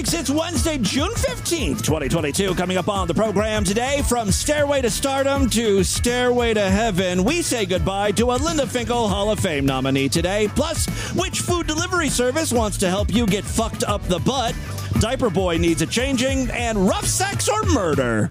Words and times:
It's 0.00 0.30
Wednesday, 0.30 0.78
June 0.78 1.10
15th, 1.10 1.82
2022. 1.82 2.54
Coming 2.54 2.76
up 2.76 2.88
on 2.88 3.08
the 3.08 3.14
program 3.14 3.64
today, 3.64 4.00
from 4.08 4.30
Stairway 4.30 4.80
to 4.82 4.90
Stardom 4.90 5.50
to 5.50 5.82
Stairway 5.82 6.54
to 6.54 6.70
Heaven, 6.70 7.24
we 7.24 7.42
say 7.42 7.66
goodbye 7.66 8.12
to 8.12 8.26
a 8.26 8.36
Linda 8.36 8.64
Finkel 8.64 9.08
Hall 9.08 9.32
of 9.32 9.40
Fame 9.40 9.66
nominee 9.66 10.08
today. 10.08 10.46
Plus, 10.54 10.86
which 11.16 11.40
food 11.40 11.66
delivery 11.66 12.08
service 12.08 12.52
wants 12.52 12.78
to 12.78 12.88
help 12.88 13.12
you 13.12 13.26
get 13.26 13.44
fucked 13.44 13.82
up 13.82 14.00
the 14.04 14.20
butt? 14.20 14.54
Diaper 15.00 15.30
Boy 15.30 15.58
needs 15.58 15.82
a 15.82 15.86
changing, 15.86 16.48
and 16.50 16.88
rough 16.88 17.06
sex 17.06 17.48
or 17.48 17.64
murder. 17.64 18.30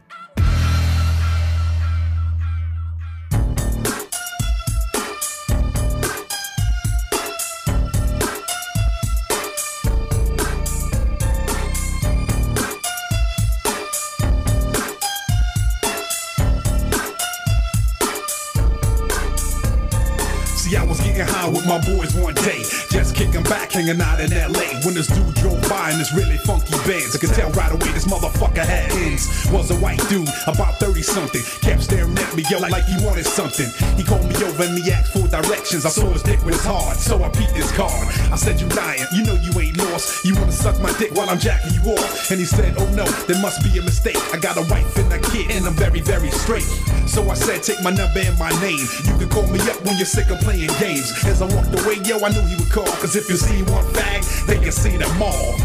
Just 22.98 23.14
kicking 23.16 23.44
back, 23.44 23.72
hanging 23.72 24.02
out 24.02 24.20
in 24.20 24.34
LA. 24.34 24.74
When 24.82 24.98
this 24.98 25.06
dude 25.06 25.36
drove 25.36 25.62
by 25.70 25.92
in 25.92 26.00
this 26.00 26.12
really 26.18 26.38
funky 26.50 26.74
Benz, 26.82 27.14
I 27.14 27.20
could 27.22 27.30
tell 27.30 27.52
right 27.52 27.70
away 27.70 27.94
this 27.94 28.10
motherfucker 28.10 28.66
had 28.66 28.90
ends. 29.06 29.30
Was 29.54 29.70
a 29.70 29.78
white 29.78 30.02
dude, 30.10 30.28
about 30.48 30.80
30 30.82 31.04
something, 31.04 31.42
kept 31.62 31.84
staring 31.84 32.18
at 32.18 32.34
me, 32.34 32.44
yo, 32.50 32.58
like 32.58 32.86
he 32.86 32.98
wanted 33.06 33.28
something. 33.28 33.70
He 33.98 34.04
called 34.04 34.26
me 34.26 34.34
over 34.42 34.64
and 34.64 34.74
he 34.82 34.92
asked 34.92 35.14
for 35.14 35.28
directions. 35.30 35.86
I 35.86 35.90
saw 35.90 36.10
his 36.10 36.24
dick 36.24 36.44
was 36.44 36.58
hard, 36.66 36.98
so 36.98 37.22
I 37.22 37.30
peeked 37.30 37.54
his 37.54 37.72
card. 37.72 38.08
I 38.34 38.36
said, 38.36 38.60
You 38.60 38.68
lying, 38.74 39.06
you 39.14 39.24
know 39.30 39.38
you 39.46 39.54
ain't 39.62 39.78
lost. 39.78 40.26
You 40.26 40.34
wanna 40.34 40.52
suck 40.52 40.82
my 40.82 40.92
dick 40.98 41.14
while 41.14 41.30
I'm 41.30 41.38
jacking 41.38 41.78
you 41.78 41.94
off? 41.94 42.32
And 42.32 42.40
he 42.40 42.46
said, 42.46 42.74
Oh 42.80 42.90
no, 42.98 43.06
there 43.30 43.40
must 43.44 43.62
be 43.62 43.78
a 43.78 43.84
mistake. 43.84 44.18
I 44.34 44.42
got 44.42 44.58
a 44.58 44.66
wife 44.74 44.98
and 44.98 45.14
a 45.14 45.22
kid, 45.30 45.52
and 45.54 45.70
I'm 45.70 45.78
very, 45.78 46.02
very 46.02 46.32
straight. 46.32 46.66
So 47.06 47.22
I 47.30 47.36
said, 47.36 47.62
Take 47.62 47.84
my 47.84 47.92
number 47.92 48.26
and 48.26 48.38
my 48.40 48.50
name. 48.58 48.82
You 49.06 49.14
can 49.22 49.30
call 49.30 49.46
me 49.54 49.62
up 49.70 49.86
when 49.86 49.98
you're 49.98 50.10
sick 50.10 50.32
of 50.34 50.40
playing 50.42 50.74
games. 50.82 51.14
As 51.30 51.44
I 51.44 51.48
walked 51.54 51.78
away, 51.78 52.02
yo, 52.02 52.18
I 52.26 52.34
knew 52.34 52.42
he 52.42 52.58
would 52.58 52.72
call. 52.72 52.87
Cause 53.02 53.16
if 53.16 53.30
you 53.30 53.38
see 53.38 53.64
one 53.64 53.86
fag, 53.94 54.46
they 54.48 54.58
can 54.58 54.72
see 54.72 54.98
them 54.98 55.22
all. 55.22 55.58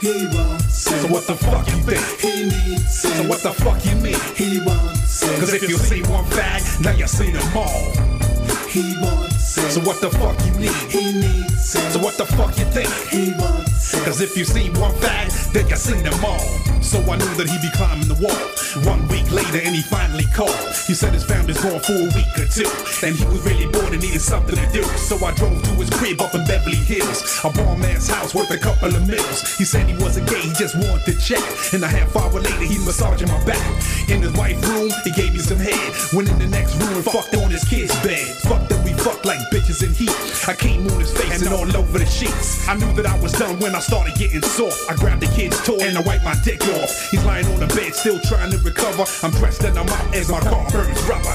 He 0.00 0.26
wants 0.34 0.76
So 0.76 1.08
what 1.08 1.26
the 1.26 1.36
fuck 1.36 1.66
you 1.68 1.76
think? 1.86 2.04
He 2.20 2.44
needs 2.44 3.00
So 3.00 3.22
what 3.28 3.40
the 3.40 3.52
fuck 3.52 3.84
you 3.84 3.94
mean? 3.96 4.18
He 4.34 4.60
wants 4.64 5.20
Cause 5.38 5.54
if 5.54 5.62
you 5.62 5.76
see 5.76 6.02
one 6.02 6.24
fag, 6.26 6.82
now 6.84 6.92
you 6.92 7.06
see 7.06 7.30
them 7.30 7.56
all. 7.56 7.92
He 8.68 8.96
wants 9.00 9.54
So 9.74 9.80
what 9.80 10.00
the 10.00 10.10
fuck 10.10 10.38
you 10.44 10.52
need? 10.58 10.74
He 10.90 11.12
needs 11.20 11.70
So 11.70 12.00
what 12.00 12.16
the 12.16 12.26
fuck 12.26 12.58
you 12.58 12.64
think? 12.66 12.90
He 13.10 13.32
wants 13.38 13.71
Cause 14.04 14.20
if 14.20 14.36
you 14.36 14.44
see 14.44 14.68
one 14.80 14.90
fag, 14.98 15.52
then 15.52 15.68
you 15.68 15.76
see 15.76 16.00
them 16.02 16.18
all. 16.24 16.42
So 16.82 16.98
I 17.06 17.16
knew 17.16 17.34
that 17.38 17.46
he'd 17.48 17.62
be 17.62 17.70
climbing 17.78 18.10
the 18.10 18.18
wall. 18.18 18.42
One 18.82 19.06
week 19.06 19.30
later, 19.30 19.62
and 19.62 19.74
he 19.74 19.82
finally 19.82 20.26
called. 20.34 20.58
He 20.90 20.92
said 20.92 21.14
his 21.14 21.24
family's 21.24 21.62
gone 21.62 21.78
for 21.78 21.94
a 21.94 22.10
week 22.10 22.34
or 22.34 22.50
two. 22.50 22.66
And 23.06 23.14
he 23.14 23.24
was 23.30 23.46
really 23.46 23.70
bored 23.70 23.94
and 23.94 24.02
needed 24.02 24.20
something 24.20 24.58
to 24.58 24.66
do. 24.74 24.82
So 24.98 25.14
I 25.24 25.30
drove 25.38 25.62
to 25.62 25.70
his 25.78 25.88
crib 25.90 26.20
up 26.20 26.34
in 26.34 26.44
Beverly 26.50 26.82
Hills. 26.82 27.22
A 27.46 27.50
bomb 27.54 27.84
ass 27.86 28.08
house 28.08 28.34
worth 28.34 28.50
a 28.50 28.58
couple 28.58 28.90
of 28.90 29.06
mils. 29.06 29.46
He 29.56 29.64
said 29.64 29.86
he 29.86 29.94
wasn't 30.02 30.28
gay, 30.28 30.42
he 30.42 30.52
just 30.58 30.74
wanted 30.74 31.06
to 31.06 31.14
check. 31.22 31.44
And 31.72 31.84
a 31.84 31.88
half 31.88 32.10
hour 32.16 32.42
later, 32.42 32.66
he 32.66 32.82
massaging 32.82 33.28
my 33.28 33.38
back. 33.46 33.62
In 34.10 34.20
his 34.20 34.34
wife 34.34 34.58
room, 34.66 34.90
he 35.04 35.12
gave 35.12 35.32
me 35.32 35.38
some 35.38 35.62
head. 35.62 35.78
Went 36.12 36.28
in 36.28 36.38
the 36.42 36.50
next 36.50 36.74
room 36.82 36.98
and 36.98 37.04
fucked 37.06 37.36
on 37.38 37.54
his 37.54 37.62
kid's 37.64 37.94
bed. 38.02 38.26
Fucked 38.42 38.68
that 38.68 38.81
we 39.04 39.10
fucked 39.10 39.24
like 39.24 39.38
bitches 39.50 39.82
in 39.82 39.92
heat. 39.94 40.12
I 40.48 40.54
came 40.54 40.86
on 40.90 41.00
his 41.00 41.12
face 41.12 41.42
and 41.42 41.54
all 41.54 41.76
over 41.76 41.98
the 41.98 42.06
sheets. 42.06 42.68
I 42.68 42.76
knew 42.76 42.92
that 42.94 43.06
I 43.06 43.18
was 43.20 43.32
done 43.32 43.58
when 43.60 43.74
I 43.74 43.80
started 43.80 44.14
getting 44.14 44.42
soft. 44.42 44.90
I 44.90 44.96
grabbed 44.96 45.22
the 45.22 45.26
kid's 45.26 45.58
toy 45.64 45.78
and 45.80 45.96
I 45.96 46.02
wiped 46.02 46.24
my 46.24 46.34
dick 46.44 46.62
off. 46.62 47.10
He's 47.10 47.24
lying 47.24 47.46
on 47.46 47.60
the 47.60 47.66
bed, 47.68 47.94
still 47.94 48.18
trying 48.20 48.50
to 48.50 48.58
recover. 48.58 49.04
I'm 49.22 49.30
dressed 49.32 49.64
and 49.64 49.78
I'm 49.78 49.88
out 49.88 50.14
as 50.14 50.28
my 50.30 50.40
car 50.40 50.68
burns 50.70 51.02
rubber. 51.04 51.34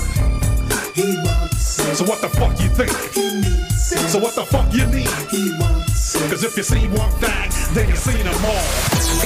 He 0.94 1.16
wants 1.24 1.78
So 1.98 2.06
what 2.06 2.22
the 2.22 2.30
fuck 2.30 2.60
you 2.60 2.70
think? 2.70 2.92
He 3.14 3.22
needs 3.42 3.86
So 4.12 4.20
what 4.20 4.36
the 4.36 4.46
fuck 4.46 4.74
you 4.74 4.86
need? 4.88 5.10
He 5.30 5.52
wants 5.60 6.18
Cause 6.30 6.44
if 6.44 6.58
you 6.58 6.64
see 6.64 6.88
one 6.88 7.12
fag, 7.22 7.74
then 7.74 7.90
you 7.90 7.96
seen 7.96 8.24
them 8.24 8.46
all. 8.46 8.68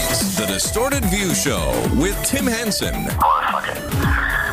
It's 0.10 0.38
the 0.38 0.46
Distorted 0.48 1.06
View 1.06 1.34
Show 1.34 1.72
with 1.96 2.18
Tim 2.26 2.46
Henson. 2.46 3.08
Oh, 3.24 4.51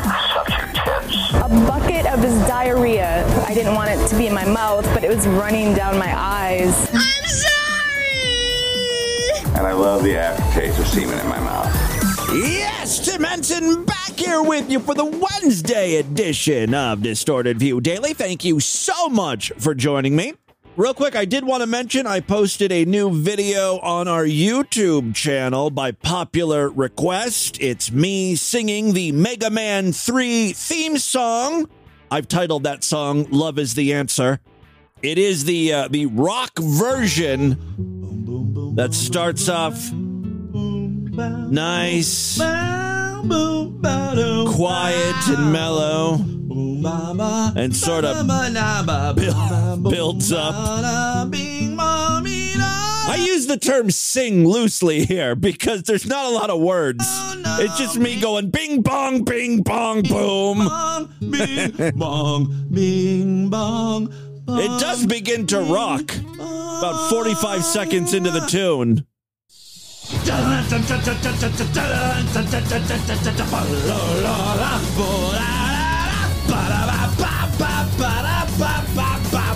a 1.48 1.66
bucket 1.66 2.06
of 2.06 2.20
this 2.20 2.34
diarrhea. 2.46 3.26
I 3.46 3.54
didn't 3.54 3.74
want 3.74 3.90
it 3.90 4.06
to 4.08 4.16
be 4.18 4.26
in 4.26 4.34
my 4.34 4.44
mouth, 4.44 4.84
but 4.92 5.02
it 5.02 5.08
was 5.08 5.26
running 5.26 5.74
down 5.74 5.98
my 5.98 6.12
eyes. 6.14 6.90
I'm 6.92 7.24
sorry! 7.24 8.18
And 9.56 9.66
I 9.66 9.72
love 9.72 10.02
the 10.02 10.16
aftertaste 10.16 10.78
of 10.78 10.86
semen 10.86 11.18
in 11.18 11.26
my 11.28 11.40
mouth. 11.40 11.74
Yes, 12.34 12.98
Tim 13.04 13.24
Henson 13.24 13.84
back 13.84 14.10
here 14.10 14.42
with 14.42 14.70
you 14.70 14.80
for 14.80 14.94
the 14.94 15.04
Wednesday 15.04 15.96
edition 15.96 16.74
of 16.74 17.02
Distorted 17.02 17.58
View 17.58 17.80
Daily. 17.80 18.12
Thank 18.12 18.44
you 18.44 18.60
so 18.60 19.08
much 19.08 19.50
for 19.56 19.74
joining 19.74 20.14
me. 20.14 20.34
Real 20.78 20.94
quick, 20.94 21.16
I 21.16 21.24
did 21.24 21.42
want 21.42 21.62
to 21.62 21.66
mention 21.66 22.06
I 22.06 22.20
posted 22.20 22.70
a 22.70 22.84
new 22.84 23.10
video 23.10 23.80
on 23.80 24.06
our 24.06 24.22
YouTube 24.22 25.12
channel 25.12 25.70
by 25.70 25.90
popular 25.90 26.70
request. 26.70 27.60
It's 27.60 27.90
me 27.90 28.36
singing 28.36 28.92
the 28.92 29.10
Mega 29.10 29.50
Man 29.50 29.90
3 29.90 30.52
theme 30.52 30.96
song. 30.98 31.68
I've 32.12 32.28
titled 32.28 32.62
that 32.62 32.84
song 32.84 33.26
Love 33.32 33.58
is 33.58 33.74
the 33.74 33.92
Answer. 33.92 34.38
It 35.02 35.18
is 35.18 35.46
the 35.46 35.72
uh, 35.72 35.88
the 35.88 36.06
rock 36.06 36.56
version 36.56 37.56
that 38.76 38.94
starts 38.94 39.48
off 39.48 39.90
nice, 41.50 42.38
quiet 44.54 45.28
and 45.28 45.52
mellow, 45.52 46.18
and 47.56 47.74
sort 47.74 48.04
of 48.04 48.26
build, 49.16 49.90
builds 49.90 50.32
up. 50.32 50.54
I 53.10 53.16
use 53.26 53.46
the 53.46 53.56
term 53.56 53.90
sing 53.90 54.46
loosely 54.46 55.04
here 55.06 55.34
because 55.34 55.84
there's 55.84 56.06
not 56.06 56.26
a 56.26 56.30
lot 56.30 56.50
of 56.50 56.60
words. 56.60 57.04
It's 57.60 57.78
just 57.78 57.98
me 57.98 58.20
going 58.20 58.50
bing 58.50 58.82
bong, 58.82 59.24
bing 59.24 59.62
bong, 59.62 60.02
boom. 60.02 60.58
Bing 61.20 61.92
bong, 61.96 62.66
bing 62.70 63.48
bong. 63.48 64.12
It 64.50 64.80
does 64.80 65.06
begin 65.06 65.46
to 65.48 65.60
rock 65.60 66.14
about 66.34 67.10
45 67.10 67.64
seconds 67.64 68.14
into 68.14 68.30
the 68.30 68.40
tune. 68.40 69.06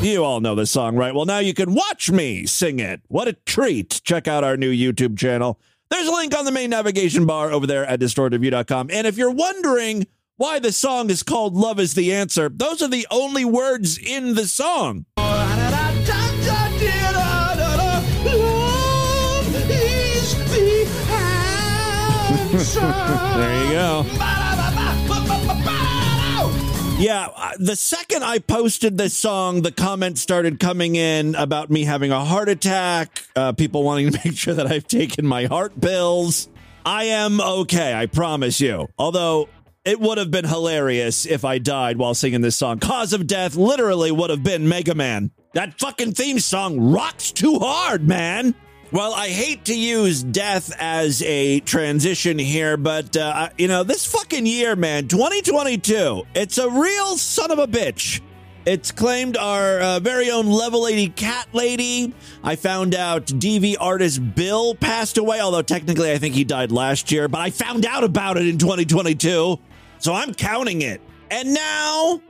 You 0.03 0.25
all 0.25 0.41
know 0.41 0.57
the 0.57 0.67
song, 0.67 0.97
right? 0.97 1.15
Well, 1.15 1.27
now 1.27 1.39
you 1.39 1.55
can 1.55 1.75
watch 1.75 2.11
me 2.11 2.45
sing 2.45 2.81
it. 2.81 3.03
What 3.07 3.29
a 3.29 3.35
treat. 3.35 4.01
Check 4.03 4.27
out 4.27 4.43
our 4.43 4.57
new 4.57 4.73
YouTube 4.73 5.17
channel. 5.17 5.61
There's 5.91 6.09
a 6.09 6.13
link 6.13 6.37
on 6.37 6.45
the 6.45 6.51
main 6.51 6.71
navigation 6.71 7.25
bar 7.25 7.53
over 7.53 7.69
there 7.69 7.87
at 7.87 8.01
distortedview.com. 8.01 8.91
And 8.93 9.07
if 9.07 9.17
you're 9.17 9.31
wondering 9.31 10.09
why 10.39 10.59
the 10.59 10.73
song 10.73 11.09
is 11.09 11.23
called 11.23 11.55
Love 11.55 11.79
is 11.79 11.95
the 11.95 12.13
Answer, 12.13 12.49
those 12.49 12.83
are 12.83 12.89
the 12.89 13.07
only 13.13 13.45
words 13.45 13.97
in 13.97 14.35
the 14.35 14.47
song. 14.47 15.07
There 22.53 23.65
you 23.65 23.73
go. 23.73 24.42
Yeah, 27.03 27.31
uh, 27.35 27.51
the 27.59 27.75
second 27.75 28.23
I 28.23 28.39
posted 28.39 28.97
this 28.97 29.19
song, 29.19 29.63
the 29.63 29.73
comments 29.73 30.21
started 30.21 30.61
coming 30.61 30.95
in 30.95 31.35
about 31.35 31.69
me 31.69 31.83
having 31.83 32.13
a 32.13 32.25
heart 32.25 32.49
attack, 32.49 33.27
uh, 33.35 33.55
people 33.55 33.83
wanting 33.83 34.13
to 34.13 34.21
make 34.25 34.39
sure 34.39 34.55
that 34.55 34.69
I've 34.69 34.87
taken 34.87 35.27
my 35.27 35.47
heart 35.47 35.81
pills. 35.81 36.49
I 36.87 37.07
am 37.07 37.41
okay, 37.41 37.93
I 37.93 38.07
promise 38.07 38.61
you. 38.61 38.87
Although 38.99 39.49
it 39.85 39.99
would 39.99 40.17
have 40.17 40.31
been 40.31 40.45
hilarious 40.45 41.27
if 41.27 41.45
I 41.45 41.59
died 41.59 41.99
while 41.99 42.15
singing 42.15 42.41
this 42.41 42.55
song. 42.55 42.79
Cause 42.79 43.13
of 43.13 43.27
death 43.27 43.57
literally 43.57 44.13
would 44.13 44.31
have 44.31 44.45
been 44.45 44.69
Mega 44.69 44.95
Man. 44.95 45.33
That 45.55 45.81
fucking 45.81 46.13
theme 46.13 46.39
song 46.39 46.93
rocks 46.93 47.33
too 47.33 47.59
hard, 47.59 48.07
man. 48.07 48.55
Well, 48.93 49.15
I 49.15 49.29
hate 49.29 49.65
to 49.65 49.75
use 49.75 50.23
death 50.23 50.71
as 50.79 51.23
a 51.23 51.61
transition 51.61 52.39
here, 52.39 52.77
but, 52.77 53.17
uh, 53.17 53.49
you 53.57 53.67
know, 53.67 53.85
this 53.85 54.05
fucking 54.05 54.45
year, 54.45 54.77
man, 54.77 55.09
2022, 55.09 56.25
it's 56.35 56.59
a 56.59 56.69
real 56.69 57.17
son 57.17 57.51
of 57.51 57.59
a 57.59 57.67
bitch. 57.67 58.21
It's 58.67 58.93
claimed 58.93 59.39
our 59.39 59.81
uh, 59.81 60.01
very 60.01 60.31
own 60.31 60.47
level 60.47 60.87
80 60.87 61.09
cat 61.09 61.49
lady. 61.55 62.13
I 62.45 62.57
found 62.57 62.95
out 62.95 63.25
DV 63.25 63.77
artist 63.81 64.35
Bill 64.35 64.75
passed 64.75 65.17
away, 65.17 65.41
although 65.41 65.63
technically 65.63 66.13
I 66.13 66.19
think 66.19 66.35
he 66.35 66.45
died 66.45 66.71
last 66.71 67.11
year, 67.11 67.29
but 67.29 67.41
I 67.41 67.49
found 67.49 67.87
out 67.87 68.05
about 68.05 68.37
it 68.37 68.47
in 68.47 68.59
2022. 68.59 69.59
So 70.01 70.13
I'm 70.13 70.35
counting 70.35 70.83
it. 70.83 71.01
And 71.31 71.55
now 71.55 72.21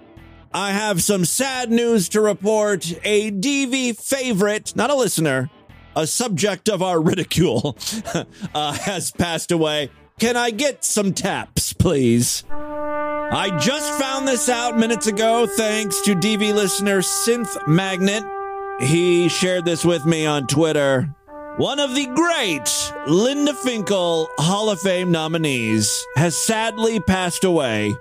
I 0.55 0.71
have 0.71 1.03
some 1.03 1.25
sad 1.25 1.73
news 1.73 2.09
to 2.11 2.21
report. 2.21 2.89
A 3.03 3.33
DV 3.33 3.99
favorite, 3.99 4.77
not 4.77 4.91
a 4.91 4.95
listener, 4.95 5.51
a 5.97 6.07
subject 6.07 6.69
of 6.69 6.83
our 6.83 7.01
ridicule, 7.01 7.77
uh, 8.55 8.73
has 8.73 9.11
passed 9.11 9.53
away. 9.53 9.91
Can 10.19 10.37
I 10.37 10.51
get 10.51 10.85
some 10.85 11.15
taps, 11.15 11.73
please? 11.73 12.45
I 12.51 13.57
just 13.61 13.91
found 14.01 14.29
this 14.29 14.49
out 14.49 14.77
minutes 14.77 15.07
ago 15.07 15.47
thanks 15.47 16.01
to 16.03 16.15
DV 16.15 16.55
listener 16.55 17.01
Synth 17.01 17.67
Magnet. 17.67 18.23
He 18.81 19.29
shared 19.29 19.65
this 19.65 19.85
with 19.85 20.05
me 20.05 20.27
on 20.27 20.47
Twitter. 20.47 21.15
One 21.57 21.81
of 21.81 21.95
the 21.95 22.07
great 22.07 22.93
Linda 23.07 23.55
Finkel 23.55 24.29
Hall 24.39 24.71
of 24.71 24.81
Fame 24.81 25.11
nominees 25.11 26.07
has 26.17 26.37
sadly 26.37 27.01
passed 27.01 27.45
away. 27.45 27.95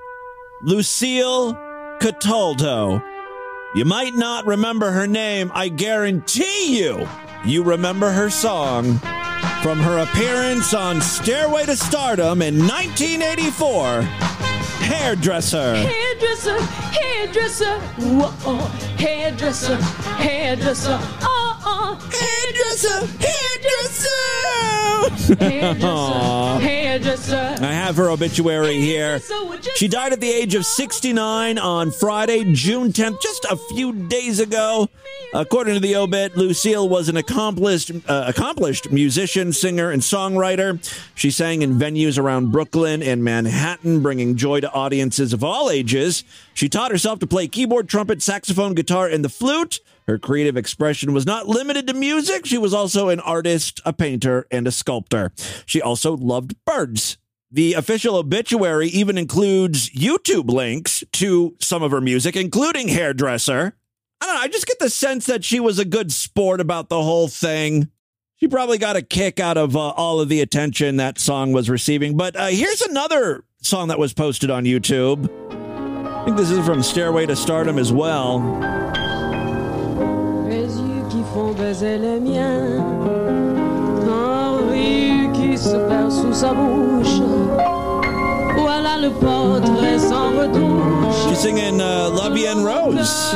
Lucille 0.62 1.54
Cataldo. 2.00 3.02
You 3.74 3.86
might 3.86 4.16
not 4.16 4.46
remember 4.46 4.92
her 4.92 5.08
name. 5.08 5.50
I 5.56 5.70
guarantee 5.70 6.78
you, 6.78 7.08
you 7.46 7.64
remember 7.64 8.12
her 8.12 8.30
song 8.30 9.00
from 9.64 9.80
her 9.80 10.00
appearance 10.00 10.74
on 10.74 11.00
Stairway 11.00 11.66
to 11.68 11.78
Stardom 11.78 12.42
in 12.42 12.60
1984 12.60 14.02
Hairdresser. 14.82 15.76
Hairdresser, 15.76 16.60
hairdresser, 16.62 17.80
whoa, 17.98 18.58
hairdresser, 18.98 19.78
hairdresser, 19.78 21.00
uh 21.00 21.41
uh, 21.64 21.96
Hairdresser, 21.96 23.08
hairdresser. 23.20 24.08
hairdresser, 25.40 26.60
hairdresser. 26.62 27.56
I 27.62 27.72
have 27.74 27.96
her 27.98 28.10
obituary 28.10 28.80
here. 28.80 29.20
She 29.76 29.88
died 29.88 30.14
at 30.14 30.22
the 30.22 30.30
age 30.30 30.56
of 30.56 30.66
69 30.66 31.58
on 31.58 31.92
Friday, 31.92 32.54
June 32.54 32.92
10th, 32.92 33.22
just 33.22 33.46
a 33.46 33.58
few 33.74 33.94
days 33.94 34.40
ago. 34.40 34.90
According 35.34 35.76
to 35.76 35.80
the 35.80 35.96
obit, 35.96 36.36
Lucille 36.36 36.90
was 36.90 37.08
an 37.08 37.16
accomplished 37.16 37.92
uh, 38.08 38.26
accomplished 38.28 38.92
musician, 38.92 39.54
singer, 39.54 39.90
and 39.92 40.02
songwriter. 40.02 40.80
She 41.16 41.32
sang 41.32 41.62
in 41.62 41.76
venues 41.76 42.20
around 42.20 42.52
Brooklyn 42.52 43.02
and 43.02 43.24
Manhattan, 43.24 44.02
bringing 44.02 44.36
joy 44.36 44.60
to 44.60 44.72
audiences 44.72 45.32
of 45.32 45.44
all 45.44 45.70
ages. 45.70 46.26
She 46.54 46.68
taught 46.68 46.92
herself 46.92 47.20
to 47.20 47.28
play 47.28 47.48
keyboard, 47.48 47.88
trumpet, 47.88 48.22
saxophone, 48.22 48.74
guitar, 48.74 49.08
and 49.08 49.24
the 49.24 49.30
flute. 49.30 49.80
Her 50.12 50.20
creative 50.20 50.58
expression 50.58 51.14
was 51.14 51.26
not 51.26 51.48
limited 51.48 51.88
to 51.88 51.94
music. 51.94 52.46
She 52.46 52.58
was 52.58 52.74
also 52.74 53.08
an 53.08 53.22
artist, 53.22 53.80
a 53.86 53.94
painter, 53.94 54.46
and 54.52 54.68
a 54.68 54.72
sculptor. 54.72 55.32
She 55.66 55.82
also 55.82 56.18
loved 56.18 56.54
birds. 56.66 57.18
The 57.50 57.76
official 57.76 58.18
obituary 58.18 58.90
even 58.90 59.18
includes 59.18 59.90
YouTube 59.92 60.50
links 60.50 61.02
to 61.14 61.56
some 61.62 61.82
of 61.82 61.92
her 61.92 62.02
music, 62.02 62.36
including 62.36 62.90
Hairdresser. 62.90 63.78
I 64.20 64.26
don't 64.26 64.36
know. 64.36 64.42
I 64.42 64.50
just 64.50 64.68
get 64.68 64.80
the 64.80 64.90
sense 64.90 65.28
that 65.28 65.46
she 65.46 65.62
was 65.62 65.80
a 65.80 65.86
good 65.86 66.12
sport 66.12 66.60
about 66.60 66.90
the 66.90 67.02
whole 67.02 67.30
thing. 67.30 67.90
She 68.36 68.50
probably 68.50 68.80
got 68.80 68.98
a 68.98 69.02
kick 69.02 69.40
out 69.40 69.56
of 69.56 69.78
uh, 69.78 69.92
all 69.92 70.20
of 70.20 70.28
the 70.28 70.42
attention 70.42 70.98
that 70.98 71.20
song 71.20 71.54
was 71.54 71.70
receiving. 71.70 72.18
But 72.18 72.36
uh, 72.36 72.48
here's 72.48 72.82
another 72.82 73.46
song 73.62 73.88
that 73.88 73.98
was 73.98 74.14
posted 74.14 74.50
on 74.50 74.66
YouTube. 74.66 75.30
I 75.52 76.26
think 76.26 76.36
this 76.36 76.52
is 76.52 76.66
from 76.66 76.84
Stairway 76.84 77.28
to 77.28 77.36
Stardom 77.38 77.80
as 77.80 77.94
well. 77.94 79.01
Les 81.72 81.78
yeux 81.78 81.80
qui 81.80 81.80
font 81.80 81.80
baiser 81.86 81.98
les 81.98 82.20
miens, 82.20 82.84
rire 84.70 85.32
qui 85.34 85.58
se 85.58 85.78
perd 85.88 86.12
sous 86.12 86.34
sa 86.34 86.54
bouche. 86.54 87.22
Voilà 88.58 88.98
le 88.98 89.10
portrait 89.12 89.98
sans 90.00 90.32
retouche. 90.32 91.30
She's 91.30 91.40
singing 91.40 91.80
uh, 91.80 92.10
La 92.10 92.30
Vie 92.30 92.50
Rose. 92.50 93.36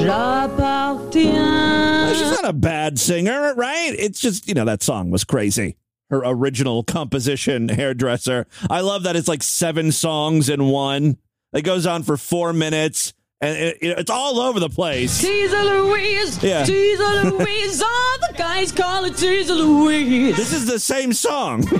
J'appartiens. 0.00 2.14
She's 2.14 2.30
not 2.30 2.44
a 2.44 2.52
bad 2.52 2.96
singer, 2.98 3.54
right? 3.56 3.92
It's 3.98 4.20
just, 4.20 4.46
you 4.46 4.54
know, 4.54 4.64
that 4.64 4.80
song 4.82 5.10
was 5.10 5.24
crazy. 5.24 5.76
Her 6.10 6.22
original 6.24 6.84
composition, 6.84 7.68
Hairdresser. 7.70 8.46
I 8.68 8.82
love 8.82 9.02
that 9.02 9.16
it's 9.16 9.28
like 9.28 9.42
seven 9.42 9.90
songs 9.90 10.48
in 10.48 10.66
one. 10.66 11.16
It 11.52 11.62
goes 11.62 11.86
on 11.86 12.04
for 12.04 12.16
four 12.16 12.52
minutes 12.52 13.14
and 13.40 13.56
it, 13.56 13.78
it- 13.80 13.98
it's 13.98 14.10
all 14.10 14.38
over 14.40 14.60
the 14.60 14.68
place. 14.68 15.18
Teaser 15.20 15.62
Louise, 15.62 16.42
Yeah. 16.42 16.64
Teaser 16.64 17.30
Louise, 17.30 17.82
all 17.92 18.18
the 18.28 18.34
guys 18.36 18.70
call 18.72 19.04
her 19.04 19.10
Teaser 19.10 19.54
Louise. 19.54 20.36
This 20.36 20.52
is 20.52 20.66
the 20.66 20.78
same 20.78 21.12
song. 21.12 21.60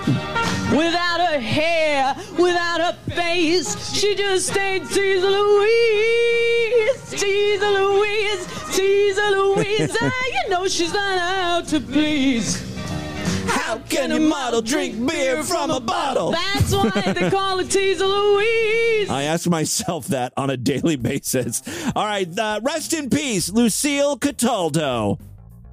Without 0.70 1.18
her 1.20 1.40
hair, 1.40 2.14
without 2.38 2.80
her 2.80 2.92
face, 3.12 3.92
she 3.92 4.14
just 4.14 4.46
stayed 4.46 4.86
Teaser 4.88 5.28
Louise. 5.28 7.10
Teaser 7.10 7.70
Louise, 7.70 8.46
Teaser 8.76 9.30
Louise. 9.30 9.96
ah, 10.00 10.24
you 10.44 10.48
know 10.50 10.68
she's 10.68 10.92
not 10.94 11.18
out 11.18 11.66
to 11.68 11.80
please. 11.80 12.69
How 13.50 13.78
can 13.78 14.12
a 14.12 14.20
model 14.20 14.62
drink 14.62 15.06
beer 15.06 15.42
from 15.42 15.70
a 15.70 15.80
bottle? 15.80 16.30
That's 16.30 16.72
why 16.72 17.12
they 17.12 17.30
call 17.30 17.58
her 17.58 17.64
Teaser 17.64 18.06
Louise. 18.06 19.10
I 19.10 19.24
ask 19.24 19.48
myself 19.48 20.06
that 20.08 20.32
on 20.36 20.50
a 20.50 20.56
daily 20.56 20.96
basis. 20.96 21.62
All 21.96 22.04
right, 22.04 22.38
uh, 22.38 22.60
rest 22.62 22.92
in 22.92 23.10
peace, 23.10 23.50
Lucille 23.50 24.16
Cataldo. 24.18 25.18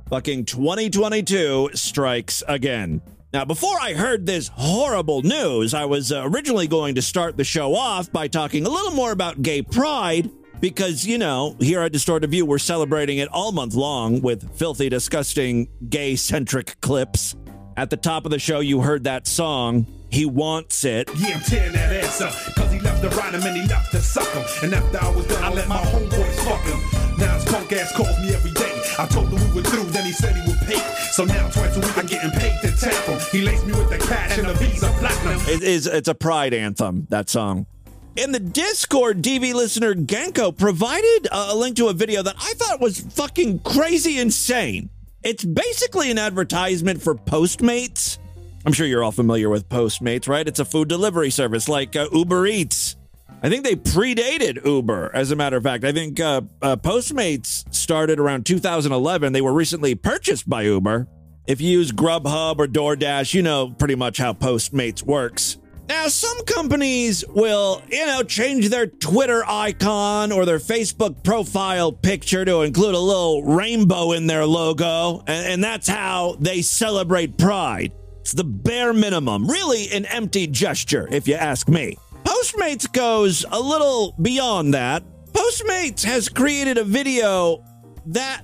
Fucking 0.09 0.45
2022 0.45 1.71
strikes 1.73 2.43
again. 2.47 3.01
Now, 3.33 3.45
before 3.45 3.77
I 3.79 3.93
heard 3.93 4.25
this 4.25 4.47
horrible 4.47 5.21
news, 5.21 5.73
I 5.73 5.85
was 5.85 6.11
uh, 6.11 6.23
originally 6.25 6.67
going 6.67 6.95
to 6.95 7.01
start 7.01 7.35
the 7.35 7.43
show 7.43 7.75
off 7.75 8.11
by 8.11 8.27
talking 8.27 8.65
a 8.65 8.69
little 8.69 8.91
more 8.91 9.11
about 9.11 9.41
gay 9.41 9.61
pride. 9.61 10.31
Because, 10.59 11.05
you 11.05 11.19
know, 11.19 11.55
here 11.59 11.81
at 11.81 11.91
Distorted 11.91 12.31
View, 12.31 12.45
we're 12.45 12.57
celebrating 12.57 13.19
it 13.19 13.27
all 13.27 13.51
month 13.51 13.75
long 13.75 14.21
with 14.21 14.57
filthy, 14.57 14.89
disgusting, 14.89 15.67
gay 15.89 16.15
centric 16.15 16.81
clips. 16.81 17.35
At 17.77 17.91
the 17.91 17.97
top 17.97 18.25
of 18.25 18.31
the 18.31 18.39
show, 18.39 18.59
you 18.59 18.81
heard 18.81 19.03
that 19.03 19.27
song, 19.27 19.85
He 20.09 20.25
Wants 20.25 20.83
It. 20.83 21.11
Yeah, 21.15 21.35
I'm 21.35 21.41
tearing 21.41 21.73
that 21.73 21.93
ass 22.03 22.21
up. 22.21 22.33
Cause 22.55 22.71
he 22.71 22.79
left 22.79 23.03
to 23.03 23.09
ride 23.09 23.35
him 23.35 23.43
and 23.43 23.55
he 23.55 23.67
left 23.67 23.91
to 23.91 24.01
suck 24.01 24.27
him. 24.33 24.43
And 24.63 24.73
after 24.73 24.97
I 24.99 25.09
was 25.11 25.27
done, 25.27 25.43
I 25.43 25.53
let 25.53 25.67
my 25.67 25.77
homeboys 25.77 26.35
fuck 26.43 26.59
him. 26.65 27.19
Now 27.19 27.35
his 27.35 27.45
punk 27.45 27.71
ass 27.73 27.95
calls 27.95 28.19
me 28.19 28.33
every 28.33 28.49
day. 28.49 28.81
I 28.97 29.05
told 29.05 29.29
him 29.29 29.47
we 29.47 29.61
were 29.61 29.61
through, 29.61 29.83
then 29.91 30.07
he 30.07 30.11
said 30.11 30.35
he 30.35 30.49
would 30.49 30.59
pay. 30.61 30.79
So 31.11 31.23
now 31.25 31.49
twice 31.49 31.77
a 31.77 31.79
week 31.79 31.95
I'm 31.95 32.07
getting 32.07 32.31
paid 32.31 32.59
to 32.63 32.75
tap 32.75 33.05
him. 33.05 33.19
He 33.31 33.41
laced 33.41 33.67
me 33.67 33.73
with 33.73 33.91
the 33.91 33.99
cash 33.99 34.39
and 34.39 34.47
the 34.47 34.55
Visa 34.55 34.87
Platinum. 34.97 35.39
It 35.47 35.61
is 35.61 35.85
it's 35.85 36.07
a 36.07 36.15
pride 36.15 36.55
anthem, 36.55 37.05
that 37.11 37.29
song. 37.29 37.67
In 38.15 38.31
the 38.31 38.39
Discord, 38.39 39.21
DV 39.21 39.53
listener 39.53 39.93
Genko 39.93 40.57
provided 40.57 41.27
uh, 41.31 41.49
a 41.51 41.55
link 41.55 41.75
to 41.77 41.89
a 41.89 41.93
video 41.93 42.23
that 42.23 42.37
I 42.39 42.53
thought 42.55 42.81
was 42.81 43.01
fucking 43.01 43.59
crazy 43.59 44.17
insane. 44.17 44.89
It's 45.27 45.43
basically 45.43 46.09
an 46.09 46.17
advertisement 46.17 47.01
for 47.01 47.13
Postmates. 47.13 48.17
I'm 48.65 48.71
sure 48.71 48.87
you're 48.87 49.03
all 49.03 49.11
familiar 49.11 49.49
with 49.49 49.67
Postmates, 49.67 50.29
right? 50.29 50.47
It's 50.47 50.61
a 50.61 50.63
food 50.63 50.87
delivery 50.87 51.31
service 51.31 51.67
like 51.67 51.97
uh, 51.97 52.07
Uber 52.13 52.47
Eats. 52.47 52.95
I 53.43 53.49
think 53.49 53.65
they 53.65 53.75
predated 53.75 54.65
Uber, 54.65 55.11
as 55.13 55.29
a 55.31 55.35
matter 55.35 55.57
of 55.57 55.63
fact. 55.63 55.83
I 55.83 55.91
think 55.91 56.21
uh, 56.21 56.43
uh, 56.61 56.77
Postmates 56.77 57.65
started 57.75 58.21
around 58.21 58.45
2011. 58.45 59.33
They 59.33 59.41
were 59.41 59.51
recently 59.51 59.95
purchased 59.95 60.47
by 60.47 60.61
Uber. 60.61 61.09
If 61.45 61.59
you 61.59 61.71
use 61.71 61.91
Grubhub 61.91 62.59
or 62.59 62.65
DoorDash, 62.65 63.33
you 63.33 63.41
know 63.41 63.71
pretty 63.71 63.95
much 63.95 64.19
how 64.19 64.31
Postmates 64.31 65.03
works. 65.03 65.57
Now, 65.89 66.09
some 66.09 66.43
companies 66.43 67.23
will, 67.27 67.81
you 67.89 68.05
know, 68.05 68.21
change 68.21 68.69
their 68.69 68.87
Twitter 68.87 69.43
icon 69.47 70.33
or 70.33 70.45
their 70.45 70.59
Facebook 70.59 71.23
profile 71.23 71.93
picture 71.93 72.43
to 72.43 72.61
include 72.63 72.93
a 72.93 72.99
little 72.99 73.43
rainbow 73.43 74.11
in 74.11 74.27
their 74.27 74.45
logo, 74.45 75.23
and, 75.27 75.47
and 75.47 75.63
that's 75.63 75.87
how 75.87 76.35
they 76.39 76.61
celebrate 76.61 77.37
pride. 77.37 77.93
It's 78.19 78.33
the 78.33 78.43
bare 78.43 78.91
minimum, 78.91 79.47
really 79.47 79.89
an 79.91 80.05
empty 80.07 80.47
gesture, 80.47 81.07
if 81.09 81.25
you 81.25 81.35
ask 81.35 81.69
me. 81.69 81.97
Postmates 82.25 82.91
goes 82.91 83.45
a 83.49 83.59
little 83.59 84.13
beyond 84.21 84.73
that. 84.73 85.03
Postmates 85.31 86.03
has 86.03 86.27
created 86.27 86.77
a 86.77 86.83
video 86.83 87.63
that 88.07 88.41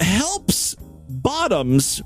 helps 0.00 0.74
bottoms 1.08 2.02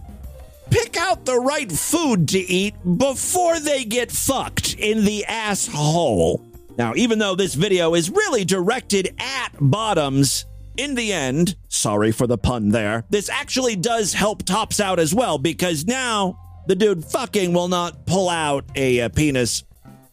pick 0.74 0.96
out 0.96 1.24
the 1.24 1.38
right 1.38 1.70
food 1.70 2.26
to 2.26 2.38
eat 2.38 2.74
before 2.98 3.60
they 3.60 3.84
get 3.84 4.10
fucked 4.10 4.74
in 4.74 5.04
the 5.04 5.24
asshole. 5.26 6.44
Now, 6.76 6.94
even 6.96 7.20
though 7.20 7.36
this 7.36 7.54
video 7.54 7.94
is 7.94 8.10
really 8.10 8.44
directed 8.44 9.14
at 9.18 9.50
bottoms, 9.60 10.46
in 10.76 10.96
the 10.96 11.12
end, 11.12 11.54
sorry 11.68 12.10
for 12.10 12.26
the 12.26 12.36
pun 12.36 12.70
there, 12.70 13.04
this 13.08 13.28
actually 13.28 13.76
does 13.76 14.12
help 14.12 14.42
tops 14.42 14.80
out 14.80 14.98
as 14.98 15.14
well 15.14 15.38
because 15.38 15.86
now 15.86 16.36
the 16.66 16.74
dude 16.74 17.04
fucking 17.04 17.52
will 17.52 17.68
not 17.68 18.04
pull 18.04 18.28
out 18.28 18.64
a, 18.74 19.02
uh 19.02 19.08
penis 19.10 19.62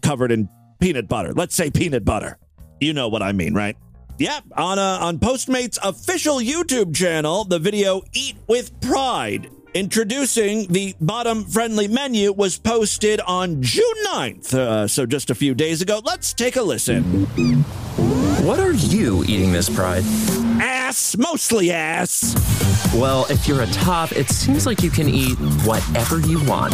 covered 0.03 0.31
in 0.31 0.47
peanut 0.79 1.07
butter. 1.07 1.33
Let's 1.33 1.55
say 1.55 1.71
peanut 1.71 2.05
butter. 2.05 2.37
You 2.79 2.93
know 2.93 3.07
what 3.07 3.23
I 3.23 3.31
mean, 3.31 3.55
right? 3.55 3.75
Yep, 4.19 4.43
on 4.55 4.77
uh, 4.77 4.99
on 5.01 5.17
Postmates 5.17 5.79
official 5.81 6.37
YouTube 6.37 6.95
channel, 6.95 7.45
the 7.45 7.57
video 7.57 8.03
"Eat 8.13 8.35
with 8.47 8.79
Pride" 8.81 9.49
introducing 9.73 10.67
the 10.67 10.95
bottom-friendly 10.99 11.87
menu 11.87 12.31
was 12.31 12.57
posted 12.57 13.21
on 13.21 13.61
June 13.61 13.83
9th, 14.07 14.53
uh, 14.53 14.87
so 14.87 15.05
just 15.05 15.29
a 15.29 15.35
few 15.35 15.53
days 15.53 15.81
ago. 15.81 16.01
Let's 16.03 16.33
take 16.33 16.55
a 16.55 16.61
listen. 16.61 17.03
What 18.45 18.59
are 18.59 18.73
you 18.73 19.23
eating 19.23 19.51
this 19.51 19.69
pride? 19.69 20.03
Ass, 20.61 21.15
mostly 21.17 21.71
ass. 21.71 22.35
Well, 22.95 23.25
if 23.29 23.47
you're 23.47 23.61
a 23.61 23.67
top, 23.67 24.11
it 24.11 24.29
seems 24.29 24.65
like 24.65 24.81
you 24.81 24.89
can 24.89 25.07
eat 25.07 25.37
whatever 25.65 26.19
you 26.19 26.43
want. 26.45 26.73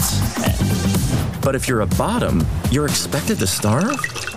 But 1.41 1.55
if 1.55 1.67
you're 1.67 1.81
a 1.81 1.87
bottom, 1.87 2.45
you're 2.71 2.85
expected 2.85 3.39
to 3.39 3.47
starve? 3.47 4.36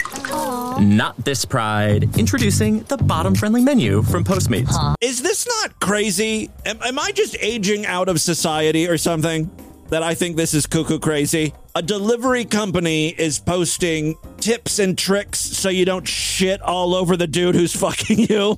Not 0.80 1.26
this 1.26 1.44
pride. 1.44 2.16
Introducing 2.18 2.84
the 2.84 2.96
bottom 2.96 3.34
friendly 3.34 3.60
menu 3.60 4.00
from 4.00 4.24
Postmates. 4.24 4.74
Is 5.02 5.20
this 5.20 5.46
not 5.46 5.78
crazy? 5.78 6.48
Am, 6.64 6.80
am 6.82 6.98
I 6.98 7.12
just 7.12 7.36
aging 7.38 7.84
out 7.84 8.08
of 8.08 8.18
society 8.18 8.88
or 8.88 8.96
something? 8.96 9.50
That 9.90 10.02
I 10.02 10.14
think 10.14 10.36
this 10.36 10.54
is 10.54 10.64
cuckoo 10.64 10.98
crazy. 10.98 11.52
A 11.74 11.82
delivery 11.82 12.46
company 12.46 13.08
is 13.08 13.38
posting 13.38 14.16
tips 14.38 14.78
and 14.78 14.96
tricks 14.96 15.38
so 15.38 15.68
you 15.68 15.84
don't 15.84 16.08
shit 16.08 16.62
all 16.62 16.94
over 16.94 17.14
the 17.14 17.26
dude 17.26 17.56
who's 17.56 17.76
fucking 17.76 18.20
you. 18.20 18.56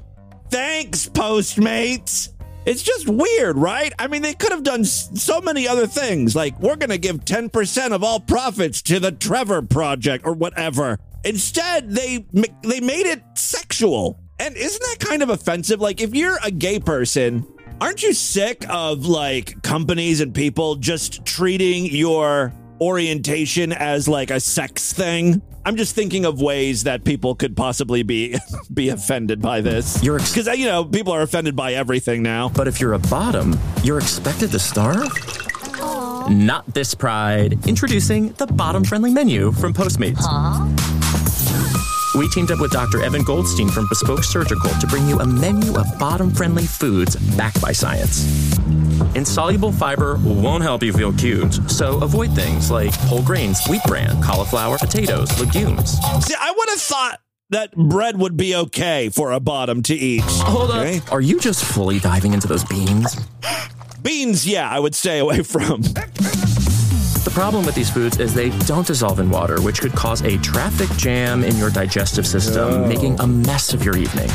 Thanks, 0.49 1.09
Postmates. 1.09 2.29
It's 2.65 2.85
just 2.85 3.09
weird, 3.09 3.59
right? 3.59 3.93
I 3.99 4.07
mean, 4.07 4.23
they 4.23 4.35
could 4.35 4.53
have 4.53 4.63
done 4.63 4.85
so 4.85 5.41
many 5.41 5.67
other 5.67 5.89
things. 5.89 6.37
Like, 6.37 6.57
we're 6.61 6.77
going 6.77 6.91
to 6.91 6.99
give 6.99 7.25
10% 7.25 7.91
of 7.91 8.05
all 8.05 8.21
profits 8.21 8.81
to 8.83 9.01
the 9.01 9.11
Trevor 9.11 9.63
Project 9.63 10.25
or 10.25 10.35
whatever. 10.35 11.01
Instead, 11.25 11.91
they 11.91 12.27
they 12.63 12.81
made 12.81 13.07
it 13.07 13.23
sexual. 13.35 14.19
And 14.39 14.57
isn't 14.57 14.83
that 14.83 14.97
kind 14.99 15.23
of 15.23 15.31
offensive? 15.31 15.81
Like, 15.81 16.01
if 16.01 16.15
you're 16.15 16.39
a 16.43 16.51
gay 16.51 16.81
person, 16.81 17.47
aren't 17.81 18.03
you 18.03 18.13
sick 18.13 18.65
of 18.69 19.07
like 19.07 19.63
companies 19.63 20.21
and 20.21 20.35
people 20.35 20.77
just 20.77 21.25
treating 21.25 21.87
your 21.87 22.53
orientation 22.81 23.73
as 23.73 24.09
like 24.09 24.31
a 24.31 24.41
sex 24.41 24.93
thing? 24.93 25.41
I'm 25.65 25.77
just 25.77 25.95
thinking 25.95 26.25
of 26.25 26.43
ways 26.43 26.83
that 26.85 27.05
people 27.05 27.37
could 27.37 27.57
possibly 27.57 28.03
be 28.03 28.37
be 28.75 28.89
offended 28.89 29.41
by 29.41 29.61
this. 29.61 30.03
You're 30.03 30.17
ex- 30.19 30.33
Because 30.33 30.49
uh, 30.49 30.53
you 30.53 30.67
know 30.67 30.85
people 30.85 31.13
are 31.13 31.23
offended 31.23 31.55
by 31.55 31.75
everything 31.75 32.23
now. 32.25 32.49
But 32.49 32.67
if 32.67 32.81
you're 32.81 32.95
a 32.95 32.99
bottom, 32.99 33.57
you're 33.85 33.99
expected 33.99 34.51
to 34.51 34.59
starve? 34.59 35.09
Not 36.29 36.73
this 36.73 36.95
pride. 36.95 37.67
Introducing 37.67 38.33
the 38.33 38.47
bottom 38.47 38.85
friendly 38.85 39.13
menu 39.13 39.53
from 39.53 39.73
Postmates. 39.75 40.23
We 42.15 42.29
teamed 42.29 42.51
up 42.51 42.61
with 42.61 42.71
Dr. 42.73 43.03
Evan 43.03 43.23
Goldstein 43.23 43.69
from 43.71 43.89
Bespoke 43.89 44.23
Surgical 44.23 44.69
to 44.71 44.87
bring 44.87 45.09
you 45.09 45.19
a 45.21 45.27
menu 45.27 45.75
of 45.79 45.87
bottom 45.99 46.31
friendly 46.31 46.65
foods 46.67 47.17
backed 47.37 47.61
by 47.63 47.73
science. 47.73 48.25
Insoluble 49.15 49.73
fiber 49.73 50.19
won't 50.23 50.63
help 50.63 50.83
you 50.83 50.93
feel 50.93 51.13
cute, 51.15 51.55
so 51.71 51.99
avoid 52.03 52.33
things 52.35 52.71
like 52.71 52.93
whole 52.95 53.23
grains, 53.23 53.61
wheat 53.67 53.83
bran, 53.87 54.21
cauliflower, 54.23 54.77
potatoes, 54.79 55.39
legumes. 55.41 55.93
See, 56.27 56.35
I 56.39 56.53
would 56.57 56.69
have 56.69 56.81
thought 56.81 57.21
that 57.51 57.75
bread 57.77 58.19
would 58.19 58.37
be 58.37 58.55
okay 58.57 59.09
for 59.09 59.33
a 59.33 59.41
bottom 59.41 59.83
to 59.85 59.95
eat. 59.95 60.23
Hold 60.25 60.71
Okay? 60.71 60.99
up. 60.99 61.13
Are 61.13 61.21
you 61.21 61.41
just 61.41 61.65
fully 61.65 61.99
diving 61.99 62.35
into 62.35 62.47
those 62.47 62.65
beans? 62.65 63.17
Beans, 64.03 64.47
yeah, 64.47 64.69
I 64.69 64.79
would 64.79 64.95
stay 64.95 65.19
away 65.19 65.43
from. 65.43 65.83
The 67.25 67.31
problem 67.31 67.65
with 67.65 67.77
these 67.77 67.89
foods 67.89 68.19
is 68.19 68.35
they 68.35 68.51
don't 68.67 68.85
dissolve 68.87 69.21
in 69.21 69.31
water, 69.31 69.61
which 69.61 69.81
could 69.81 69.93
cause 69.93 70.23
a 70.23 70.39
traffic 70.39 70.91
jam 70.97 71.45
in 71.45 71.57
your 71.57 71.71
digestive 71.71 72.27
system, 72.27 72.89
making 72.89 73.21
a 73.21 73.27
mess 73.29 73.73
of 73.73 73.85
your 73.85 73.97
evening. 73.97 74.29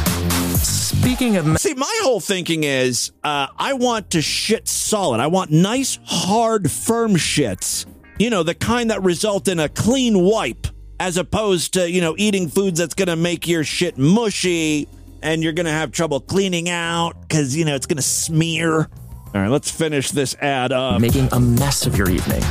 Speaking 0.55 1.35
of 1.35 1.45
mess, 1.45 1.63
See, 1.63 1.73
my 1.73 1.99
whole 2.01 2.21
thinking 2.21 2.63
is 2.63 3.11
uh, 3.25 3.47
I 3.57 3.73
want 3.73 4.11
to 4.11 4.21
shit 4.21 4.69
solid. 4.69 5.19
I 5.19 5.27
want 5.27 5.51
nice, 5.51 5.99
hard, 6.05 6.71
firm 6.71 7.15
shits. 7.15 7.85
You 8.19 8.29
know, 8.29 8.43
the 8.43 8.55
kind 8.55 8.89
that 8.89 9.03
result 9.03 9.49
in 9.49 9.59
a 9.59 9.67
clean 9.67 10.19
wipe, 10.23 10.67
as 10.97 11.17
opposed 11.17 11.73
to, 11.73 11.91
you 11.91 11.99
know, 11.99 12.15
eating 12.17 12.47
foods 12.47 12.79
that's 12.79 12.95
going 12.95 13.09
to 13.09 13.17
make 13.17 13.49
your 13.49 13.65
shit 13.65 13.97
mushy 13.97 14.87
and 15.21 15.43
you're 15.43 15.53
going 15.53 15.65
to 15.65 15.71
have 15.71 15.91
trouble 15.91 16.21
cleaning 16.21 16.69
out 16.69 17.19
because, 17.21 17.55
you 17.55 17.65
know, 17.65 17.75
it's 17.75 17.85
going 17.85 17.97
to 17.97 18.01
smear. 18.01 18.87
All 19.35 19.41
right, 19.41 19.49
let's 19.51 19.69
finish 19.69 20.11
this 20.11 20.35
ad 20.35 20.71
up. 20.71 20.99
making 21.01 21.29
a 21.31 21.39
mess 21.39 21.85
of 21.85 21.95
your 21.97 22.09
evening. 22.09 22.41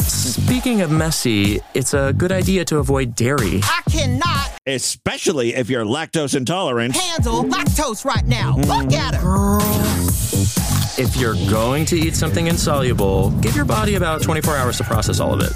Speaking 0.00 0.80
of 0.80 0.90
messy, 0.90 1.60
it's 1.74 1.94
a 1.94 2.12
good 2.16 2.32
idea 2.32 2.64
to 2.66 2.78
avoid 2.78 3.14
dairy. 3.14 3.60
I 3.62 3.82
cannot 3.90 4.50
Especially 4.66 5.54
if 5.54 5.68
you're 5.68 5.84
lactose 5.84 6.34
intolerant. 6.34 6.96
handle 6.96 7.44
lactose 7.44 8.04
right 8.04 8.24
now. 8.26 8.54
Mm. 8.56 8.66
Look 8.66 8.92
at 8.94 9.14
her. 9.14 9.58
If 11.00 11.16
you're 11.16 11.34
going 11.50 11.84
to 11.86 11.96
eat 11.98 12.16
something 12.16 12.46
insoluble, 12.46 13.30
give 13.40 13.54
your 13.54 13.66
body 13.66 13.96
about 13.96 14.22
24 14.22 14.56
hours 14.56 14.78
to 14.78 14.84
process 14.84 15.20
all 15.20 15.34
of 15.34 15.40
it. 15.42 15.52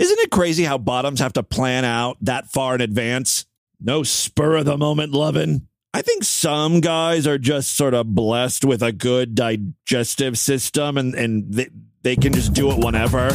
Isn't 0.00 0.18
it 0.20 0.30
crazy 0.30 0.64
how 0.64 0.78
bottoms 0.78 1.20
have 1.20 1.34
to 1.34 1.42
plan 1.42 1.84
out 1.84 2.16
that 2.22 2.48
far 2.48 2.74
in 2.74 2.80
advance? 2.80 3.44
No 3.80 4.02
spur 4.02 4.56
of 4.56 4.64
the 4.64 4.78
moment 4.78 5.12
loving. 5.12 5.68
I 5.94 6.00
think 6.02 6.24
some 6.24 6.80
guys 6.80 7.26
are 7.26 7.36
just 7.38 7.76
sort 7.76 7.92
of 7.92 8.14
blessed 8.14 8.64
with 8.64 8.82
a 8.82 8.92
good 8.92 9.34
digestive 9.34 10.38
system 10.38 10.96
and, 10.96 11.14
and 11.14 11.52
they, 11.52 11.68
they 12.02 12.16
can 12.16 12.32
just 12.32 12.54
do 12.54 12.70
it 12.70 12.82
whenever. 12.82 13.28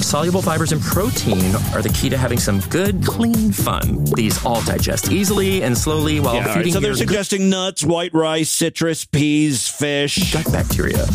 Soluble 0.00 0.40
fibers 0.42 0.72
and 0.72 0.80
protein 0.80 1.54
are 1.74 1.82
the 1.82 1.90
key 1.94 2.08
to 2.08 2.16
having 2.16 2.38
some 2.38 2.60
good, 2.70 3.04
clean 3.04 3.52
fun. 3.52 4.04
These 4.14 4.42
all 4.44 4.62
digest 4.64 5.12
easily 5.12 5.62
and 5.62 5.76
slowly 5.76 6.18
while 6.18 6.34
Yeah, 6.34 6.40
all 6.40 6.46
right, 6.48 6.56
feeding 6.58 6.72
so 6.72 6.80
they're 6.80 6.90
your 6.90 6.96
suggesting 6.96 7.50
nuts, 7.50 7.84
white 7.84 8.12
rice, 8.14 8.50
citrus, 8.50 9.04
peas, 9.04 9.68
fish. 9.68 10.32
gut 10.32 10.50
bacteria, 10.50 11.06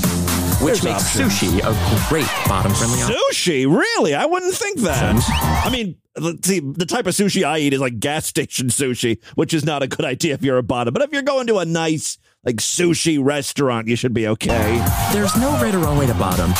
which 0.61 0.81
There's 0.81 0.83
makes 0.83 1.19
options. 1.19 1.33
sushi 1.33 1.57
a 1.59 2.09
great 2.09 2.27
bottom-friendly 2.47 3.01
option. 3.01 3.17
Sushi? 3.31 3.65
Really? 3.77 4.13
I 4.15 4.25
wouldn't 4.25 4.53
think 4.53 4.79
that. 4.81 5.15
I 5.65 5.69
mean, 5.69 5.95
see, 6.43 6.59
the 6.59 6.85
type 6.85 7.05
of 7.07 7.13
sushi 7.13 7.43
I 7.43 7.59
eat 7.59 7.73
is 7.73 7.79
like 7.79 7.99
gas 7.99 8.25
station 8.25 8.67
sushi, 8.67 9.23
which 9.35 9.53
is 9.53 9.65
not 9.65 9.83
a 9.83 9.87
good 9.87 10.05
idea 10.05 10.33
if 10.33 10.43
you're 10.43 10.57
a 10.57 10.63
bottom. 10.63 10.93
But 10.93 11.03
if 11.03 11.11
you're 11.11 11.21
going 11.21 11.47
to 11.47 11.57
a 11.57 11.65
nice, 11.65 12.17
like 12.43 12.57
sushi 12.57 13.23
restaurant, 13.23 13.87
you 13.87 13.95
should 13.95 14.13
be 14.13 14.27
okay. 14.27 14.83
There's 15.13 15.35
no 15.37 15.51
right 15.53 15.73
or 15.73 15.79
wrong 15.79 15.97
way 15.97 16.07
to 16.07 16.13
bottom. 16.13 16.51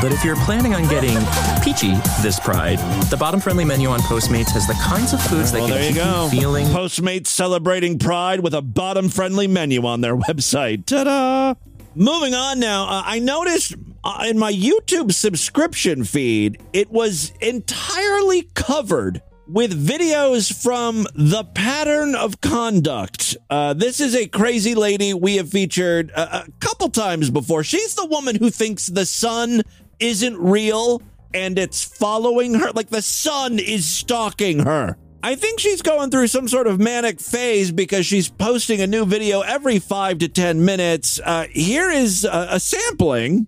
But 0.00 0.12
if 0.12 0.24
you're 0.24 0.36
planning 0.36 0.74
on 0.74 0.88
getting 0.88 1.18
peachy 1.62 1.92
this 2.22 2.40
pride, 2.40 2.78
the 3.10 3.16
bottom-friendly 3.18 3.66
menu 3.66 3.88
on 3.90 4.00
Postmates 4.00 4.48
has 4.52 4.66
the 4.66 4.72
kinds 4.74 5.12
of 5.12 5.20
foods 5.20 5.52
that 5.52 5.58
Well, 5.58 5.68
can 5.68 5.76
there 5.76 5.88
you 5.88 5.94
keep 5.94 6.02
go. 6.02 6.24
you 6.24 6.30
feeling 6.40 6.66
Postmates 6.68 7.26
celebrating 7.26 7.98
pride 7.98 8.40
with 8.40 8.54
a 8.54 8.62
bottom 8.62 9.10
friendly 9.10 9.46
menu 9.46 9.84
on 9.84 10.00
their 10.00 10.16
website. 10.16 10.86
Ta 10.86 11.04
da! 11.04 11.54
Moving 11.96 12.34
on 12.34 12.60
now, 12.60 12.84
uh, 12.84 13.02
I 13.04 13.18
noticed 13.18 13.74
uh, 14.04 14.24
in 14.28 14.38
my 14.38 14.52
YouTube 14.52 15.12
subscription 15.12 16.04
feed, 16.04 16.62
it 16.72 16.88
was 16.90 17.32
entirely 17.40 18.42
covered 18.54 19.20
with 19.48 19.88
videos 19.88 20.52
from 20.62 21.08
The 21.16 21.42
Pattern 21.42 22.14
of 22.14 22.40
Conduct. 22.40 23.36
Uh, 23.50 23.74
this 23.74 23.98
is 23.98 24.14
a 24.14 24.28
crazy 24.28 24.76
lady 24.76 25.12
we 25.12 25.36
have 25.36 25.50
featured 25.50 26.10
a, 26.12 26.42
a 26.42 26.46
couple 26.60 26.90
times 26.90 27.28
before. 27.28 27.64
She's 27.64 27.96
the 27.96 28.06
woman 28.06 28.36
who 28.36 28.50
thinks 28.50 28.86
the 28.86 29.04
sun 29.04 29.62
isn't 29.98 30.38
real 30.38 31.02
and 31.34 31.58
it's 31.58 31.82
following 31.82 32.54
her. 32.54 32.70
Like 32.70 32.90
the 32.90 33.02
sun 33.02 33.58
is 33.58 33.84
stalking 33.84 34.60
her. 34.60 34.96
I 35.22 35.34
think 35.34 35.60
she's 35.60 35.82
going 35.82 36.10
through 36.10 36.28
some 36.28 36.48
sort 36.48 36.66
of 36.66 36.80
manic 36.80 37.20
phase 37.20 37.70
because 37.70 38.06
she's 38.06 38.28
posting 38.30 38.80
a 38.80 38.86
new 38.86 39.04
video 39.04 39.42
every 39.42 39.78
five 39.78 40.18
to 40.18 40.28
10 40.28 40.64
minutes. 40.64 41.20
Uh, 41.22 41.46
here 41.50 41.90
is 41.90 42.24
a, 42.24 42.48
a 42.52 42.60
sampling. 42.60 43.46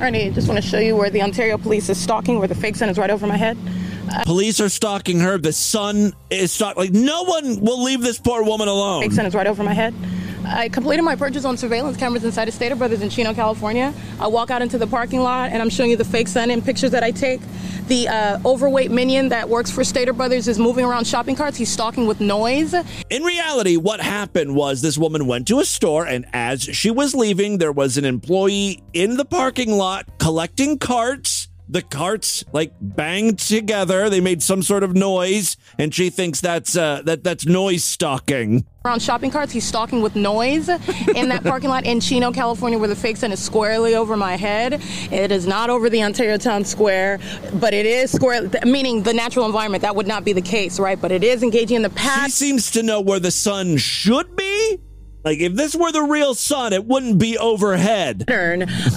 Ernie, 0.00 0.30
just 0.30 0.48
want 0.48 0.62
to 0.62 0.66
show 0.66 0.78
you 0.78 0.96
where 0.96 1.10
the 1.10 1.20
Ontario 1.20 1.58
police 1.58 1.90
is 1.90 1.98
stalking, 1.98 2.38
where 2.38 2.48
the 2.48 2.54
fake 2.54 2.76
sun 2.76 2.88
is 2.88 2.98
right 2.98 3.10
over 3.10 3.26
my 3.26 3.36
head. 3.36 3.58
Police 4.24 4.58
are 4.60 4.70
stalking 4.70 5.20
her. 5.20 5.36
The 5.36 5.52
sun 5.52 6.14
is 6.30 6.50
stalking. 6.52 6.82
Like, 6.82 6.92
no 6.92 7.24
one 7.24 7.60
will 7.60 7.82
leave 7.82 8.00
this 8.00 8.18
poor 8.18 8.42
woman 8.42 8.68
alone. 8.68 9.02
Fake 9.02 9.12
sun 9.12 9.26
is 9.26 9.34
right 9.34 9.46
over 9.46 9.62
my 9.62 9.74
head. 9.74 9.92
I 10.50 10.68
completed 10.70 11.02
my 11.02 11.14
purchase 11.14 11.44
on 11.44 11.56
surveillance 11.56 11.96
cameras 11.96 12.24
inside 12.24 12.48
of 12.48 12.54
Stater 12.54 12.74
Brothers 12.74 13.02
in 13.02 13.10
Chino, 13.10 13.34
California. 13.34 13.92
I 14.18 14.28
walk 14.28 14.50
out 14.50 14.62
into 14.62 14.78
the 14.78 14.86
parking 14.86 15.20
lot 15.20 15.50
and 15.50 15.60
I'm 15.60 15.68
showing 15.70 15.90
you 15.90 15.96
the 15.96 16.04
fake 16.04 16.28
sun 16.28 16.50
in 16.50 16.62
pictures 16.62 16.90
that 16.92 17.02
I 17.02 17.10
take. 17.10 17.40
The 17.88 18.08
uh, 18.08 18.38
overweight 18.44 18.90
minion 18.90 19.30
that 19.30 19.48
works 19.48 19.70
for 19.70 19.82
Stater 19.84 20.12
Brothers 20.12 20.48
is 20.48 20.58
moving 20.58 20.84
around 20.84 21.06
shopping 21.06 21.36
carts. 21.36 21.56
He's 21.56 21.70
stalking 21.70 22.06
with 22.06 22.20
noise. 22.20 22.74
In 23.08 23.22
reality, 23.22 23.76
what 23.76 24.00
happened 24.00 24.54
was 24.54 24.82
this 24.82 24.98
woman 24.98 25.26
went 25.26 25.48
to 25.48 25.60
a 25.60 25.64
store, 25.64 26.06
and 26.06 26.26
as 26.34 26.62
she 26.62 26.90
was 26.90 27.14
leaving, 27.14 27.58
there 27.58 27.72
was 27.72 27.96
an 27.96 28.04
employee 28.04 28.82
in 28.92 29.16
the 29.16 29.24
parking 29.24 29.72
lot 29.72 30.18
collecting 30.18 30.78
carts. 30.78 31.47
The 31.70 31.82
carts 31.82 32.44
like 32.52 32.72
banged 32.80 33.38
together. 33.38 34.08
They 34.08 34.20
made 34.20 34.42
some 34.42 34.62
sort 34.62 34.82
of 34.82 34.94
noise, 34.94 35.56
and 35.78 35.94
she 35.94 36.08
thinks 36.08 36.40
that's 36.40 36.76
uh, 36.76 37.02
that 37.04 37.22
that's 37.24 37.44
noise 37.44 37.84
stalking. 37.84 38.64
Around 38.86 39.02
shopping 39.02 39.30
carts, 39.30 39.52
he's 39.52 39.66
stalking 39.66 40.00
with 40.00 40.16
noise 40.16 40.70
in 40.70 41.28
that 41.28 41.42
parking 41.42 41.68
lot 41.68 41.84
in 41.84 42.00
Chino, 42.00 42.32
California, 42.32 42.78
where 42.78 42.88
the 42.88 42.96
fake 42.96 43.18
sun 43.18 43.32
is 43.32 43.42
squarely 43.42 43.94
over 43.94 44.16
my 44.16 44.36
head. 44.36 44.80
It 45.12 45.30
is 45.30 45.46
not 45.46 45.68
over 45.68 45.90
the 45.90 46.02
Ontario 46.02 46.38
Town 46.38 46.64
Square, 46.64 47.18
but 47.54 47.74
it 47.74 47.84
is 47.84 48.10
square, 48.10 48.48
meaning 48.64 49.02
the 49.02 49.12
natural 49.12 49.44
environment. 49.44 49.82
That 49.82 49.94
would 49.94 50.06
not 50.06 50.24
be 50.24 50.32
the 50.32 50.40
case, 50.40 50.80
right? 50.80 50.98
But 50.98 51.12
it 51.12 51.22
is 51.22 51.42
engaging 51.42 51.76
in 51.76 51.82
the 51.82 51.90
past. 51.90 52.24
She 52.38 52.46
seems 52.46 52.70
to 52.70 52.82
know 52.82 53.02
where 53.02 53.20
the 53.20 53.30
sun 53.30 53.76
should 53.76 54.34
be. 54.36 54.78
Like 55.28 55.40
if 55.40 55.52
this 55.52 55.76
were 55.76 55.92
the 55.92 56.04
real 56.04 56.34
sun, 56.34 56.72
it 56.72 56.86
wouldn't 56.86 57.18
be 57.18 57.36
overhead. 57.36 58.24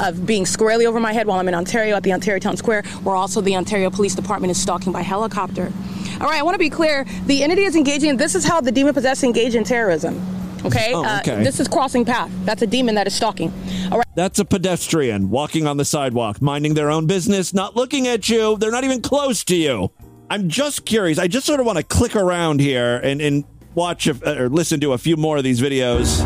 of 0.01 0.25
being 0.25 0.45
squarely 0.45 0.85
over 0.85 0.97
my 0.97 1.11
head 1.11 1.27
while 1.27 1.41
I'm 1.41 1.49
in 1.49 1.53
Ontario 1.53 1.97
at 1.97 2.03
the 2.03 2.13
Ontario 2.13 2.39
Town 2.39 2.55
Square, 2.55 2.83
where 3.03 3.17
also 3.17 3.41
the 3.41 3.57
Ontario 3.57 3.89
Police 3.89 4.15
Department 4.15 4.49
is 4.49 4.57
stalking 4.57 4.93
by 4.93 5.01
helicopter. 5.01 5.73
All 6.21 6.27
right, 6.27 6.39
I 6.39 6.43
want 6.43 6.55
to 6.55 6.59
be 6.59 6.69
clear. 6.69 7.05
The 7.25 7.43
entity 7.43 7.63
is 7.63 7.75
engaging. 7.75 8.15
This 8.15 8.33
is 8.33 8.45
how 8.45 8.61
the 8.61 8.71
demon 8.71 8.93
possessed 8.93 9.25
engage 9.25 9.55
in 9.55 9.65
terrorism. 9.65 10.25
Okay? 10.63 10.93
Oh, 10.93 11.01
okay. 11.19 11.33
Uh, 11.33 11.43
this 11.43 11.59
is 11.59 11.67
crossing 11.67 12.05
path. 12.05 12.31
That's 12.45 12.61
a 12.61 12.67
demon 12.67 12.95
that 12.95 13.07
is 13.07 13.13
stalking. 13.13 13.51
All 13.91 13.97
right. 13.97 14.07
That's 14.15 14.39
a 14.39 14.45
pedestrian 14.45 15.29
walking 15.29 15.67
on 15.67 15.75
the 15.75 15.83
sidewalk, 15.83 16.41
minding 16.41 16.75
their 16.75 16.89
own 16.89 17.07
business, 17.07 17.53
not 17.53 17.75
looking 17.75 18.07
at 18.07 18.29
you. 18.29 18.55
They're 18.55 18.71
not 18.71 18.85
even 18.85 19.01
close 19.01 19.43
to 19.43 19.55
you. 19.57 19.91
I'm 20.29 20.47
just 20.47 20.85
curious. 20.85 21.19
I 21.19 21.27
just 21.27 21.45
sort 21.45 21.59
of 21.59 21.65
want 21.65 21.77
to 21.77 21.83
click 21.83 22.15
around 22.15 22.61
here 22.61 22.95
and, 23.03 23.19
and 23.19 23.43
watch 23.75 24.07
a, 24.07 24.43
or 24.43 24.49
listen 24.49 24.79
to 24.81 24.93
a 24.93 24.97
few 24.97 25.17
more 25.17 25.37
of 25.37 25.43
these 25.43 25.61
videos. 25.61 26.23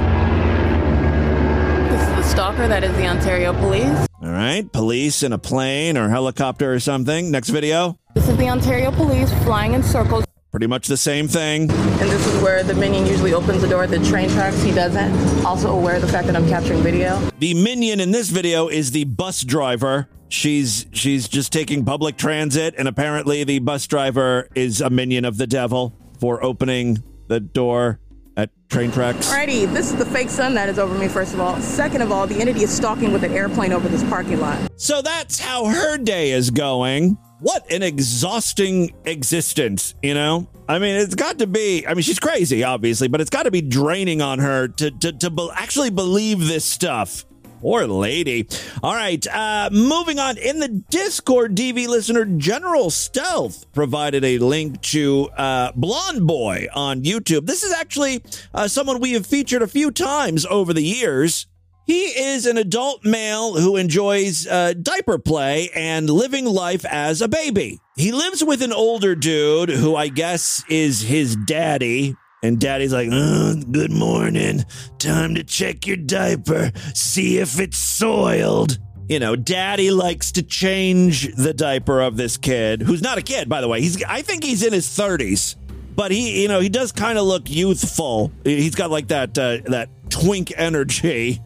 This 1.90 2.02
is 2.02 2.16
the 2.16 2.24
stalker. 2.24 2.68
That 2.68 2.84
is 2.84 2.96
the 2.98 3.08
Ontario 3.08 3.54
police. 3.54 4.08
All 4.22 4.32
right. 4.32 4.70
Police 4.72 5.24
in 5.24 5.34
a 5.34 5.38
plane 5.38 5.98
or 5.98 6.10
helicopter 6.10 6.74
or 6.74 6.80
something. 6.80 7.32
Next 7.32 7.50
video. 7.50 8.00
This 8.16 8.28
is 8.28 8.38
the 8.38 8.50
Ontario 8.50 8.92
police 8.92 9.32
flying 9.44 9.74
in 9.74 9.84
circles. 9.84 10.25
Pretty 10.52 10.68
much 10.68 10.88
the 10.88 10.96
same 10.96 11.28
thing. 11.28 11.64
And 11.70 12.10
this 12.10 12.25
is 12.25 12.42
where 12.42 12.64
the 12.64 12.74
minion 12.74 13.06
usually 13.06 13.34
opens 13.34 13.62
the 13.62 13.68
door 13.68 13.84
at 13.84 13.90
the 13.90 14.00
train 14.06 14.30
tracks. 14.30 14.62
He 14.62 14.72
doesn't. 14.72 15.46
Also 15.46 15.70
aware 15.70 15.98
of 15.98 16.02
the 16.02 16.08
fact 16.08 16.28
that 16.28 16.36
I'm 16.36 16.48
capturing 16.48 16.82
video. 16.82 17.20
The 17.40 17.54
minion 17.54 18.00
in 18.00 18.12
this 18.12 18.30
video 18.30 18.70
is 18.70 18.92
the 18.92 19.04
bus 19.04 19.42
driver. 19.44 20.08
She's 20.30 20.86
she's 20.94 21.28
just 21.28 21.52
taking 21.52 21.86
public 21.86 22.18
transit, 22.18 22.74
and 22.78 22.88
apparently 22.88 23.44
the 23.44 23.60
bus 23.60 23.86
driver 23.86 24.48
is 24.56 24.82
a 24.82 24.90
minion 24.90 25.24
of 25.25 25.38
the 25.38 25.46
devil 25.46 25.94
for 26.20 26.44
opening 26.44 27.04
the 27.27 27.39
door 27.39 28.00
at 28.38 28.50
train 28.70 28.91
tracks. 28.91 29.32
Alrighty, 29.32 29.72
this 29.72 29.91
is 29.91 29.98
the 29.98 30.05
fake 30.05 30.29
sun 30.29 30.53
that 30.55 30.70
is 30.70 30.79
over 30.79 30.98
me, 30.98 31.08
first 31.08 31.34
of 31.34 31.39
all. 31.39 31.60
Second 31.62 32.01
of 32.01 32.12
all, 32.12 32.27
the 32.27 32.39
entity 32.39 32.63
is 32.63 32.75
stalking 32.75 33.13
with 33.13 33.24
an 33.24 33.32
airplane 33.32 33.72
over 33.72 33.88
this 33.88 34.03
parking 34.05 34.39
lot. 34.39 34.70
So 34.75 35.01
that's 35.01 35.39
how 35.39 35.65
her 35.65 35.98
day 35.98 36.32
is 36.32 36.50
going. 36.50 37.17
What 37.39 37.70
an 37.72 37.84
exhausting 37.84 38.96
existence, 39.05 39.94
you 40.01 40.13
know? 40.13 40.48
I 40.67 40.79
mean, 40.79 40.96
it's 40.96 41.15
got 41.15 41.39
to 41.39 41.48
be, 41.48 41.86
I 41.86 41.94
mean, 41.94 42.01
she's 42.01 42.20
crazy, 42.20 42.63
obviously, 42.63 43.08
but 43.08 43.22
it's 43.22 43.29
got 43.29 43.44
to 43.44 43.51
be 43.51 43.62
draining 43.62 44.22
on 44.22 44.39
her 44.39 44.67
to, 44.67 44.91
to, 44.91 45.12
to 45.12 45.29
be- 45.29 45.50
actually 45.53 45.91
believe 45.91 46.39
this 46.39 46.65
stuff. 46.65 47.25
Poor 47.65 47.88
lady. 47.88 48.48
All 48.84 48.93
right, 48.93 49.25
uh, 49.25 49.72
moving 49.72 50.19
on. 50.19 50.38
In 50.38 50.60
the 50.60 50.67
Discord, 50.67 51.55
DV 51.55 51.88
listener 51.88 52.24
General 52.24 52.91
Stealth 52.91 53.65
provided 53.74 54.24
a 54.24 54.38
link 54.38 54.79
to 54.81 55.29
uh, 55.36 55.72
Blonde 55.75 56.27
Boy 56.27 56.67
on 56.75 57.01
YouTube. 57.01 57.48
This 57.48 57.63
is 57.63 57.74
actually 57.74 58.24
uh, 58.53 58.67
someone 58.67 59.00
we 59.00 59.13
have 59.13 59.25
featured 59.25 59.63
a 59.63 59.67
few 59.67 59.89
times 59.89 60.45
over 60.45 60.74
the 60.74 60.84
years. 60.84 61.48
He 61.88 62.03
is 62.03 62.45
an 62.45 62.60
adult 62.60 63.03
male 63.03 63.55
who 63.55 63.77
enjoys 63.77 64.45
uh, 64.45 64.74
diaper 64.79 65.17
play 65.17 65.72
and 65.74 66.07
living 66.07 66.45
life 66.45 66.86
as 66.86 67.19
a 67.19 67.27
baby. 67.27 67.79
He 67.95 68.12
lives 68.12 68.43
with 68.43 68.62
an 68.62 68.74
older 68.74 69.15
dude 69.15 69.69
who 69.69 69.95
I 69.95 70.10
guess 70.10 70.63
is 70.69 71.01
his 71.01 71.36
daddy. 71.36 72.15
And 72.46 72.60
daddy's 72.60 72.94
like, 72.94 73.10
"Uh, 73.12 73.56
good 73.72 73.92
morning. 73.92 74.66
Time 75.00 75.34
to 75.34 75.44
check 75.44 75.88
your 75.88 75.98
diaper, 75.98 76.72
see 76.94 77.40
if 77.40 77.60
it's 77.60 77.78
soiled. 77.78 78.78
You 79.10 79.20
know, 79.20 79.36
daddy 79.36 79.90
likes 79.90 80.32
to 80.34 80.44
change 80.44 81.34
the 81.36 81.56
diaper 81.56 82.02
of 82.02 82.18
this 82.18 82.38
kid, 82.38 82.84
who's 82.84 83.02
not 83.02 83.18
a 83.18 83.24
kid, 83.24 83.50
by 83.50 83.62
the 83.62 83.68
way. 83.68 83.82
He's 83.82 84.04
I 84.04 84.22
think 84.22 84.44
he's 84.44 84.64
in 84.64 84.74
his 84.74 84.86
30s. 84.88 85.56
But 85.96 86.12
he, 86.12 86.44
you 86.44 86.48
know, 86.48 86.60
he 86.60 86.70
does 86.70 86.92
kind 86.92 87.18
of 87.18 87.25
look 87.25 87.50
youthful. 87.50 88.32
He's 88.44 88.75
got 88.75 88.92
like 88.92 89.08
that 89.08 89.36
uh, 89.38 89.58
that 89.66 89.90
twink 90.10 90.54
energy. 90.56 91.42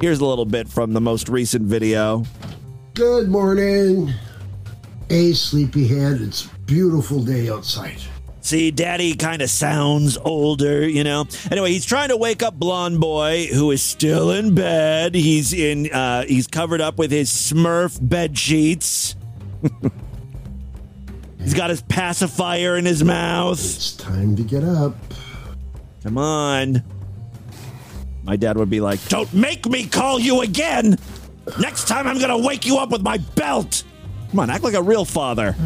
Here's 0.00 0.18
a 0.18 0.26
little 0.26 0.46
bit 0.46 0.68
from 0.68 0.94
the 0.94 1.00
most 1.00 1.28
recent 1.28 1.66
video. 1.66 2.24
Good 2.94 3.28
morning. 3.28 4.12
Hey, 5.08 5.32
sleepyhead. 5.32 6.20
It's 6.22 6.48
beautiful 6.66 7.22
day 7.22 7.50
outside. 7.50 8.00
See, 8.44 8.70
daddy 8.70 9.14
kind 9.14 9.40
of 9.40 9.48
sounds 9.48 10.18
older, 10.18 10.86
you 10.86 11.02
know. 11.02 11.24
Anyway, 11.50 11.72
he's 11.72 11.86
trying 11.86 12.10
to 12.10 12.16
wake 12.18 12.42
up 12.42 12.52
blonde 12.52 13.00
boy 13.00 13.46
who 13.46 13.70
is 13.70 13.82
still 13.82 14.32
in 14.32 14.54
bed. 14.54 15.14
He's 15.14 15.54
in 15.54 15.90
uh 15.90 16.24
he's 16.26 16.46
covered 16.46 16.82
up 16.82 16.98
with 16.98 17.10
his 17.10 17.30
Smurf 17.30 17.98
bed 18.06 18.36
sheets. 18.36 19.16
he's 21.38 21.54
got 21.54 21.70
his 21.70 21.80
pacifier 21.80 22.76
in 22.76 22.84
his 22.84 23.02
mouth. 23.02 23.58
It's 23.58 23.96
time 23.96 24.36
to 24.36 24.42
get 24.42 24.62
up. 24.62 24.94
Come 26.02 26.18
on. 26.18 26.82
My 28.24 28.36
dad 28.36 28.58
would 28.58 28.68
be 28.68 28.82
like, 28.82 29.02
"Don't 29.08 29.32
make 29.32 29.66
me 29.66 29.86
call 29.86 30.20
you 30.20 30.42
again. 30.42 30.98
Next 31.58 31.88
time 31.88 32.06
I'm 32.06 32.18
going 32.18 32.28
to 32.28 32.46
wake 32.46 32.66
you 32.66 32.76
up 32.76 32.90
with 32.90 33.02
my 33.02 33.16
belt." 33.36 33.84
Come 34.30 34.40
on, 34.40 34.50
act 34.50 34.64
like 34.64 34.74
a 34.74 34.82
real 34.82 35.06
father. 35.06 35.56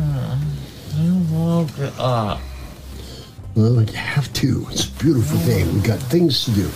Well, 3.59 3.83
you 3.83 3.93
have 3.95 4.33
to. 4.35 4.69
It's 4.71 4.87
a 4.87 4.93
beautiful 5.03 5.37
day. 5.39 5.65
We've 5.65 5.83
got 5.83 5.99
things 5.99 6.45
to 6.45 6.53
do. 6.53 6.71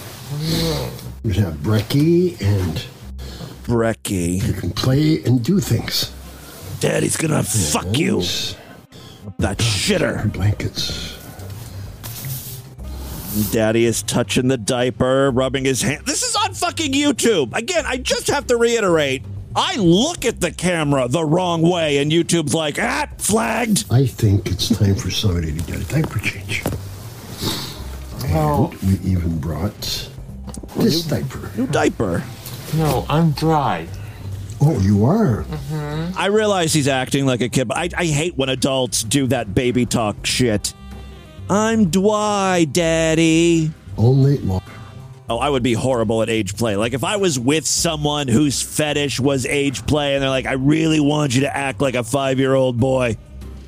We 1.23 1.33
have 1.35 1.55
Brecky 1.59 2.41
and 2.43 2.85
Brecky. 3.63 4.45
You 4.45 4.53
can 4.53 4.73
play 4.73 5.23
and 5.23 5.45
do 5.45 5.61
things. 5.61 6.13
Daddy's 6.81 7.17
gonna 7.17 7.45
fuck 7.45 7.97
you. 7.97 8.23
That 9.39 9.61
uh, 9.61 9.63
shitter. 9.63 10.33
Blankets. 10.33 11.17
Daddy 13.53 13.85
is 13.85 14.03
touching 14.03 14.49
the 14.49 14.59
diaper, 14.59 15.31
rubbing 15.31 15.65
his 15.65 15.83
hand. 15.83 16.05
This 16.05 16.25
is 16.25 16.35
on 16.35 16.53
fucking 16.53 16.93
YouTube. 16.93 17.57
Again, 17.57 17.85
I 17.87 17.99
just 17.99 18.27
have 18.27 18.49
to 18.49 18.57
reiterate. 18.57 19.23
I 19.55 19.77
look 19.77 20.25
at 20.25 20.41
the 20.41 20.51
camera 20.51 21.09
the 21.09 21.25
wrong 21.25 21.63
way, 21.63 21.99
and 21.99 22.11
YouTube's 22.11 22.55
like, 22.55 22.79
ah, 22.81 23.09
flagged. 23.19 23.85
I 23.91 24.07
think 24.07 24.47
it's 24.47 24.69
time 24.69 24.95
for 24.95 25.11
somebody 25.11 25.53
to 25.53 25.65
get 25.65 25.81
a 25.81 25.85
diaper 25.85 26.19
change. 26.19 26.63
And 28.25 28.75
we 28.83 29.11
even 29.11 29.39
brought 29.39 30.09
this 30.77 31.05
diaper. 31.05 31.51
New 31.57 31.67
diaper. 31.67 32.25
No, 32.75 33.05
I'm 33.11 33.33
dry. 33.33 33.87
Oh, 34.61 34.79
you 34.81 35.05
are? 35.05 35.45
I 36.17 36.27
realize 36.27 36.73
he's 36.73 36.89
acting 36.89 37.27
like 37.27 37.41
a 37.41 37.49
kid, 37.49 37.69
but 37.69 37.77
I, 37.77 37.91
I 37.97 38.05
hate 38.07 38.37
when 38.39 38.49
adults 38.49 39.03
do 39.03 39.27
that 39.27 39.55
baby 39.55 39.85
talk 39.85 40.25
shit. 40.25 40.73
I'm 41.51 41.91
dry, 41.91 42.65
Daddy. 42.71 43.73
Only 43.99 44.39
long. 44.39 44.63
Oh, 45.33 45.39
I 45.39 45.49
would 45.49 45.63
be 45.63 45.73
horrible 45.73 46.21
at 46.21 46.29
age 46.29 46.59
play. 46.59 46.77
Like 46.77 46.93
if 46.93 47.05
I 47.05 47.17
was 47.17 47.39
with 47.39 47.67
someone 47.67 48.29
whose 48.29 48.61
fetish 48.61 49.19
was 49.19 49.47
age 49.47 49.87
play 49.87 50.13
and 50.13 50.23
they're 50.23 50.29
like, 50.29 50.45
I 50.45 50.53
really 50.53 51.01
want 51.01 51.35
you 51.35 51.41
to 51.43 51.57
act 51.57 51.81
like 51.81 51.95
a 51.95 52.05
five 52.05 52.39
year 52.39 52.53
old 52.53 52.79
boy, 52.79 53.17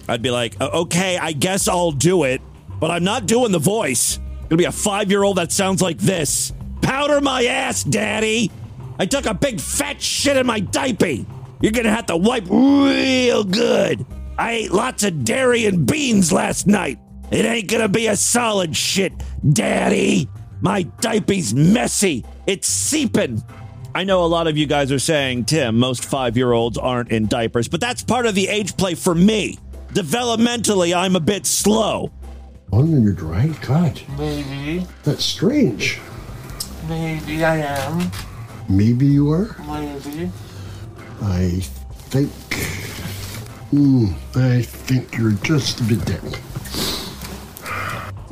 I'd 0.07 0.21
be 0.21 0.31
like, 0.31 0.61
okay, 0.61 1.17
I 1.17 1.33
guess 1.33 1.67
I'll 1.67 1.91
do 1.91 2.25
it, 2.25 2.43
but 2.79 2.91
I'm 2.91 3.03
not 3.03 3.25
doing 3.25 3.51
the 3.51 3.59
voice. 3.59 4.19
Gonna 4.43 4.59
be 4.59 4.67
a 4.67 4.73
five 4.73 5.11
year 5.11 5.23
old 5.23 5.39
that 5.39 5.53
sounds 5.53 5.81
like 5.81 5.97
this. 5.97 6.53
Powder 6.83 7.23
my 7.23 7.47
ass, 7.47 7.83
daddy. 7.83 8.51
I 8.99 9.07
took 9.07 9.25
a 9.25 9.33
big 9.33 9.59
fat 9.59 10.03
shit 10.03 10.37
in 10.37 10.47
my 10.47 10.61
diaper. 10.61 11.25
You're 11.63 11.73
gonna 11.73 11.95
have 11.95 12.07
to 12.07 12.17
wipe 12.19 12.45
real 12.51 13.43
good. 13.43 14.05
I 14.37 14.53
ate 14.53 14.73
lots 14.73 15.03
of 15.03 15.25
dairy 15.25 15.65
and 15.65 15.87
beans 15.87 16.31
last 16.31 16.67
night. 16.67 16.99
It 17.31 17.47
ain't 17.47 17.71
gonna 17.71 17.89
be 17.89 18.09
a 18.09 18.17
solid 18.17 18.77
shit, 18.77 19.15
daddy. 19.51 20.29
My 20.61 20.83
diaper's 21.01 21.55
messy. 21.55 22.25
It's 22.47 22.67
seeping. 22.69 23.43
I 23.95 24.05
know 24.05 24.25
a 24.25 24.27
lot 24.27 24.47
of 24.47 24.57
you 24.57 24.67
guys 24.67 24.91
are 24.91 24.99
saying, 24.99 25.45
Tim, 25.45 25.79
most 25.79 26.05
five 26.05 26.37
year 26.37 26.53
olds 26.53 26.77
aren't 26.79 27.11
in 27.13 27.27
diapers, 27.27 27.69
but 27.69 27.81
that's 27.81 28.03
part 28.03 28.27
of 28.27 28.35
the 28.35 28.49
age 28.49 28.77
play 28.77 28.95
for 28.95 29.15
me. 29.15 29.59
Developmentally, 29.93 30.97
I'm 30.97 31.15
a 31.15 31.21
bit 31.21 31.47
slow. 31.47 32.11
On 32.73 32.91
when 32.91 33.03
you're 33.05 33.13
dry? 33.13 33.49
God, 33.63 34.01
Maybe. 34.19 34.85
that's 35.05 35.25
strange. 35.25 36.01
Maybe 36.89 37.45
I 37.45 37.59
am. 37.59 38.11
Maybe 38.69 39.07
you 39.07 39.31
are? 39.31 39.55
Maybe. 39.69 40.31
I 41.23 41.61
think. 42.11 42.31
Hmm, 43.71 44.07
I 44.35 44.63
think 44.63 45.17
you're 45.17 45.33
just 45.33 45.81
a 45.81 45.85
bit 45.85 46.05
dead. 46.05 46.39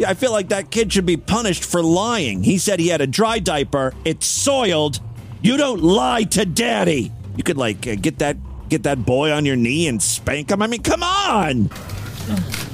Yeah, 0.02 0.10
I 0.10 0.14
feel 0.14 0.32
like 0.32 0.48
that 0.48 0.72
kid 0.72 0.92
should 0.92 1.06
be 1.06 1.16
punished 1.16 1.64
for 1.64 1.80
lying. 1.80 2.42
He 2.42 2.58
said 2.58 2.80
he 2.80 2.88
had 2.88 3.00
a 3.00 3.06
dry 3.06 3.38
diaper. 3.38 3.94
It's 4.04 4.26
soiled. 4.26 4.98
You 5.42 5.56
don't 5.56 5.80
lie 5.80 6.24
to 6.24 6.44
daddy. 6.44 7.12
You 7.36 7.44
could 7.44 7.56
like 7.56 7.86
uh, 7.86 7.94
get 7.94 8.18
that 8.18 8.36
get 8.68 8.82
that 8.82 9.04
boy 9.04 9.30
on 9.30 9.46
your 9.46 9.54
knee 9.54 9.86
and 9.86 10.02
spank 10.02 10.50
him. 10.50 10.60
I 10.60 10.66
mean, 10.66 10.82
come 10.82 11.04
on. 11.04 11.70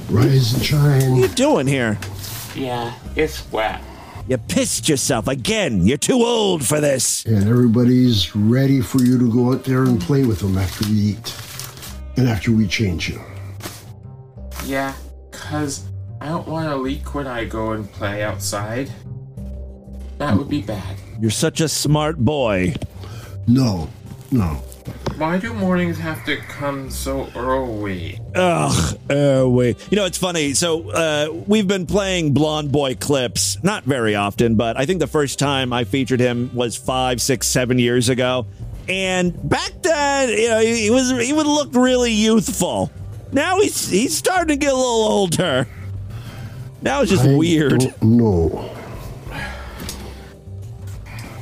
Rise 0.09 0.55
and 0.55 0.65
shine. 0.65 1.11
What 1.11 1.19
are 1.19 1.21
you 1.21 1.27
doing 1.27 1.67
here? 1.67 1.99
Yeah, 2.55 2.95
it's 3.15 3.49
wet. 3.51 3.79
You 4.27 4.39
pissed 4.39 4.89
yourself 4.89 5.27
again. 5.27 5.85
You're 5.85 5.97
too 5.97 6.23
old 6.23 6.65
for 6.65 6.81
this. 6.81 7.25
And 7.25 7.47
everybody's 7.47 8.35
ready 8.35 8.81
for 8.81 9.03
you 9.03 9.19
to 9.19 9.31
go 9.31 9.53
out 9.53 9.65
there 9.65 9.83
and 9.83 10.01
play 10.01 10.25
with 10.25 10.39
them 10.39 10.57
after 10.57 10.89
we 10.89 10.95
eat. 10.95 11.35
And 12.17 12.27
after 12.27 12.51
we 12.51 12.67
change 12.67 13.07
you. 13.07 13.21
Yeah, 14.65 14.95
cause 15.31 15.88
I 16.21 16.27
don't 16.27 16.47
want 16.47 16.69
to 16.69 16.75
leak 16.75 17.13
when 17.15 17.27
I 17.27 17.45
go 17.45 17.71
and 17.71 17.89
play 17.91 18.23
outside. 18.23 18.91
That 20.17 20.35
would 20.37 20.49
be 20.49 20.61
bad. 20.61 20.97
You're 21.21 21.31
such 21.31 21.61
a 21.61 21.69
smart 21.69 22.17
boy. 22.17 22.75
No, 23.47 23.89
no. 24.31 24.61
Why 25.17 25.37
do 25.37 25.53
mornings 25.53 25.97
have 25.97 26.25
to 26.25 26.37
come 26.37 26.89
so 26.89 27.29
early? 27.35 28.19
Ugh, 28.35 28.99
uh, 29.09 29.47
we. 29.49 29.75
You 29.89 29.97
know, 29.97 30.05
it's 30.05 30.17
funny. 30.17 30.53
So 30.53 30.89
uh, 30.89 31.43
we've 31.47 31.67
been 31.67 31.85
playing 31.85 32.33
Blonde 32.33 32.71
Boy 32.71 32.95
clips, 32.95 33.61
not 33.63 33.83
very 33.83 34.15
often, 34.15 34.55
but 34.55 34.77
I 34.77 34.85
think 34.85 34.99
the 34.99 35.07
first 35.07 35.39
time 35.39 35.73
I 35.73 35.83
featured 35.83 36.19
him 36.19 36.51
was 36.53 36.75
five, 36.75 37.21
six, 37.21 37.47
seven 37.47 37.79
years 37.79 38.09
ago. 38.09 38.45
And 38.87 39.49
back 39.49 39.71
then, 39.81 40.29
you 40.29 40.49
know, 40.49 40.59
he, 40.59 40.83
he 40.83 40.89
was 40.89 41.11
he 41.11 41.33
would 41.33 41.47
look 41.47 41.73
really 41.73 42.11
youthful. 42.11 42.91
Now 43.31 43.59
he's 43.59 43.89
he's 43.89 44.17
starting 44.17 44.47
to 44.49 44.55
get 44.55 44.73
a 44.73 44.75
little 44.75 45.03
older. 45.07 45.67
Now 46.81 47.01
it's 47.01 47.11
just 47.11 47.25
I 47.25 47.35
weird. 47.35 47.93
don't. 47.99 48.79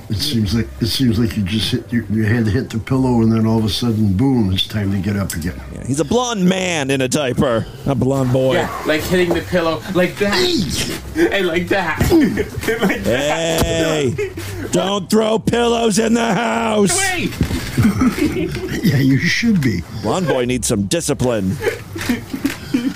It 0.10 0.16
seems 0.16 0.56
like 0.56 0.68
it 0.80 0.88
seems 0.88 1.20
like 1.20 1.36
you 1.36 1.44
just 1.44 1.70
hit 1.72 1.92
your, 1.92 2.06
your 2.06 2.26
head 2.26 2.48
hit 2.48 2.70
the 2.70 2.80
pillow 2.80 3.22
and 3.22 3.32
then 3.32 3.46
all 3.46 3.60
of 3.60 3.66
a 3.66 3.70
sudden, 3.70 4.16
boom! 4.16 4.54
It's 4.54 4.66
time 4.66 4.92
to 4.92 5.00
get 5.00 5.18
up 5.18 5.34
again. 5.34 5.60
He's 5.86 6.00
a 6.00 6.06
blonde 6.06 6.48
man 6.48 6.90
in 6.90 7.02
a 7.02 7.10
diaper, 7.10 7.68
a 7.86 7.94
blonde 7.94 8.32
boy. 8.32 8.54
Yeah, 8.54 8.84
like 8.88 9.02
hitting 9.02 9.34
the 9.34 9.42
pillow 9.42 9.82
like 9.94 10.16
that. 10.16 10.34
and 11.32 11.46
like 11.48 11.68
that. 11.68 12.10
and 12.10 12.38
like 12.82 13.04
that. 13.04 13.62
Hey, 13.62 14.32
don't 14.72 15.10
throw 15.10 15.40
pillows 15.40 16.00
in 16.00 16.14
the 16.14 16.34
house. 16.34 16.98
Wait! 16.98 17.36
yeah, 18.84 19.00
you 19.00 19.18
should 19.20 19.62
be. 19.62 19.82
Blonde 20.02 20.28
boy 20.28 20.46
needs 20.46 20.68
some 20.68 20.84
discipline. 20.84 21.58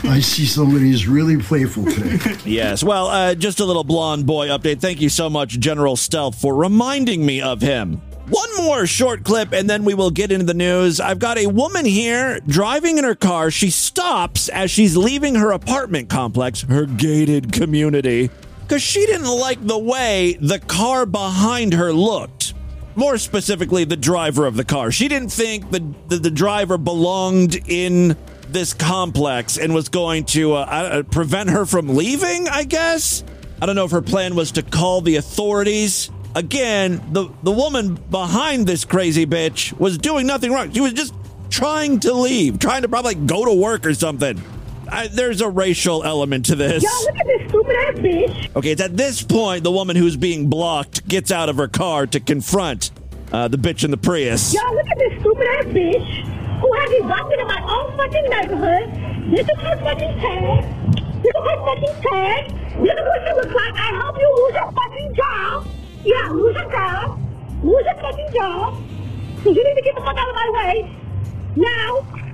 I 0.03 0.19
see 0.19 0.45
somebody 0.45 0.89
who's 0.89 1.07
really 1.07 1.37
playful 1.37 1.85
today. 1.85 2.19
Yes. 2.45 2.83
Well, 2.83 3.07
uh, 3.07 3.35
just 3.35 3.59
a 3.59 3.65
little 3.65 3.83
blonde 3.83 4.25
boy 4.25 4.47
update. 4.47 4.79
Thank 4.81 4.99
you 4.99 5.09
so 5.09 5.29
much, 5.29 5.59
General 5.59 5.95
Stealth, 5.95 6.39
for 6.41 6.55
reminding 6.55 7.25
me 7.25 7.41
of 7.41 7.61
him. 7.61 8.01
One 8.29 8.49
more 8.57 8.87
short 8.87 9.23
clip, 9.23 9.51
and 9.51 9.69
then 9.69 9.83
we 9.83 9.93
will 9.93 10.09
get 10.09 10.31
into 10.31 10.45
the 10.45 10.53
news. 10.53 10.99
I've 10.99 11.19
got 11.19 11.37
a 11.37 11.47
woman 11.47 11.85
here 11.85 12.39
driving 12.47 12.97
in 12.97 13.03
her 13.03 13.15
car. 13.15 13.51
She 13.51 13.69
stops 13.69 14.49
as 14.49 14.71
she's 14.71 14.95
leaving 14.97 15.35
her 15.35 15.51
apartment 15.51 16.09
complex, 16.09 16.61
her 16.61 16.85
gated 16.85 17.51
community, 17.51 18.29
because 18.61 18.81
she 18.81 19.05
didn't 19.05 19.27
like 19.27 19.65
the 19.65 19.77
way 19.79 20.37
the 20.39 20.59
car 20.59 21.05
behind 21.05 21.73
her 21.73 21.91
looked. 21.93 22.53
More 22.95 23.17
specifically, 23.17 23.83
the 23.83 23.97
driver 23.97 24.45
of 24.45 24.55
the 24.55 24.65
car. 24.65 24.91
She 24.91 25.07
didn't 25.07 25.31
think 25.31 25.69
the, 25.71 25.93
the, 26.07 26.17
the 26.17 26.31
driver 26.31 26.77
belonged 26.77 27.55
in 27.69 28.17
this 28.53 28.73
complex 28.73 29.57
and 29.57 29.73
was 29.73 29.89
going 29.89 30.25
to 30.25 30.53
uh, 30.53 30.57
uh, 30.59 31.03
prevent 31.03 31.49
her 31.49 31.65
from 31.65 31.95
leaving, 31.95 32.47
I 32.47 32.63
guess. 32.63 33.23
I 33.61 33.65
don't 33.65 33.75
know 33.75 33.85
if 33.85 33.91
her 33.91 34.01
plan 34.01 34.35
was 34.35 34.51
to 34.53 34.63
call 34.63 35.01
the 35.01 35.17
authorities. 35.17 36.09
Again, 36.35 37.01
the, 37.11 37.29
the 37.43 37.51
woman 37.51 37.95
behind 37.95 38.65
this 38.65 38.85
crazy 38.85 39.25
bitch 39.25 39.77
was 39.77 39.97
doing 39.97 40.25
nothing 40.25 40.51
wrong. 40.51 40.71
She 40.71 40.81
was 40.81 40.93
just 40.93 41.13
trying 41.49 41.99
to 42.01 42.13
leave, 42.13 42.59
trying 42.59 42.81
to 42.83 42.89
probably 42.89 43.15
go 43.15 43.45
to 43.45 43.53
work 43.53 43.85
or 43.85 43.93
something. 43.93 44.41
I, 44.89 45.07
there's 45.07 45.41
a 45.41 45.49
racial 45.49 46.03
element 46.03 46.47
to 46.47 46.55
this. 46.55 46.83
Yo, 46.83 46.89
look 47.05 47.19
at 47.19 47.27
this 47.27 47.49
stupid 47.49 47.75
ass 47.75 47.93
bitch. 47.95 48.55
Okay, 48.55 48.71
it's 48.71 48.81
at 48.81 48.97
this 48.97 49.21
point 49.21 49.63
the 49.63 49.71
woman 49.71 49.95
who's 49.95 50.17
being 50.17 50.49
blocked 50.49 51.07
gets 51.07 51.31
out 51.31 51.49
of 51.49 51.57
her 51.57 51.67
car 51.67 52.07
to 52.07 52.19
confront 52.19 52.91
uh, 53.31 53.47
the 53.47 53.57
bitch 53.57 53.83
in 53.83 53.91
the 53.91 53.97
Prius. 53.97 54.53
Yo, 54.53 54.61
look 54.73 54.87
at 54.89 54.97
this 54.97 55.19
stupid 55.21 55.47
ass 55.47 55.65
bitch 55.65 56.40
who 56.61 56.69
has 56.77 56.89
me 56.91 57.01
busted 57.01 57.39
in 57.39 57.47
my 57.47 57.61
own 57.65 57.97
fucking 57.97 58.27
neighborhood. 58.29 58.85
Look 59.33 59.49
at 59.49 59.57
her 59.65 59.75
fucking 59.81 60.13
tag. 60.21 60.61
Look 61.25 61.35
at 61.35 61.45
her 61.49 61.59
fucking 61.65 61.95
tag. 62.05 62.41
Look 62.77 62.97
at 62.97 63.05
what 63.05 63.19
she 63.25 63.33
looks 63.33 63.53
like. 63.53 63.73
I 63.75 63.89
hope 63.97 64.17
you 64.21 64.29
lose 64.37 64.53
your 64.53 64.71
fucking 64.71 65.13
job. 65.15 65.67
Yeah, 66.05 66.29
lose 66.29 66.55
your 66.55 66.71
job. 66.71 67.19
Lose 67.63 67.85
your 67.85 67.95
fucking 67.95 68.29
job. 68.33 68.77
So 69.43 69.49
you 69.49 69.63
need 69.63 69.75
to 69.75 69.81
get 69.81 69.95
the 69.95 70.01
fuck 70.01 70.17
out 70.17 70.29
of 70.29 70.35
my 70.35 70.49
way. 70.53 70.95
Now. 71.55 72.30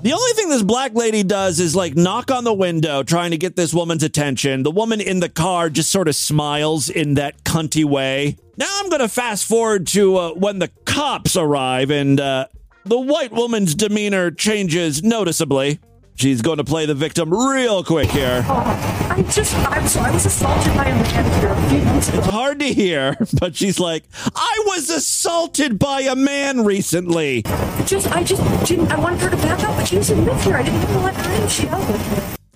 The 0.00 0.12
only 0.12 0.32
thing 0.32 0.48
this 0.48 0.62
black 0.62 0.94
lady 0.94 1.22
does 1.22 1.60
is 1.60 1.74
like 1.74 1.96
knock 1.96 2.30
on 2.30 2.44
the 2.44 2.54
window 2.54 3.02
trying 3.02 3.32
to 3.32 3.36
get 3.36 3.56
this 3.56 3.74
woman's 3.74 4.02
attention. 4.02 4.62
The 4.62 4.70
woman 4.70 5.00
in 5.00 5.20
the 5.20 5.28
car 5.28 5.70
just 5.70 5.90
sort 5.90 6.08
of 6.08 6.14
smiles 6.14 6.88
in 6.88 7.14
that 7.14 7.42
cunty 7.44 7.84
way. 7.84 8.36
Now 8.56 8.68
I'm 8.70 8.88
going 8.88 9.00
to 9.02 9.08
fast 9.08 9.44
forward 9.46 9.86
to 9.88 10.16
uh, 10.16 10.30
when 10.34 10.60
the 10.60 10.68
cops 10.84 11.36
arrive 11.36 11.90
and 11.90 12.20
uh, 12.20 12.46
the 12.84 12.98
white 12.98 13.32
woman's 13.32 13.74
demeanor 13.74 14.30
changes 14.30 15.02
noticeably. 15.02 15.80
She's 16.18 16.42
going 16.42 16.56
to 16.56 16.64
play 16.64 16.84
the 16.84 16.96
victim 16.96 17.32
real 17.32 17.84
quick 17.84 18.10
here. 18.10 18.44
Oh, 18.48 19.08
I 19.08 19.22
just, 19.30 19.54
I'm 19.54 19.86
so, 19.86 20.00
I 20.00 20.10
was 20.10 20.26
assaulted 20.26 20.74
by 20.74 20.86
a 20.86 20.94
man 20.94 21.40
here 21.40 21.52
a 21.52 21.68
few 21.68 21.78
months 21.82 22.08
ago. 22.08 22.18
It's 22.18 22.26
hard 22.26 22.58
to 22.58 22.72
hear, 22.72 23.16
but 23.38 23.54
she's 23.54 23.78
like, 23.78 24.02
I 24.34 24.64
was 24.66 24.90
assaulted 24.90 25.78
by 25.78 26.00
a 26.00 26.16
man 26.16 26.64
recently. 26.64 27.42
Just, 27.86 28.10
I 28.10 28.24
just 28.24 28.42
didn't, 28.66 28.90
I 28.90 28.98
wanted 28.98 29.20
her 29.20 29.30
to 29.30 29.36
back 29.36 29.62
up, 29.62 29.76
but 29.76 29.86
she 29.86 29.94
doesn't 29.94 30.24
live 30.24 30.42
here. 30.42 30.56
I 30.56 30.64
didn't 30.64 30.82
even 30.82 31.02
let 31.04 31.14
her 31.14 31.42
in. 31.42 31.48
She. 31.48 31.68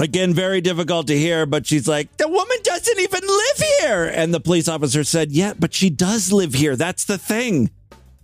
Again, 0.00 0.34
very 0.34 0.60
difficult 0.60 1.06
to 1.06 1.16
hear, 1.16 1.46
but 1.46 1.64
she's 1.64 1.86
like, 1.86 2.16
the 2.16 2.26
woman 2.26 2.56
doesn't 2.64 2.98
even 2.98 3.20
live 3.20 3.66
here. 3.78 4.10
And 4.12 4.34
the 4.34 4.40
police 4.40 4.66
officer 4.66 5.04
said, 5.04 5.30
yeah, 5.30 5.52
but 5.56 5.72
she 5.72 5.88
does 5.88 6.32
live 6.32 6.54
here. 6.54 6.74
That's 6.74 7.04
the 7.04 7.16
thing. 7.16 7.70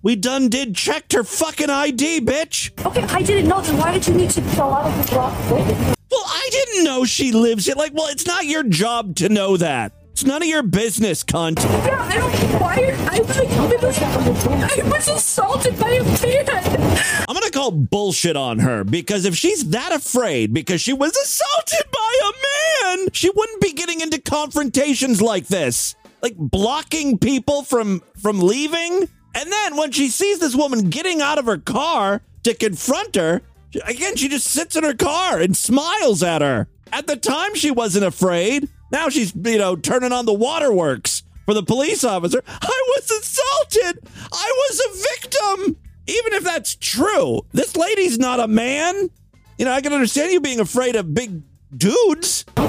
We 0.02 0.14
done 0.14 0.48
did 0.48 0.76
checked 0.76 1.12
her 1.12 1.24
fucking 1.24 1.70
ID, 1.70 2.20
bitch. 2.20 2.70
Okay, 2.87 3.02
I 3.02 3.22
didn't 3.22 3.48
know. 3.48 3.61
Then 3.61 3.78
why 3.78 3.92
did 3.92 4.06
you 4.06 4.14
need 4.14 4.30
to 4.30 4.42
fill 4.42 4.72
out 4.72 4.87
of 4.87 5.06
the 5.06 5.12
block? 5.12 5.37
Well, 5.50 6.24
I 6.24 6.48
didn't 6.52 6.84
know 6.84 7.04
she 7.04 7.32
lives 7.32 7.66
here. 7.66 7.74
Like, 7.74 7.92
well, 7.94 8.06
it's 8.06 8.26
not 8.26 8.44
your 8.44 8.62
job 8.62 9.16
to 9.16 9.28
know 9.28 9.56
that. 9.56 9.92
It's 10.12 10.24
none 10.24 10.42
of 10.42 10.48
your 10.48 10.62
business, 10.62 11.24
cunt. 11.24 11.58
Yeah, 11.58 12.00
I 12.00 12.16
don't 12.16 12.61
why. 12.61 12.74
I 13.11 13.20
was 13.20 13.38
I 13.38 14.82
was 14.88 15.08
assaulted 15.08 15.78
by 15.78 15.90
a 15.90 16.02
man. 16.02 16.98
I'm 17.28 17.34
gonna 17.34 17.50
call 17.50 17.70
bullshit 17.70 18.37
on 18.37 18.58
her 18.61 18.84
because 18.84 19.24
if 19.24 19.37
she's 19.37 19.70
that 19.70 19.92
afraid 19.92 20.52
because 20.52 20.80
she 20.80 20.92
was 20.92 21.16
assaulted 21.16 21.90
by 21.92 22.20
a 22.22 22.96
man, 22.96 23.08
she 23.12 23.30
wouldn't 23.30 23.61
be 23.61 23.72
getting 23.72 24.00
into 24.00 24.20
confrontations 24.20 25.20
like 25.22 25.46
this. 25.46 25.94
Like 26.22 26.37
blocking 26.37 27.18
people 27.18 27.62
from 27.62 28.02
from 28.20 28.40
leaving. 28.40 29.08
And 29.34 29.52
then 29.52 29.76
when 29.76 29.92
she 29.92 30.08
sees 30.08 30.38
this 30.38 30.54
woman 30.56 30.90
getting 30.90 31.20
out 31.20 31.38
of 31.38 31.46
her 31.46 31.58
car 31.58 32.22
to 32.44 32.54
confront 32.54 33.14
her, 33.14 33.42
again, 33.84 34.16
she 34.16 34.28
just 34.28 34.46
sits 34.46 34.76
in 34.76 34.84
her 34.84 34.94
car 34.94 35.40
and 35.40 35.56
smiles 35.56 36.22
at 36.22 36.42
her. 36.42 36.68
At 36.92 37.06
the 37.06 37.16
time, 37.16 37.54
she 37.54 37.70
wasn't 37.70 38.04
afraid. 38.04 38.68
Now 38.90 39.08
she's, 39.08 39.34
you 39.34 39.58
know, 39.58 39.76
turning 39.76 40.12
on 40.12 40.26
the 40.26 40.32
waterworks 40.32 41.22
for 41.44 41.54
the 41.54 41.62
police 41.62 42.04
officer. 42.04 42.42
I 42.46 42.82
was 42.96 43.10
assaulted. 43.10 44.06
I 44.32 44.52
was 44.68 44.80
a 44.80 44.90
victim. 45.14 45.76
Even 46.06 46.32
if 46.32 46.44
that's 46.44 46.74
true, 46.76 47.42
this 47.52 47.76
lady's 47.76 48.18
not 48.18 48.40
a 48.40 48.48
man. 48.48 49.10
You 49.58 49.66
know, 49.66 49.72
I 49.72 49.82
can 49.82 49.92
understand 49.92 50.32
you 50.32 50.40
being 50.40 50.60
afraid 50.60 50.96
of 50.96 51.12
big 51.12 51.42
dudes. 51.76 52.46
I 52.56 52.64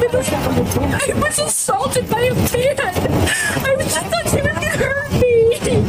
was 1.15 1.39
assaulted 1.39 2.09
by 2.09 2.21
a 2.21 2.33
man. 2.33 2.79
I 2.79 3.75
was 3.77 3.93
just 3.93 4.05
thought 4.07 4.29
she 4.29 4.41
was 4.41 4.53
gonna 4.53 4.69
hurt 4.71 5.11
me. 5.13 5.28
Again, 5.55 5.85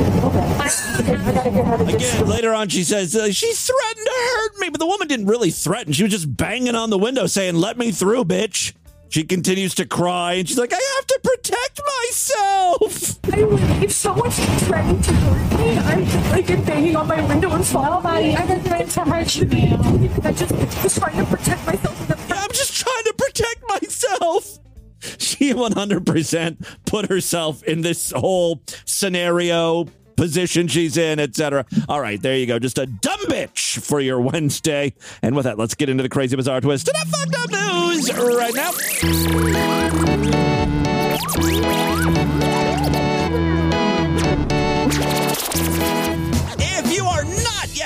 later 2.27 2.55
on, 2.55 2.69
she 2.69 2.85
says 2.85 3.15
uh, 3.15 3.31
she 3.31 3.53
threatened 3.53 4.07
to 4.07 4.13
hurt 4.13 4.59
me, 4.59 4.69
but 4.71 4.79
the 4.79 4.87
woman 4.87 5.09
didn't 5.09 5.27
really 5.27 5.51
threaten. 5.51 5.93
She 5.93 6.03
was 6.03 6.13
just 6.13 6.37
banging 6.37 6.75
on 6.75 6.91
the 6.91 6.99
window 6.99 7.27
saying, 7.27 7.57
Let 7.57 7.77
me 7.79 7.91
through, 7.93 8.25
bitch. 8.25 8.73
She 9.11 9.25
continues 9.25 9.75
to 9.75 9.87
cry 9.87 10.35
and 10.35 10.49
she's 10.49 10.57
like, 10.57 10.73
I 10.73 10.95
have 10.97 11.07
to 11.09 11.21
protect 11.25 11.81
myself. 12.05 13.19
I 13.33 13.43
would, 13.43 13.83
if 13.83 13.91
someone's 13.91 14.39
threatening 14.65 15.03
to 15.03 15.13
hurt 15.13 15.59
me, 15.59 15.79
I'm 15.79 16.31
like 16.31 16.47
banging 16.65 16.95
on 16.95 17.09
my 17.09 17.21
window 17.27 17.51
and 17.51 17.67
falling. 17.67 17.91
Nobody 17.91 18.37
ever 18.37 18.69
tried 18.69 18.89
to 18.89 19.01
hurt 19.01 19.35
you. 19.35 19.49
I 20.23 20.33
just 20.33 20.85
was 20.85 20.97
trying 20.97 21.17
to 21.17 21.25
protect 21.25 21.67
myself. 21.67 22.31
I'm 22.31 22.51
just 22.51 22.77
trying 22.77 23.05
to 23.05 23.15
protect 23.15 23.65
myself. 23.69 24.61
She 25.19 25.53
100% 25.53 26.67
put 26.87 27.09
herself 27.09 27.63
in 27.63 27.83
this 27.83 28.11
whole 28.13 28.63
scenario 28.85 29.85
position 30.17 30.67
she's 30.69 30.99
in, 30.99 31.19
etc. 31.19 31.65
All 31.89 32.01
right, 32.01 32.21
there 32.21 32.37
you 32.37 32.47
go. 32.47 32.59
Just 32.59 32.77
a 32.79 32.85
dumb 32.85 33.21
bitch 33.21 33.81
for 33.81 34.01
your 34.01 34.21
Wednesday. 34.21 34.93
And 35.23 35.35
with 35.35 35.45
that, 35.45 35.59
let's 35.59 35.75
get 35.75 35.89
into 35.89 36.03
the 36.03 36.11
crazy 36.11 36.37
bizarre 36.37 36.61
twist 36.61 36.87
to 36.87 36.93
that 36.93 37.07
fucked 37.07 37.37
up 37.37 37.51
news 37.51 38.13
right 38.13 38.55
now. 38.55 38.73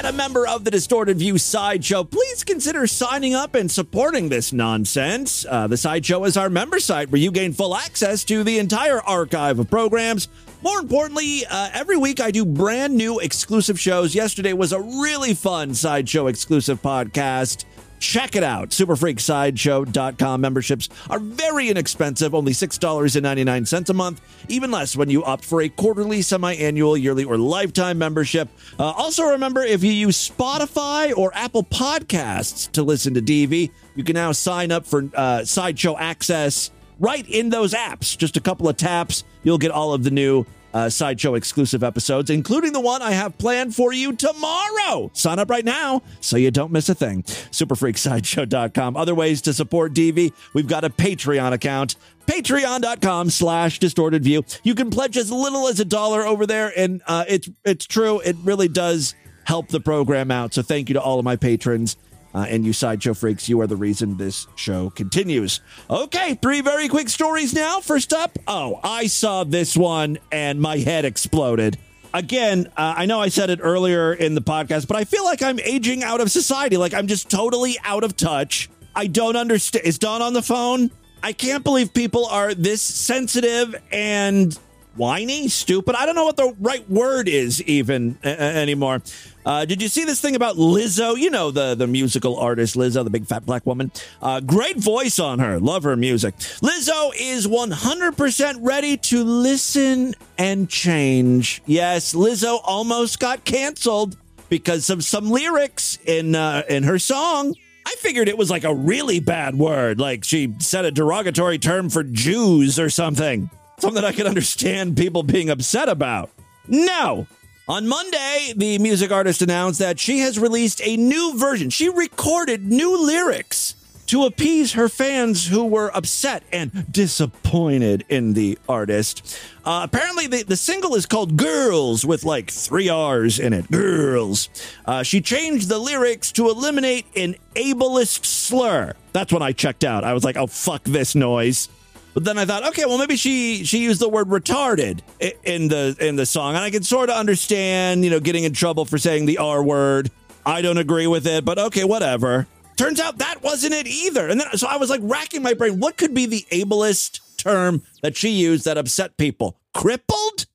Yet 0.04 0.12
a 0.12 0.16
member 0.16 0.46
of 0.46 0.64
the 0.64 0.70
Distorted 0.70 1.18
View 1.18 1.38
Sideshow, 1.38 2.04
please 2.04 2.44
consider 2.44 2.86
signing 2.86 3.34
up 3.34 3.54
and 3.54 3.70
supporting 3.70 4.28
this 4.28 4.52
nonsense. 4.52 5.46
Uh, 5.48 5.66
the 5.66 5.76
Sideshow 5.76 6.24
is 6.24 6.36
our 6.36 6.50
member 6.50 6.78
site 6.78 7.10
where 7.10 7.20
you 7.20 7.30
gain 7.30 7.52
full 7.52 7.74
access 7.74 8.24
to 8.24 8.44
the 8.44 8.58
entire 8.58 9.00
archive 9.00 9.58
of 9.58 9.70
programs. 9.70 10.28
More 10.62 10.78
importantly, 10.78 11.46
uh, 11.46 11.70
every 11.72 11.96
week 11.96 12.20
I 12.20 12.30
do 12.30 12.44
brand 12.44 12.94
new 12.96 13.18
exclusive 13.18 13.78
shows. 13.78 14.14
Yesterday 14.14 14.52
was 14.52 14.72
a 14.72 14.80
really 14.80 15.34
fun 15.34 15.74
Sideshow 15.74 16.26
exclusive 16.26 16.82
podcast. 16.82 17.64
Check 18.04 18.36
it 18.36 18.44
out. 18.44 18.68
Superfreaksideshow.com 18.68 20.40
memberships 20.40 20.88
are 21.08 21.18
very 21.18 21.70
inexpensive, 21.70 22.34
only 22.34 22.52
$6.99 22.52 23.88
a 23.88 23.92
month, 23.94 24.20
even 24.48 24.70
less 24.70 24.96
when 24.96 25.08
you 25.08 25.24
opt 25.24 25.44
for 25.44 25.62
a 25.62 25.68
quarterly, 25.68 26.20
semi 26.20 26.54
annual, 26.54 26.96
yearly, 26.96 27.24
or 27.24 27.38
lifetime 27.38 27.98
membership. 27.98 28.48
Uh, 28.78 28.84
also, 28.84 29.24
remember 29.24 29.62
if 29.62 29.82
you 29.82 29.92
use 29.92 30.28
Spotify 30.28 31.16
or 31.16 31.34
Apple 31.34 31.64
Podcasts 31.64 32.70
to 32.72 32.82
listen 32.82 33.14
to 33.14 33.22
DV, 33.22 33.70
you 33.94 34.04
can 34.04 34.14
now 34.14 34.32
sign 34.32 34.70
up 34.70 34.84
for 34.84 35.08
uh, 35.14 35.44
Sideshow 35.44 35.96
Access 35.96 36.70
right 37.00 37.26
in 37.28 37.48
those 37.48 37.72
apps. 37.72 38.16
Just 38.16 38.36
a 38.36 38.40
couple 38.40 38.68
of 38.68 38.76
taps, 38.76 39.24
you'll 39.42 39.58
get 39.58 39.70
all 39.70 39.94
of 39.94 40.04
the 40.04 40.10
new 40.10 40.44
uh, 40.74 40.90
Sideshow 40.90 41.34
exclusive 41.34 41.82
episodes, 41.82 42.28
including 42.28 42.72
the 42.72 42.80
one 42.80 43.00
I 43.00 43.12
have 43.12 43.38
planned 43.38 43.74
for 43.74 43.92
you 43.92 44.12
tomorrow. 44.12 45.10
Sign 45.14 45.38
up 45.38 45.48
right 45.48 45.64
now 45.64 46.02
so 46.20 46.36
you 46.36 46.50
don't 46.50 46.72
miss 46.72 46.88
a 46.88 46.94
thing. 46.94 47.22
Superfreaksideshow.com. 47.22 48.96
Other 48.96 49.14
ways 49.14 49.40
to 49.42 49.54
support 49.54 49.94
DV, 49.94 50.32
we've 50.52 50.66
got 50.66 50.84
a 50.84 50.90
Patreon 50.90 51.52
account. 51.52 51.94
Patreon.com 52.26 53.30
slash 53.30 53.78
distorted 53.78 54.24
view. 54.24 54.44
You 54.62 54.74
can 54.74 54.90
pledge 54.90 55.16
as 55.16 55.30
little 55.30 55.68
as 55.68 55.78
a 55.78 55.84
dollar 55.84 56.26
over 56.26 56.46
there, 56.46 56.72
and 56.76 57.02
uh, 57.06 57.24
it's 57.28 57.48
it's 57.64 57.86
true. 57.86 58.20
It 58.20 58.36
really 58.42 58.68
does 58.68 59.14
help 59.44 59.68
the 59.68 59.80
program 59.80 60.30
out. 60.30 60.54
So 60.54 60.62
thank 60.62 60.88
you 60.88 60.94
to 60.94 61.02
all 61.02 61.18
of 61.18 61.24
my 61.24 61.36
patrons. 61.36 61.96
Uh, 62.34 62.46
and 62.48 62.64
you 62.66 62.72
sideshow 62.72 63.14
freaks, 63.14 63.48
you 63.48 63.60
are 63.60 63.66
the 63.66 63.76
reason 63.76 64.16
this 64.16 64.48
show 64.56 64.90
continues. 64.90 65.60
Okay, 65.88 66.34
three 66.34 66.60
very 66.60 66.88
quick 66.88 67.08
stories 67.08 67.54
now. 67.54 67.78
First 67.78 68.12
up, 68.12 68.36
oh, 68.48 68.80
I 68.82 69.06
saw 69.06 69.44
this 69.44 69.76
one 69.76 70.18
and 70.32 70.60
my 70.60 70.78
head 70.78 71.04
exploded. 71.04 71.78
Again, 72.12 72.68
uh, 72.76 72.94
I 72.96 73.06
know 73.06 73.20
I 73.20 73.28
said 73.28 73.50
it 73.50 73.60
earlier 73.62 74.12
in 74.12 74.34
the 74.34 74.40
podcast, 74.40 74.88
but 74.88 74.96
I 74.96 75.04
feel 75.04 75.24
like 75.24 75.42
I'm 75.42 75.60
aging 75.60 76.02
out 76.02 76.20
of 76.20 76.30
society. 76.30 76.76
Like 76.76 76.94
I'm 76.94 77.06
just 77.06 77.30
totally 77.30 77.76
out 77.84 78.02
of 78.02 78.16
touch. 78.16 78.68
I 78.94 79.06
don't 79.06 79.36
understand. 79.36 79.84
Is 79.84 79.98
Don 79.98 80.22
on 80.22 80.32
the 80.32 80.42
phone? 80.42 80.90
I 81.22 81.32
can't 81.32 81.64
believe 81.64 81.94
people 81.94 82.26
are 82.26 82.52
this 82.54 82.82
sensitive 82.82 83.74
and 83.90 84.56
whiny, 84.96 85.48
stupid. 85.48 85.94
I 85.94 86.06
don't 86.06 86.14
know 86.14 86.24
what 86.24 86.36
the 86.36 86.54
right 86.60 86.88
word 86.88 87.28
is 87.28 87.62
even 87.62 88.18
uh, 88.24 88.28
anymore. 88.28 89.02
Uh, 89.44 89.64
did 89.64 89.82
you 89.82 89.88
see 89.88 90.04
this 90.04 90.20
thing 90.20 90.36
about 90.36 90.56
Lizzo? 90.56 91.16
You 91.18 91.30
know 91.30 91.50
the 91.50 91.74
the 91.74 91.86
musical 91.86 92.38
artist 92.38 92.76
Lizzo, 92.76 93.04
the 93.04 93.10
big 93.10 93.26
fat 93.26 93.44
black 93.44 93.66
woman. 93.66 93.92
Uh, 94.22 94.40
great 94.40 94.76
voice 94.78 95.18
on 95.18 95.38
her. 95.38 95.58
Love 95.60 95.82
her 95.82 95.96
music. 95.96 96.34
Lizzo 96.36 97.12
is 97.18 97.46
100% 97.46 98.58
ready 98.60 98.96
to 98.96 99.22
listen 99.22 100.14
and 100.38 100.68
change. 100.68 101.62
Yes, 101.66 102.14
Lizzo 102.14 102.60
almost 102.64 103.20
got 103.20 103.44
canceled 103.44 104.16
because 104.48 104.90
of 104.90 105.04
some 105.04 105.30
lyrics 105.30 105.98
in 106.06 106.34
uh, 106.34 106.62
in 106.68 106.84
her 106.84 106.98
song. 106.98 107.54
I 107.86 107.94
figured 107.98 108.28
it 108.28 108.38
was 108.38 108.50
like 108.50 108.64
a 108.64 108.74
really 108.74 109.20
bad 109.20 109.56
word, 109.56 110.00
like 110.00 110.24
she 110.24 110.54
said 110.58 110.86
a 110.86 110.90
derogatory 110.90 111.58
term 111.58 111.90
for 111.90 112.02
Jews 112.02 112.78
or 112.78 112.88
something. 112.88 113.50
Something 113.78 114.04
I 114.04 114.12
could 114.12 114.26
understand 114.26 114.96
people 114.96 115.22
being 115.22 115.50
upset 115.50 115.88
about. 115.88 116.30
No. 116.66 117.26
On 117.66 117.88
Monday, 117.88 118.52
the 118.54 118.78
music 118.78 119.10
artist 119.10 119.40
announced 119.40 119.78
that 119.78 119.98
she 119.98 120.18
has 120.18 120.38
released 120.38 120.82
a 120.84 120.98
new 120.98 121.38
version. 121.38 121.70
She 121.70 121.88
recorded 121.88 122.66
new 122.66 123.02
lyrics 123.02 123.74
to 124.08 124.24
appease 124.26 124.74
her 124.74 124.86
fans 124.86 125.46
who 125.46 125.64
were 125.64 125.90
upset 125.96 126.42
and 126.52 126.92
disappointed 126.92 128.04
in 128.10 128.34
the 128.34 128.58
artist. 128.68 129.40
Uh, 129.64 129.80
apparently, 129.82 130.26
the, 130.26 130.42
the 130.42 130.58
single 130.58 130.94
is 130.94 131.06
called 131.06 131.38
Girls 131.38 132.04
with 132.04 132.22
like 132.22 132.50
three 132.50 132.90
R's 132.90 133.38
in 133.38 133.54
it. 133.54 133.70
Girls. 133.70 134.50
Uh, 134.84 135.02
she 135.02 135.22
changed 135.22 135.70
the 135.70 135.78
lyrics 135.78 136.32
to 136.32 136.50
eliminate 136.50 137.06
an 137.16 137.34
ableist 137.54 138.26
slur. 138.26 138.92
That's 139.14 139.32
when 139.32 139.40
I 139.40 139.52
checked 139.52 139.84
out. 139.84 140.04
I 140.04 140.12
was 140.12 140.22
like, 140.22 140.36
oh, 140.36 140.48
fuck 140.48 140.84
this 140.84 141.14
noise. 141.14 141.70
But 142.14 142.24
then 142.24 142.38
I 142.38 142.44
thought, 142.44 142.66
okay, 142.68 142.84
well 142.86 142.98
maybe 142.98 143.16
she 143.16 143.64
she 143.64 143.78
used 143.78 144.00
the 144.00 144.08
word 144.08 144.28
retarded 144.28 145.00
in 145.42 145.68
the 145.68 145.96
in 146.00 146.16
the 146.16 146.24
song, 146.24 146.54
and 146.54 146.64
I 146.64 146.70
can 146.70 146.84
sort 146.84 147.10
of 147.10 147.16
understand, 147.16 148.04
you 148.04 148.10
know, 148.10 148.20
getting 148.20 148.44
in 148.44 148.52
trouble 148.52 148.84
for 148.84 148.98
saying 148.98 149.26
the 149.26 149.38
R 149.38 149.62
word. 149.62 150.10
I 150.46 150.62
don't 150.62 150.78
agree 150.78 151.06
with 151.06 151.26
it, 151.26 151.44
but 151.44 151.58
okay, 151.58 151.84
whatever. 151.84 152.46
Turns 152.76 153.00
out 153.00 153.18
that 153.18 153.42
wasn't 153.42 153.74
it 153.74 153.86
either. 153.86 154.28
And 154.28 154.40
then 154.40 154.48
so 154.56 154.66
I 154.68 154.76
was 154.76 154.90
like 154.90 155.00
racking 155.02 155.42
my 155.42 155.54
brain, 155.54 155.80
what 155.80 155.96
could 155.96 156.14
be 156.14 156.26
the 156.26 156.46
ableist 156.50 157.20
term 157.36 157.82
that 158.02 158.16
she 158.16 158.30
used 158.30 158.64
that 158.64 158.78
upset 158.78 159.16
people? 159.16 159.58
Crippled? 159.74 160.46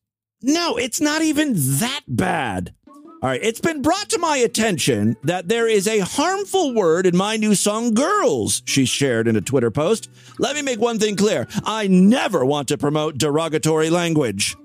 No, 0.41 0.77
it's 0.77 1.01
not 1.01 1.21
even 1.21 1.53
that 1.55 2.01
bad. 2.07 2.73
All 3.21 3.27
right, 3.27 3.43
it's 3.43 3.59
been 3.59 3.81
brought 3.81 4.07
to 4.11 4.17
my 4.17 4.37
attention 4.37 5.17
that 5.23 5.49
there 5.49 5.67
is 5.67 5.89
a 5.89 5.99
harmful 5.99 6.73
word 6.73 7.05
in 7.05 7.17
my 7.17 7.35
new 7.35 7.53
song, 7.53 7.93
Girls, 7.93 8.61
she 8.63 8.85
shared 8.85 9.27
in 9.27 9.35
a 9.35 9.41
Twitter 9.41 9.69
post. 9.69 10.09
Let 10.37 10.55
me 10.55 10.61
make 10.61 10.79
one 10.79 10.99
thing 10.99 11.17
clear 11.17 11.45
I 11.65 11.87
never 11.87 12.45
want 12.45 12.69
to 12.69 12.77
promote 12.77 13.17
derogatory 13.17 13.89
language. 13.89 14.55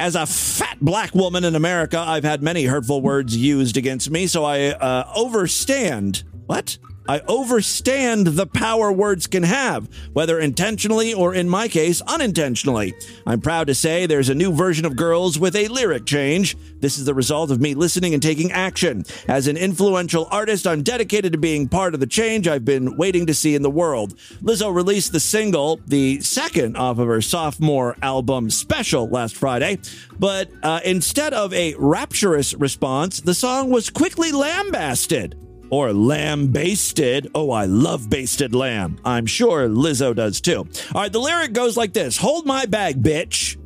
As 0.00 0.16
a 0.16 0.26
fat 0.26 0.78
black 0.80 1.14
woman 1.14 1.44
in 1.44 1.54
America, 1.54 2.00
I've 2.00 2.24
had 2.24 2.42
many 2.42 2.64
hurtful 2.64 3.00
words 3.00 3.36
used 3.36 3.76
against 3.76 4.10
me, 4.10 4.26
so 4.26 4.44
I 4.44 4.70
uh, 4.70 5.04
overstand. 5.14 6.24
What? 6.46 6.78
I 7.08 7.20
overstand 7.26 8.26
the 8.26 8.46
power 8.46 8.92
words 8.92 9.26
can 9.26 9.42
have, 9.42 9.88
whether 10.12 10.38
intentionally 10.38 11.12
or, 11.12 11.34
in 11.34 11.48
my 11.48 11.66
case, 11.66 12.00
unintentionally. 12.02 12.94
I'm 13.26 13.40
proud 13.40 13.66
to 13.66 13.74
say 13.74 14.06
there's 14.06 14.28
a 14.28 14.34
new 14.34 14.52
version 14.52 14.84
of 14.84 14.96
Girls 14.96 15.38
with 15.38 15.56
a 15.56 15.68
lyric 15.68 16.06
change. 16.06 16.56
This 16.78 16.98
is 16.98 17.06
the 17.06 17.14
result 17.14 17.50
of 17.50 17.60
me 17.60 17.74
listening 17.74 18.14
and 18.14 18.22
taking 18.22 18.52
action. 18.52 19.04
As 19.26 19.48
an 19.48 19.56
influential 19.56 20.28
artist, 20.30 20.66
I'm 20.66 20.82
dedicated 20.82 21.32
to 21.32 21.38
being 21.38 21.68
part 21.68 21.94
of 21.94 22.00
the 22.00 22.06
change 22.06 22.46
I've 22.46 22.64
been 22.64 22.96
waiting 22.96 23.26
to 23.26 23.34
see 23.34 23.54
in 23.54 23.62
the 23.62 23.70
world. 23.70 24.16
Lizzo 24.42 24.72
released 24.72 25.12
the 25.12 25.20
single, 25.20 25.80
the 25.86 26.20
second 26.20 26.76
off 26.76 26.98
of 26.98 27.08
her 27.08 27.22
sophomore 27.22 27.96
album 28.02 28.50
Special, 28.50 29.08
last 29.08 29.36
Friday, 29.36 29.78
but 30.18 30.48
uh, 30.62 30.80
instead 30.84 31.32
of 31.32 31.52
a 31.54 31.74
rapturous 31.78 32.54
response, 32.54 33.20
the 33.20 33.34
song 33.34 33.70
was 33.70 33.90
quickly 33.90 34.32
lambasted 34.32 35.34
or 35.70 35.92
lamb 35.92 36.48
basted. 36.48 37.30
Oh, 37.34 37.50
I 37.50 37.64
love 37.66 38.10
basted 38.10 38.54
lamb. 38.54 38.98
I'm 39.04 39.26
sure 39.26 39.68
Lizzo 39.68 40.14
does 40.14 40.40
too. 40.40 40.68
All 40.94 41.02
right, 41.02 41.12
the 41.12 41.20
lyric 41.20 41.52
goes 41.52 41.76
like 41.76 41.92
this 41.92 42.18
Hold 42.18 42.46
my 42.46 42.66
bag, 42.66 43.02
bitch. 43.02 43.56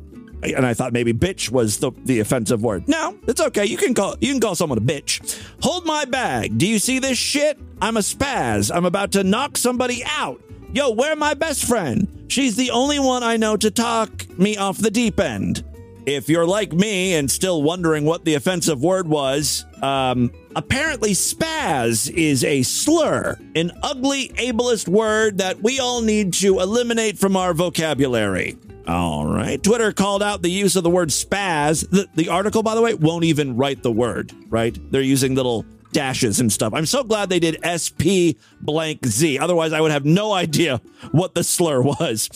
And 0.43 0.65
I 0.65 0.75
thought 0.75 0.93
maybe 0.93 1.11
bitch 1.11 1.49
was 1.49 1.77
the, 1.77 1.91
the 2.03 2.19
offensive 2.19 2.61
word. 2.61 2.87
No, 2.87 3.17
it's 3.25 3.41
okay. 3.41 3.65
You 3.65 3.77
can 3.77 3.95
call 3.95 4.15
you 4.21 4.31
can 4.31 4.39
call 4.39 4.55
someone 4.55 4.77
a 4.77 4.81
bitch. 4.81 5.41
Hold 5.61 5.85
my 5.85 6.05
bag. 6.05 6.57
Do 6.57 6.67
you 6.67 6.77
see 6.79 6.99
this 6.99 7.17
shit? 7.17 7.59
I'm 7.81 7.97
a 7.97 8.01
spaz. 8.01 8.73
I'm 8.73 8.85
about 8.85 9.11
to 9.13 9.23
knock 9.23 9.57
somebody 9.57 10.03
out. 10.05 10.41
Yo, 10.71 10.91
where 10.91 11.15
my 11.15 11.33
best 11.33 11.65
friend? 11.65 12.25
She's 12.27 12.55
the 12.55 12.71
only 12.71 12.99
one 12.99 13.23
I 13.23 13.37
know 13.37 13.55
to 13.57 13.71
talk 13.71 14.27
me 14.37 14.57
off 14.57 14.77
the 14.77 14.91
deep 14.91 15.19
end. 15.19 15.63
If 16.05 16.29
you're 16.29 16.45
like 16.45 16.73
me 16.73 17.15
and 17.15 17.31
still 17.31 17.63
wondering 17.63 18.05
what 18.05 18.25
the 18.25 18.35
offensive 18.35 18.83
word 18.83 19.07
was, 19.07 19.65
um, 19.81 20.31
apparently 20.55 21.11
spaz 21.11 22.09
is 22.09 22.43
a 22.43 22.63
slur, 22.63 23.37
an 23.55 23.71
ugly 23.83 24.29
ableist 24.37 24.87
word 24.87 25.37
that 25.39 25.61
we 25.61 25.79
all 25.79 26.01
need 26.01 26.33
to 26.33 26.59
eliminate 26.59 27.17
from 27.17 27.35
our 27.35 27.53
vocabulary. 27.53 28.57
All 28.87 29.25
right. 29.25 29.61
Twitter 29.61 29.91
called 29.91 30.21
out 30.21 30.41
the 30.41 30.49
use 30.49 30.75
of 30.75 30.83
the 30.83 30.89
word 30.89 31.09
spaz. 31.09 31.89
The, 31.89 32.07
the 32.15 32.29
article, 32.29 32.61
by 32.61 32.75
the 32.75 32.81
way, 32.81 32.93
won't 32.93 33.23
even 33.23 33.55
write 33.55 33.81
the 33.81 33.91
word, 33.91 34.31
right? 34.49 34.77
They're 34.91 35.01
using 35.01 35.33
little 35.33 35.65
dashes 35.91 36.41
and 36.41 36.51
stuff. 36.51 36.73
I'm 36.73 36.85
so 36.85 37.03
glad 37.03 37.29
they 37.29 37.39
did 37.39 37.57
SP 37.63 38.35
blank 38.61 39.05
Z. 39.07 39.39
Otherwise, 39.39 39.71
I 39.71 39.79
would 39.81 39.91
have 39.91 40.05
no 40.05 40.33
idea 40.33 40.81
what 41.11 41.33
the 41.33 41.43
slur 41.43 41.81
was. 41.81 42.29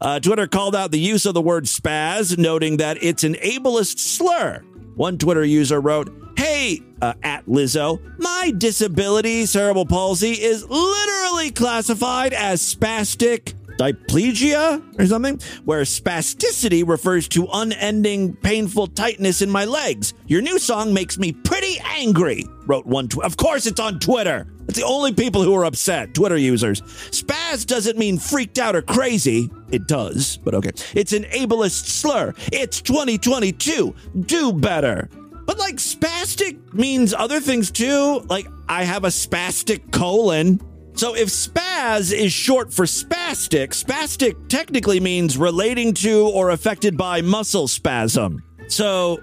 Uh, 0.00 0.20
Twitter 0.20 0.46
called 0.46 0.74
out 0.74 0.90
the 0.90 0.98
use 0.98 1.24
of 1.24 1.32
the 1.32 1.40
word 1.40 1.64
spaz, 1.64 2.36
noting 2.36 2.78
that 2.78 3.02
it's 3.02 3.24
an 3.24 3.34
ableist 3.34 3.98
slur. 3.98 4.62
One 4.96 5.18
Twitter 5.18 5.44
user 5.44 5.80
wrote, 5.80 6.12
Hey, 6.36 6.80
uh, 7.02 7.14
at 7.22 7.46
Lizzo, 7.46 8.00
my 8.18 8.52
disability, 8.56 9.46
cerebral 9.46 9.86
palsy, 9.86 10.32
is 10.32 10.64
literally 10.68 11.50
classified 11.50 12.32
as 12.32 12.62
spastic 12.62 13.54
diplegia 13.78 14.82
or 14.98 15.06
something, 15.06 15.40
where 15.64 15.82
spasticity 15.82 16.86
refers 16.86 17.28
to 17.28 17.46
unending 17.52 18.34
painful 18.36 18.88
tightness 18.88 19.42
in 19.42 19.50
my 19.50 19.64
legs. 19.64 20.14
Your 20.26 20.42
new 20.42 20.58
song 20.58 20.92
makes 20.94 21.18
me 21.18 21.32
pretty 21.32 21.78
angry, 21.84 22.44
wrote 22.66 22.86
one. 22.86 23.08
Tw- 23.08 23.22
of 23.22 23.36
course, 23.36 23.66
it's 23.66 23.80
on 23.80 23.98
Twitter. 23.98 24.46
It's 24.68 24.78
the 24.78 24.86
only 24.86 25.12
people 25.12 25.42
who 25.42 25.54
are 25.54 25.64
upset, 25.64 26.14
Twitter 26.14 26.36
users. 26.36 26.80
Spaz 27.10 27.66
doesn't 27.66 27.98
mean 27.98 28.18
freaked 28.18 28.58
out 28.58 28.74
or 28.74 28.82
crazy. 28.82 29.50
It 29.70 29.86
does, 29.86 30.38
but 30.38 30.54
okay. 30.54 30.70
It's 30.94 31.12
an 31.12 31.24
ableist 31.24 31.86
slur. 31.86 32.32
It's 32.52 32.80
2022. 32.80 33.94
Do 34.20 34.52
better. 34.52 35.10
But 35.46 35.58
like 35.58 35.76
spastic 35.76 36.72
means 36.72 37.12
other 37.12 37.40
things 37.40 37.70
too. 37.70 38.20
Like 38.28 38.46
I 38.68 38.84
have 38.84 39.04
a 39.04 39.08
spastic 39.08 39.92
colon. 39.92 40.60
So 40.94 41.14
if 41.16 41.28
spaz 41.28 42.12
is 42.12 42.32
short 42.32 42.72
for 42.72 42.84
spastic, 42.84 43.70
spastic 43.70 44.48
technically 44.48 45.00
means 45.00 45.36
relating 45.36 45.92
to 45.94 46.28
or 46.28 46.50
affected 46.50 46.96
by 46.96 47.20
muscle 47.20 47.66
spasm. 47.66 48.44
So 48.68 49.20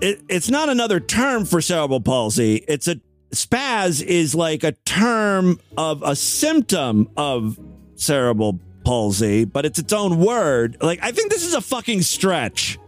it, 0.00 0.22
it's 0.28 0.48
not 0.48 0.68
another 0.68 1.00
term 1.00 1.44
for 1.44 1.60
cerebral 1.60 2.00
palsy. 2.00 2.64
It's 2.68 2.86
a 2.86 3.00
spaz 3.32 4.02
is 4.02 4.34
like 4.34 4.64
a 4.64 4.72
term 4.72 5.60
of 5.76 6.02
a 6.02 6.14
symptom 6.14 7.10
of 7.16 7.58
cerebral 7.96 8.60
palsy, 8.84 9.44
but 9.44 9.66
it's 9.66 9.78
its 9.78 9.92
own 9.92 10.18
word. 10.18 10.78
Like, 10.80 11.00
I 11.02 11.10
think 11.12 11.30
this 11.30 11.44
is 11.44 11.54
a 11.54 11.60
fucking 11.60 12.02
stretch 12.02 12.78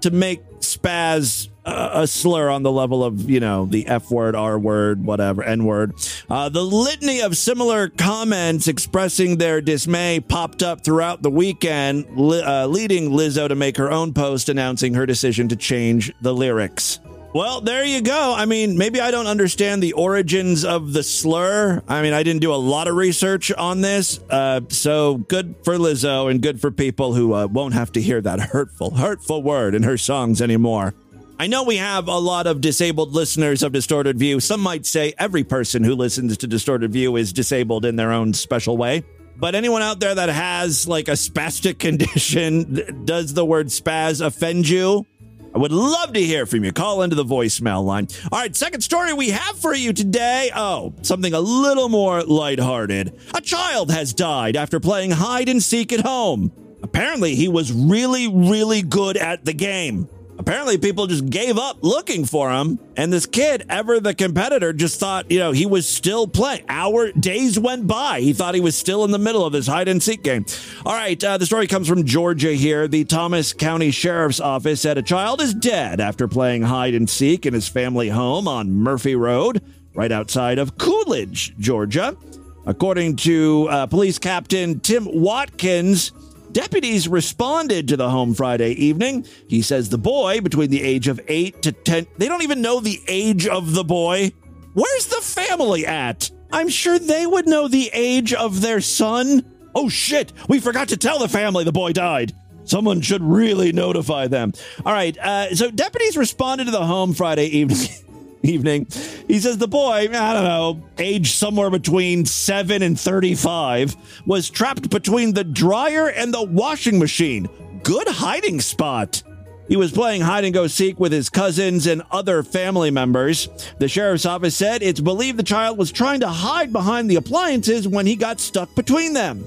to 0.00 0.10
make 0.10 0.42
spaz 0.60 1.49
a 1.70 2.06
slur 2.06 2.48
on 2.48 2.62
the 2.62 2.72
level 2.72 3.04
of, 3.04 3.28
you 3.30 3.40
know, 3.40 3.66
the 3.66 3.86
F 3.86 4.10
word, 4.10 4.34
R 4.34 4.58
word, 4.58 5.04
whatever, 5.04 5.42
N 5.42 5.64
word. 5.64 5.94
Uh, 6.28 6.48
the 6.48 6.62
litany 6.62 7.20
of 7.20 7.36
similar 7.36 7.88
comments 7.88 8.68
expressing 8.68 9.38
their 9.38 9.60
dismay 9.60 10.20
popped 10.20 10.62
up 10.62 10.84
throughout 10.84 11.22
the 11.22 11.30
weekend, 11.30 12.06
li- 12.16 12.42
uh, 12.42 12.66
leading 12.66 13.10
Lizzo 13.10 13.48
to 13.48 13.54
make 13.54 13.76
her 13.76 13.90
own 13.90 14.12
post 14.12 14.48
announcing 14.48 14.94
her 14.94 15.06
decision 15.06 15.48
to 15.48 15.56
change 15.56 16.12
the 16.20 16.34
lyrics. 16.34 17.00
Well, 17.32 17.60
there 17.60 17.84
you 17.84 18.00
go. 18.02 18.34
I 18.36 18.44
mean, 18.44 18.76
maybe 18.76 19.00
I 19.00 19.12
don't 19.12 19.28
understand 19.28 19.80
the 19.80 19.92
origins 19.92 20.64
of 20.64 20.92
the 20.92 21.04
slur. 21.04 21.80
I 21.86 22.02
mean, 22.02 22.12
I 22.12 22.24
didn't 22.24 22.40
do 22.40 22.52
a 22.52 22.56
lot 22.56 22.88
of 22.88 22.96
research 22.96 23.52
on 23.52 23.82
this. 23.82 24.18
Uh, 24.28 24.62
so 24.68 25.18
good 25.18 25.54
for 25.62 25.74
Lizzo 25.76 26.28
and 26.28 26.42
good 26.42 26.60
for 26.60 26.72
people 26.72 27.14
who 27.14 27.32
uh, 27.32 27.46
won't 27.46 27.74
have 27.74 27.92
to 27.92 28.02
hear 28.02 28.20
that 28.20 28.40
hurtful, 28.40 28.96
hurtful 28.96 29.44
word 29.44 29.76
in 29.76 29.84
her 29.84 29.96
songs 29.96 30.42
anymore. 30.42 30.92
I 31.40 31.46
know 31.46 31.62
we 31.62 31.78
have 31.78 32.06
a 32.06 32.18
lot 32.18 32.46
of 32.46 32.60
disabled 32.60 33.14
listeners 33.14 33.62
of 33.62 33.72
Distorted 33.72 34.18
View. 34.18 34.40
Some 34.40 34.60
might 34.60 34.84
say 34.84 35.14
every 35.16 35.42
person 35.42 35.82
who 35.82 35.94
listens 35.94 36.36
to 36.36 36.46
Distorted 36.46 36.92
View 36.92 37.16
is 37.16 37.32
disabled 37.32 37.86
in 37.86 37.96
their 37.96 38.12
own 38.12 38.34
special 38.34 38.76
way. 38.76 39.04
But 39.38 39.54
anyone 39.54 39.80
out 39.80 40.00
there 40.00 40.14
that 40.14 40.28
has 40.28 40.86
like 40.86 41.08
a 41.08 41.12
spastic 41.12 41.78
condition, 41.78 43.06
does 43.06 43.32
the 43.32 43.46
word 43.46 43.68
spaz 43.68 44.20
offend 44.22 44.68
you? 44.68 45.06
I 45.54 45.58
would 45.58 45.72
love 45.72 46.12
to 46.12 46.20
hear 46.20 46.44
from 46.44 46.62
you. 46.62 46.72
Call 46.72 47.00
into 47.00 47.16
the 47.16 47.24
voicemail 47.24 47.86
line. 47.86 48.08
All 48.30 48.38
right, 48.38 48.54
second 48.54 48.82
story 48.82 49.14
we 49.14 49.30
have 49.30 49.58
for 49.58 49.74
you 49.74 49.94
today. 49.94 50.50
Oh, 50.54 50.92
something 51.00 51.32
a 51.32 51.40
little 51.40 51.88
more 51.88 52.22
lighthearted. 52.22 53.18
A 53.34 53.40
child 53.40 53.90
has 53.90 54.12
died 54.12 54.56
after 54.56 54.78
playing 54.78 55.12
hide 55.12 55.48
and 55.48 55.62
seek 55.62 55.90
at 55.90 56.00
home. 56.00 56.52
Apparently, 56.82 57.34
he 57.34 57.48
was 57.48 57.72
really, 57.72 58.28
really 58.28 58.82
good 58.82 59.16
at 59.16 59.46
the 59.46 59.54
game. 59.54 60.06
Apparently, 60.40 60.78
people 60.78 61.06
just 61.06 61.28
gave 61.28 61.58
up 61.58 61.76
looking 61.82 62.24
for 62.24 62.50
him, 62.50 62.78
and 62.96 63.12
this 63.12 63.26
kid, 63.26 63.62
ever 63.68 64.00
the 64.00 64.14
competitor, 64.14 64.72
just 64.72 64.98
thought, 64.98 65.30
you 65.30 65.38
know, 65.38 65.52
he 65.52 65.66
was 65.66 65.86
still 65.86 66.26
playing. 66.26 66.64
Hour 66.66 67.12
days 67.12 67.58
went 67.58 67.86
by. 67.86 68.22
He 68.22 68.32
thought 68.32 68.54
he 68.54 68.60
was 68.62 68.74
still 68.74 69.04
in 69.04 69.10
the 69.10 69.18
middle 69.18 69.44
of 69.44 69.52
his 69.52 69.66
hide 69.66 69.86
and 69.86 70.02
seek 70.02 70.22
game. 70.22 70.46
All 70.86 70.94
right, 70.94 71.22
uh, 71.22 71.36
the 71.36 71.44
story 71.44 71.66
comes 71.66 71.86
from 71.86 72.06
Georgia 72.06 72.52
here. 72.54 72.88
The 72.88 73.04
Thomas 73.04 73.52
County 73.52 73.90
Sheriff's 73.90 74.40
Office 74.40 74.80
said 74.80 74.96
a 74.96 75.02
child 75.02 75.42
is 75.42 75.52
dead 75.52 76.00
after 76.00 76.26
playing 76.26 76.62
hide 76.62 76.94
and 76.94 77.10
seek 77.10 77.44
in 77.44 77.52
his 77.52 77.68
family 77.68 78.08
home 78.08 78.48
on 78.48 78.72
Murphy 78.72 79.16
Road, 79.16 79.62
right 79.92 80.10
outside 80.10 80.58
of 80.58 80.78
Coolidge, 80.78 81.54
Georgia. 81.58 82.16
According 82.64 83.16
to 83.16 83.68
uh, 83.68 83.86
Police 83.88 84.18
Captain 84.18 84.80
Tim 84.80 85.04
Watkins, 85.04 86.12
Deputies 86.52 87.06
responded 87.06 87.86
to 87.88 87.96
the 87.96 88.10
home 88.10 88.34
Friday 88.34 88.72
evening. 88.72 89.24
He 89.46 89.62
says 89.62 89.88
the 89.88 89.98
boy, 89.98 90.40
between 90.40 90.70
the 90.70 90.82
age 90.82 91.06
of 91.06 91.20
8 91.28 91.62
to 91.62 91.72
10, 91.72 92.06
they 92.18 92.26
don't 92.26 92.42
even 92.42 92.60
know 92.60 92.80
the 92.80 93.00
age 93.06 93.46
of 93.46 93.72
the 93.72 93.84
boy. 93.84 94.32
Where's 94.74 95.06
the 95.06 95.20
family 95.20 95.86
at? 95.86 96.30
I'm 96.52 96.68
sure 96.68 96.98
they 96.98 97.24
would 97.24 97.46
know 97.46 97.68
the 97.68 97.90
age 97.92 98.34
of 98.34 98.60
their 98.60 98.80
son. 98.80 99.44
Oh 99.76 99.88
shit, 99.88 100.32
we 100.48 100.58
forgot 100.58 100.88
to 100.88 100.96
tell 100.96 101.20
the 101.20 101.28
family 101.28 101.62
the 101.62 101.72
boy 101.72 101.92
died. 101.92 102.32
Someone 102.64 103.00
should 103.00 103.22
really 103.22 103.72
notify 103.72 104.26
them. 104.26 104.52
All 104.84 104.92
right, 104.92 105.16
uh, 105.18 105.54
so 105.54 105.70
deputies 105.70 106.16
responded 106.16 106.64
to 106.64 106.70
the 106.72 106.84
home 106.84 107.14
Friday 107.14 107.46
evening. 107.46 107.88
evening. 108.42 108.86
He 109.28 109.40
says 109.40 109.58
the 109.58 109.68
boy, 109.68 110.08
I 110.12 110.32
don't 110.32 110.44
know, 110.44 110.82
age 110.98 111.32
somewhere 111.32 111.70
between 111.70 112.24
7 112.26 112.82
and 112.82 112.98
35, 112.98 113.96
was 114.26 114.50
trapped 114.50 114.90
between 114.90 115.34
the 115.34 115.44
dryer 115.44 116.08
and 116.08 116.32
the 116.32 116.42
washing 116.42 116.98
machine. 116.98 117.48
Good 117.82 118.08
hiding 118.08 118.60
spot. 118.60 119.22
He 119.68 119.76
was 119.76 119.92
playing 119.92 120.22
hide 120.22 120.44
and 120.44 120.52
go 120.52 120.66
seek 120.66 120.98
with 120.98 121.12
his 121.12 121.28
cousins 121.28 121.86
and 121.86 122.02
other 122.10 122.42
family 122.42 122.90
members. 122.90 123.48
The 123.78 123.86
sheriff's 123.86 124.26
office 124.26 124.56
said 124.56 124.82
it's 124.82 125.00
believed 125.00 125.38
the 125.38 125.44
child 125.44 125.78
was 125.78 125.92
trying 125.92 126.20
to 126.20 126.28
hide 126.28 126.72
behind 126.72 127.08
the 127.08 127.16
appliances 127.16 127.86
when 127.86 128.04
he 128.04 128.16
got 128.16 128.40
stuck 128.40 128.74
between 128.74 129.12
them. 129.12 129.46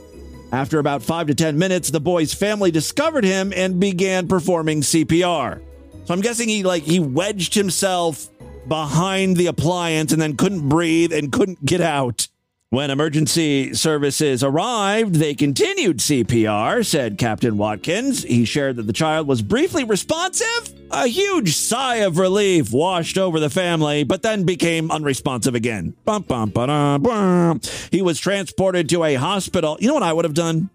After 0.54 0.80
about 0.80 1.04
5 1.04 1.28
to 1.28 1.36
10 1.36 1.58
minutes, 1.58 1.90
the 1.90 2.00
boy's 2.00 2.34
family 2.34 2.72
discovered 2.72 3.26
him 3.26 3.52
and 3.54 3.82
began 3.82 4.28
performing 4.30 4.82
CPR. 4.82 5.60
So 6.06 6.14
I'm 6.14 6.22
guessing 6.22 6.50
he 6.50 6.64
like 6.64 6.84
he 6.84 7.00
wedged 7.00 7.54
himself 7.54 8.30
behind 8.68 9.38
the 9.38 9.48
appliance 9.48 10.12
and 10.12 10.22
then 10.22 10.38
couldn't 10.38 10.70
breathe 10.70 11.14
and 11.14 11.32
couldn't 11.32 11.66
get 11.66 11.82
out. 11.82 12.28
When 12.74 12.90
emergency 12.90 13.76
services 13.76 14.44
arrived, 14.44 15.16
they 15.16 15.36
continued 15.36 16.00
CPR, 16.00 16.84
said 16.84 17.20
Captain 17.20 17.56
Watkins. 17.56 18.24
He 18.24 18.46
shared 18.46 18.78
that 18.78 18.88
the 18.88 18.94
child 18.94 19.28
was 19.28 19.44
briefly 19.44 19.84
responsive. 19.84 20.74
A 20.90 21.06
huge 21.06 21.56
sigh 21.56 21.98
of 21.98 22.18
relief 22.18 22.72
washed 22.72 23.20
over 23.20 23.40
the 23.40 23.52
family, 23.52 24.04
but 24.04 24.24
then 24.24 24.44
became 24.44 24.90
unresponsive 24.90 25.54
again. 25.54 25.94
Bum, 26.04 26.24
bum, 26.24 26.50
ba-dum. 26.50 27.62
He 27.92 28.02
was 28.02 28.20
transported 28.20 28.90
to 28.90 29.04
a 29.04 29.14
hospital. 29.14 29.78
You 29.80 29.90
know 29.90 29.94
what 29.94 30.02
I 30.02 30.14
would 30.14 30.26
have 30.26 30.34
done? 30.34 30.72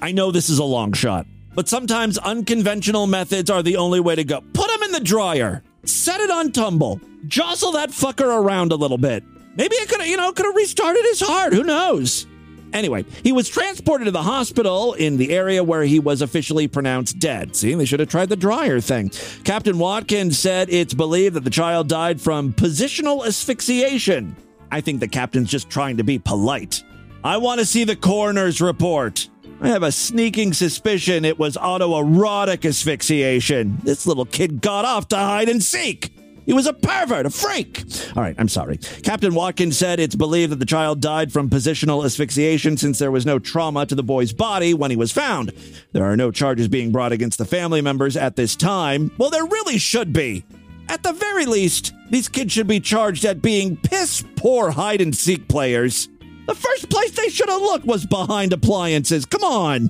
I 0.00 0.12
know 0.12 0.30
this 0.30 0.50
is 0.50 0.60
a 0.60 0.64
long 0.64 0.92
shot, 0.92 1.26
but 1.56 1.68
sometimes 1.68 2.16
unconventional 2.18 3.08
methods 3.08 3.50
are 3.50 3.64
the 3.64 3.76
only 3.76 3.98
way 3.98 4.14
to 4.14 4.22
go. 4.22 4.40
Put 4.52 4.70
him 4.70 4.84
in 4.84 4.92
the 4.92 5.00
dryer, 5.00 5.64
set 5.84 6.20
it 6.20 6.30
on 6.30 6.52
tumble, 6.52 7.00
jostle 7.26 7.72
that 7.72 7.90
fucker 7.90 8.26
around 8.26 8.72
a 8.72 8.76
little 8.76 8.98
bit. 8.98 9.24
Maybe 9.56 9.74
it 9.76 9.88
could 9.88 10.00
have, 10.00 10.08
you 10.08 10.16
know, 10.16 10.32
could 10.32 10.46
have 10.46 10.54
restarted 10.54 11.04
his 11.04 11.20
heart. 11.20 11.52
Who 11.52 11.64
knows? 11.64 12.26
Anyway, 12.72 13.04
he 13.24 13.32
was 13.32 13.48
transported 13.48 14.04
to 14.04 14.10
the 14.12 14.22
hospital 14.22 14.94
in 14.94 15.16
the 15.16 15.32
area 15.32 15.62
where 15.64 15.82
he 15.82 15.98
was 15.98 16.22
officially 16.22 16.68
pronounced 16.68 17.18
dead. 17.18 17.56
See, 17.56 17.74
they 17.74 17.84
should 17.84 18.00
have 18.00 18.08
tried 18.08 18.28
the 18.28 18.36
dryer 18.36 18.80
thing. 18.80 19.10
Captain 19.44 19.78
Watkins 19.78 20.38
said 20.38 20.68
it's 20.70 20.94
believed 20.94 21.34
that 21.34 21.44
the 21.44 21.50
child 21.50 21.88
died 21.88 22.20
from 22.20 22.52
positional 22.52 23.26
asphyxiation. 23.26 24.36
I 24.70 24.80
think 24.80 25.00
the 25.00 25.08
captain's 25.08 25.50
just 25.50 25.68
trying 25.68 25.96
to 25.96 26.04
be 26.04 26.18
polite. 26.18 26.84
I 27.24 27.38
want 27.38 27.58
to 27.58 27.66
see 27.66 27.84
the 27.84 27.96
coroner's 27.96 28.60
report. 28.60 29.28
I 29.60 29.68
have 29.68 29.82
a 29.82 29.92
sneaking 29.92 30.52
suspicion 30.52 31.24
it 31.24 31.38
was 31.38 31.56
autoerotic 31.56 32.64
asphyxiation. 32.64 33.78
This 33.82 34.06
little 34.06 34.24
kid 34.24 34.62
got 34.62 34.84
off 34.84 35.08
to 35.08 35.16
hide 35.16 35.48
and 35.48 35.62
seek. 35.62 36.14
He 36.46 36.52
was 36.52 36.66
a 36.66 36.72
pervert, 36.72 37.26
a 37.26 37.30
freak. 37.30 37.84
All 38.16 38.22
right, 38.22 38.34
I'm 38.38 38.48
sorry. 38.48 38.78
Captain 38.78 39.34
Watkins 39.34 39.76
said 39.76 40.00
it's 40.00 40.14
believed 40.14 40.52
that 40.52 40.58
the 40.58 40.66
child 40.66 41.00
died 41.00 41.32
from 41.32 41.48
positional 41.48 42.04
asphyxiation 42.04 42.76
since 42.76 42.98
there 42.98 43.10
was 43.10 43.26
no 43.26 43.38
trauma 43.38 43.86
to 43.86 43.94
the 43.94 44.02
boy's 44.02 44.32
body 44.32 44.74
when 44.74 44.90
he 44.90 44.96
was 44.96 45.12
found. 45.12 45.52
There 45.92 46.04
are 46.04 46.16
no 46.16 46.30
charges 46.30 46.68
being 46.68 46.92
brought 46.92 47.12
against 47.12 47.38
the 47.38 47.44
family 47.44 47.82
members 47.82 48.16
at 48.16 48.36
this 48.36 48.56
time. 48.56 49.10
Well, 49.18 49.30
there 49.30 49.44
really 49.44 49.78
should 49.78 50.12
be. 50.12 50.44
At 50.88 51.02
the 51.04 51.12
very 51.12 51.46
least, 51.46 51.92
these 52.10 52.28
kids 52.28 52.52
should 52.52 52.66
be 52.66 52.80
charged 52.80 53.24
at 53.24 53.42
being 53.42 53.76
piss 53.76 54.24
poor 54.34 54.70
hide 54.70 55.00
and 55.00 55.14
seek 55.14 55.46
players. 55.46 56.08
The 56.46 56.54
first 56.56 56.90
place 56.90 57.12
they 57.12 57.28
should 57.28 57.48
have 57.48 57.62
looked 57.62 57.86
was 57.86 58.06
behind 58.06 58.52
appliances. 58.52 59.24
Come 59.24 59.44
on. 59.44 59.88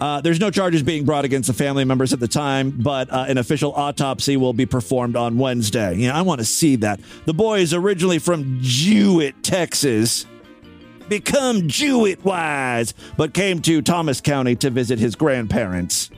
Uh, 0.00 0.20
there's 0.20 0.38
no 0.38 0.50
charges 0.50 0.82
being 0.82 1.04
brought 1.04 1.24
against 1.24 1.48
the 1.48 1.52
family 1.52 1.84
members 1.84 2.12
at 2.12 2.20
the 2.20 2.28
time, 2.28 2.70
but 2.70 3.10
uh, 3.10 3.26
an 3.28 3.38
official 3.38 3.72
autopsy 3.72 4.36
will 4.36 4.52
be 4.52 4.66
performed 4.66 5.16
on 5.16 5.38
Wednesday. 5.38 5.96
Yeah, 5.96 6.16
I 6.16 6.22
want 6.22 6.40
to 6.40 6.44
see 6.44 6.76
that. 6.76 7.00
The 7.24 7.34
boy 7.34 7.60
is 7.60 7.74
originally 7.74 8.18
from 8.18 8.58
Jewett, 8.60 9.42
Texas. 9.42 10.26
Become 11.08 11.68
Jewett 11.68 12.22
wise, 12.24 12.94
but 13.16 13.32
came 13.32 13.60
to 13.62 13.80
Thomas 13.82 14.20
County 14.20 14.54
to 14.56 14.70
visit 14.70 14.98
his 14.98 15.16
grandparents. 15.16 16.10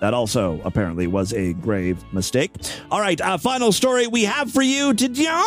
That 0.00 0.14
also 0.14 0.60
apparently 0.64 1.06
was 1.06 1.34
a 1.34 1.52
grave 1.52 2.02
mistake. 2.12 2.52
All 2.90 3.00
right, 3.00 3.20
uh, 3.20 3.36
final 3.36 3.70
story 3.70 4.06
we 4.06 4.24
have 4.24 4.50
for 4.50 4.62
you 4.62 4.94
today. 4.94 5.42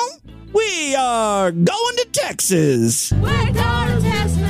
We 0.54 0.96
are 0.96 1.52
going 1.52 1.96
to 1.98 2.08
Texas. 2.12 3.12
We're 3.12 3.52
going 3.52 3.54
to 3.54 4.00
Texas. 4.02 4.43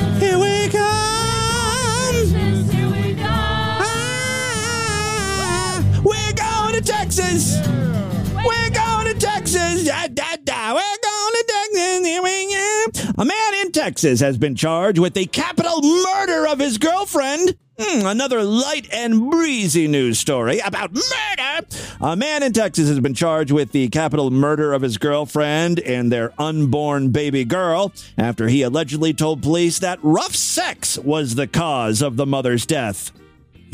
Texas. 6.84 7.56
We're 7.66 8.70
going 8.70 9.06
to 9.06 9.14
Texas. 9.18 9.84
Da, 9.84 10.06
da, 10.08 10.36
da. 10.44 10.74
We're 10.74 10.98
going 11.02 11.32
to 11.34 11.44
Texas. 11.48 12.06
Here 12.06 12.22
we 12.22 12.54
go. 12.54 13.22
A 13.22 13.24
man 13.24 13.54
in 13.62 13.72
Texas 13.72 14.20
has 14.20 14.36
been 14.36 14.54
charged 14.54 14.98
with 14.98 15.14
the 15.14 15.26
capital 15.26 15.80
murder 15.82 16.46
of 16.46 16.58
his 16.58 16.78
girlfriend. 16.78 17.56
Hmm, 17.78 18.06
another 18.06 18.44
light 18.44 18.88
and 18.92 19.30
breezy 19.30 19.88
news 19.88 20.18
story 20.18 20.60
about 20.60 20.92
murder. 20.92 21.66
A 22.00 22.14
man 22.14 22.42
in 22.42 22.52
Texas 22.52 22.88
has 22.88 23.00
been 23.00 23.14
charged 23.14 23.50
with 23.50 23.72
the 23.72 23.88
capital 23.88 24.30
murder 24.30 24.72
of 24.72 24.82
his 24.82 24.96
girlfriend 24.96 25.80
and 25.80 26.12
their 26.12 26.32
unborn 26.38 27.10
baby 27.10 27.44
girl 27.44 27.92
after 28.16 28.46
he 28.46 28.62
allegedly 28.62 29.12
told 29.12 29.42
police 29.42 29.80
that 29.80 29.98
rough 30.02 30.36
sex 30.36 30.98
was 30.98 31.34
the 31.34 31.48
cause 31.48 32.00
of 32.00 32.16
the 32.16 32.26
mother's 32.26 32.64
death. 32.64 33.10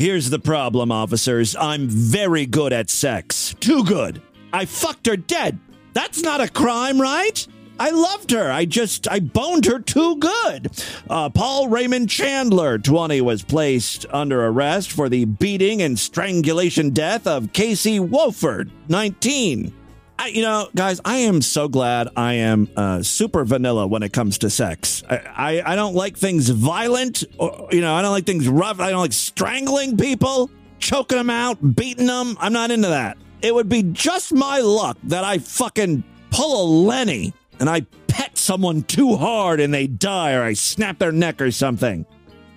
Here's 0.01 0.31
the 0.31 0.39
problem, 0.39 0.91
officers. 0.91 1.55
I'm 1.55 1.87
very 1.87 2.47
good 2.47 2.73
at 2.73 2.89
sex. 2.89 3.53
Too 3.59 3.83
good. 3.83 4.19
I 4.51 4.65
fucked 4.65 5.05
her 5.05 5.15
dead. 5.15 5.59
That's 5.93 6.23
not 6.23 6.41
a 6.41 6.49
crime, 6.49 6.99
right? 6.99 7.47
I 7.79 7.91
loved 7.91 8.31
her. 8.31 8.51
I 8.51 8.65
just, 8.65 9.07
I 9.07 9.19
boned 9.19 9.67
her 9.67 9.77
too 9.77 10.15
good. 10.15 10.71
Uh, 11.07 11.29
Paul 11.29 11.69
Raymond 11.69 12.09
Chandler, 12.09 12.79
20, 12.79 13.21
was 13.21 13.43
placed 13.43 14.07
under 14.09 14.43
arrest 14.43 14.91
for 14.91 15.07
the 15.07 15.25
beating 15.25 15.83
and 15.83 15.99
strangulation 15.99 16.89
death 16.89 17.27
of 17.27 17.53
Casey 17.53 17.99
Wolford, 17.99 18.71
19. 18.89 19.71
I, 20.21 20.27
you 20.27 20.43
know, 20.43 20.69
guys, 20.75 21.01
I 21.03 21.17
am 21.17 21.41
so 21.41 21.67
glad 21.67 22.09
I 22.15 22.33
am 22.33 22.69
uh, 22.77 23.01
super 23.01 23.43
vanilla 23.43 23.87
when 23.87 24.03
it 24.03 24.13
comes 24.13 24.37
to 24.39 24.51
sex. 24.51 25.01
I, 25.09 25.17
I, 25.17 25.73
I 25.73 25.75
don't 25.75 25.95
like 25.95 26.15
things 26.15 26.47
violent, 26.47 27.23
or, 27.39 27.69
you 27.71 27.81
know, 27.81 27.95
I 27.95 28.03
don't 28.03 28.11
like 28.11 28.27
things 28.27 28.47
rough. 28.47 28.79
I 28.79 28.91
don't 28.91 28.99
like 28.99 29.13
strangling 29.13 29.97
people, 29.97 30.51
choking 30.77 31.17
them 31.17 31.31
out, 31.31 31.75
beating 31.75 32.05
them. 32.05 32.37
I'm 32.39 32.53
not 32.53 32.69
into 32.69 32.89
that. 32.89 33.17
It 33.41 33.55
would 33.55 33.67
be 33.67 33.81
just 33.81 34.31
my 34.31 34.59
luck 34.59 34.99
that 35.05 35.23
I 35.23 35.39
fucking 35.39 36.03
pull 36.29 36.65
a 36.65 36.65
Lenny 36.85 37.33
and 37.59 37.67
I 37.67 37.81
pet 38.05 38.37
someone 38.37 38.83
too 38.83 39.15
hard 39.15 39.59
and 39.59 39.73
they 39.73 39.87
die 39.87 40.33
or 40.33 40.43
I 40.43 40.53
snap 40.53 40.99
their 40.99 41.11
neck 41.11 41.41
or 41.41 41.49
something. 41.49 42.05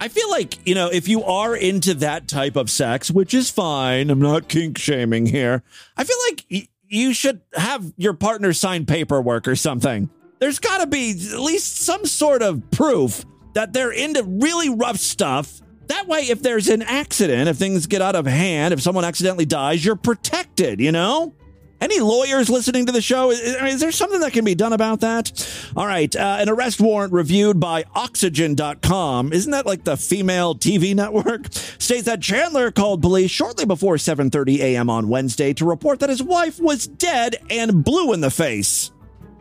I 0.01 0.09
feel 0.09 0.29
like, 0.29 0.59
you 0.67 0.75
know, 0.75 0.91
if 0.93 1.09
you 1.09 1.25
are 1.25 1.57
into 1.57 1.95
that 1.95 2.29
type 2.29 2.57
of 2.57 2.69
sex, 2.69 3.11
which 3.11 3.33
is 3.33 3.51
fine, 3.51 4.11
I'm 4.11 4.21
not 4.21 4.49
kink 4.49 4.77
shaming 4.77 5.25
here. 5.25 5.63
I 5.97 6.05
feel 6.05 6.19
like 6.29 6.69
you 6.95 7.13
should 7.13 7.41
have 7.55 7.93
your 7.97 8.15
partner 8.15 8.53
sign 8.53 8.87
paperwork 8.87 9.49
or 9.49 9.57
something. 9.57 10.09
There's 10.39 10.59
got 10.59 10.79
to 10.79 10.87
be 10.87 11.11
at 11.11 11.41
least 11.41 11.79
some 11.79 12.07
sort 12.07 12.43
of 12.43 12.71
proof 12.71 13.25
that 13.55 13.73
they're 13.73 13.93
into 13.93 14.23
really 14.25 14.71
rough 14.71 14.99
stuff. 14.99 15.61
That 15.89 16.07
way, 16.09 16.21
if 16.21 16.43
there's 16.43 16.69
an 16.69 16.83
accident, 16.83 17.49
if 17.49 17.57
things 17.57 17.87
get 17.87 18.01
out 18.01 18.17
of 18.17 18.27
hand, 18.27 18.73
if 18.73 18.81
someone 18.81 19.05
accidentally 19.05 19.45
dies, 19.45 19.85
you're 19.85 19.97
protected, 19.97 20.81
you 20.81 20.93
know? 20.93 21.35
Any 21.81 22.01
lawyers 22.01 22.49
listening 22.49 22.87
to 22.87 22.93
the 22.93 23.03
show? 23.03 23.31
Is, 23.31 23.81
there 23.81 23.93
something 23.93 24.21
that 24.21 24.33
can 24.33 24.45
be 24.45 24.55
done 24.55 24.73
about 24.73 25.01
that? 25.01 25.71
All 25.77 25.87
right. 25.87 26.15
Uh, 26.15 26.39
an 26.41 26.49
arrest 26.49 26.81
warrant 26.81 27.13
reviewed 27.13 27.61
by 27.61 27.85
Oxygen.com, 27.95 29.33
isn't 29.33 29.51
that 29.51 29.67
like 29.67 29.85
the 29.85 29.97
female 29.97 30.55
TV 30.55 30.95
network? 30.95 31.53
States 31.53 32.05
that 32.05 32.23
Chandler 32.23 32.71
called 32.71 33.03
police 33.03 33.31
shortly 33.31 33.67
before 33.67 33.97
7.30 33.97 34.61
a.m. 34.61 34.89
on 34.89 35.09
Wednesday 35.09 35.53
to 35.55 35.65
report 35.65 36.01
that 36.01 36.09
his 36.09 36.23
wife 36.23 36.59
was 36.59 36.87
dead 36.87 37.37
and 37.51 37.85
blue 37.85 38.13
in 38.13 38.21
the 38.21 38.31
face. 38.31 38.91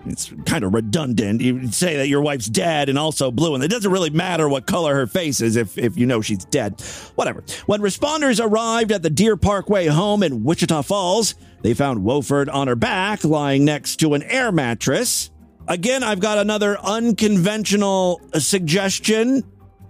It's 0.05 0.33
kind 0.45 0.65
of 0.65 0.73
redundant. 0.73 1.39
You 1.39 1.71
say 1.71 1.95
that 1.97 2.09
your 2.09 2.21
wife's 2.21 2.47
dead 2.47 2.89
and 2.89 2.99
also 2.99 3.31
blue, 3.31 3.55
and 3.55 3.63
it 3.63 3.69
doesn't 3.69 3.91
really 3.91 4.09
matter 4.09 4.49
what 4.49 4.65
color 4.65 4.93
her 4.95 5.07
face 5.07 5.39
is 5.39 5.55
if, 5.55 5.77
if 5.77 5.97
you 5.97 6.05
know 6.05 6.21
she's 6.21 6.43
dead. 6.45 6.81
Whatever. 7.15 7.43
When 7.67 7.79
responders 7.79 8.43
arrived 8.43 8.91
at 8.91 9.01
the 9.01 9.09
Deer 9.09 9.37
Parkway 9.37 9.87
home 9.87 10.23
in 10.23 10.43
Wichita 10.43 10.81
Falls, 10.81 11.35
they 11.63 11.73
found 11.73 12.01
Woford 12.01 12.53
on 12.53 12.67
her 12.67 12.75
back, 12.75 13.23
lying 13.23 13.65
next 13.65 13.95
to 13.97 14.13
an 14.13 14.21
air 14.23 14.51
mattress. 14.51 15.31
Again, 15.67 16.03
I've 16.03 16.19
got 16.19 16.37
another 16.37 16.77
unconventional 16.77 18.21
uh, 18.33 18.39
suggestion. 18.39 19.43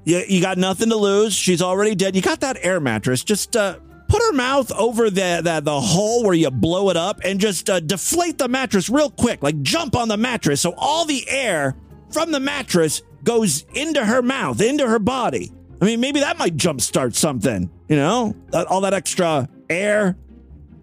You, 0.05 0.23
you 0.27 0.39
got 0.39 0.59
nothing 0.59 0.89
to 0.89 0.95
lose. 0.95 1.33
She's 1.33 1.63
already 1.63 1.95
dead. 1.95 2.15
You 2.15 2.21
got 2.21 2.41
that 2.41 2.57
air 2.61 2.79
mattress. 2.79 3.23
Just 3.23 3.55
uh, 3.55 3.79
put 4.07 4.21
her 4.21 4.33
mouth 4.33 4.71
over 4.73 5.09
the, 5.09 5.41
the, 5.43 5.61
the 5.61 5.81
hole 5.81 6.23
where 6.23 6.35
you 6.35 6.51
blow 6.51 6.91
it 6.91 6.97
up 6.97 7.21
and 7.25 7.39
just 7.39 7.67
uh, 7.71 7.79
deflate 7.79 8.37
the 8.37 8.47
mattress 8.47 8.87
real 8.87 9.09
quick. 9.09 9.41
Like 9.41 9.59
jump 9.63 9.95
on 9.95 10.07
the 10.07 10.17
mattress 10.17 10.61
so 10.61 10.75
all 10.77 11.05
the 11.05 11.27
air 11.27 11.75
from 12.11 12.31
the 12.31 12.39
mattress 12.39 13.01
goes 13.23 13.65
into 13.73 14.05
her 14.05 14.21
mouth, 14.21 14.61
into 14.61 14.87
her 14.87 14.99
body. 14.99 15.51
I 15.81 15.85
mean, 15.85 15.99
maybe 15.99 16.19
that 16.19 16.37
might 16.37 16.55
jumpstart 16.55 17.15
something, 17.15 17.71
you 17.89 17.95
know? 17.95 18.35
All 18.53 18.81
that 18.81 18.93
extra 18.93 19.49
air 19.69 20.15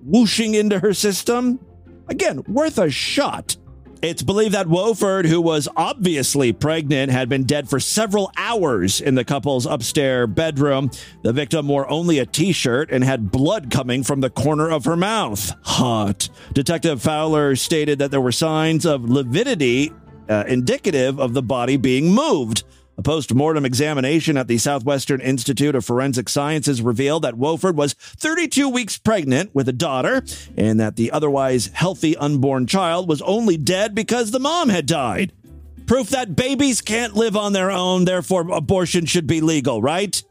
whooshing 0.02 0.54
into 0.54 0.78
her 0.78 0.94
system. 0.94 1.60
Again, 2.08 2.42
worth 2.48 2.78
a 2.78 2.90
shot. 2.90 3.56
It's 4.02 4.22
believed 4.22 4.54
that 4.54 4.66
Woford, 4.66 5.26
who 5.26 5.42
was 5.42 5.68
obviously 5.76 6.54
pregnant, 6.54 7.12
had 7.12 7.28
been 7.28 7.44
dead 7.44 7.68
for 7.68 7.78
several 7.78 8.32
hours 8.34 8.98
in 8.98 9.14
the 9.14 9.24
couple's 9.24 9.66
upstairs 9.66 10.26
bedroom. 10.30 10.90
The 11.22 11.34
victim 11.34 11.68
wore 11.68 11.88
only 11.90 12.18
a 12.18 12.24
t 12.24 12.52
shirt 12.52 12.90
and 12.90 13.04
had 13.04 13.30
blood 13.30 13.70
coming 13.70 14.02
from 14.02 14.22
the 14.22 14.30
corner 14.30 14.70
of 14.70 14.86
her 14.86 14.96
mouth. 14.96 15.52
Hot. 15.64 16.30
Detective 16.54 17.02
Fowler 17.02 17.54
stated 17.56 17.98
that 17.98 18.10
there 18.10 18.22
were 18.22 18.32
signs 18.32 18.86
of 18.86 19.04
lividity 19.04 19.92
uh, 20.30 20.44
indicative 20.46 21.20
of 21.20 21.34
the 21.34 21.42
body 21.42 21.76
being 21.76 22.10
moved. 22.14 22.64
A 23.00 23.02
post 23.02 23.32
mortem 23.32 23.64
examination 23.64 24.36
at 24.36 24.46
the 24.46 24.58
Southwestern 24.58 25.22
Institute 25.22 25.74
of 25.74 25.86
Forensic 25.86 26.28
Sciences 26.28 26.82
revealed 26.82 27.22
that 27.22 27.32
Woford 27.32 27.74
was 27.74 27.94
32 27.94 28.68
weeks 28.68 28.98
pregnant 28.98 29.54
with 29.54 29.70
a 29.70 29.72
daughter 29.72 30.22
and 30.54 30.78
that 30.78 30.96
the 30.96 31.10
otherwise 31.10 31.70
healthy 31.72 32.14
unborn 32.18 32.66
child 32.66 33.08
was 33.08 33.22
only 33.22 33.56
dead 33.56 33.94
because 33.94 34.32
the 34.32 34.38
mom 34.38 34.68
had 34.68 34.84
died. 34.84 35.32
Proof 35.86 36.10
that 36.10 36.36
babies 36.36 36.82
can't 36.82 37.16
live 37.16 37.38
on 37.38 37.54
their 37.54 37.70
own, 37.70 38.04
therefore 38.04 38.50
abortion 38.50 39.06
should 39.06 39.26
be 39.26 39.40
legal, 39.40 39.80
right? 39.80 40.22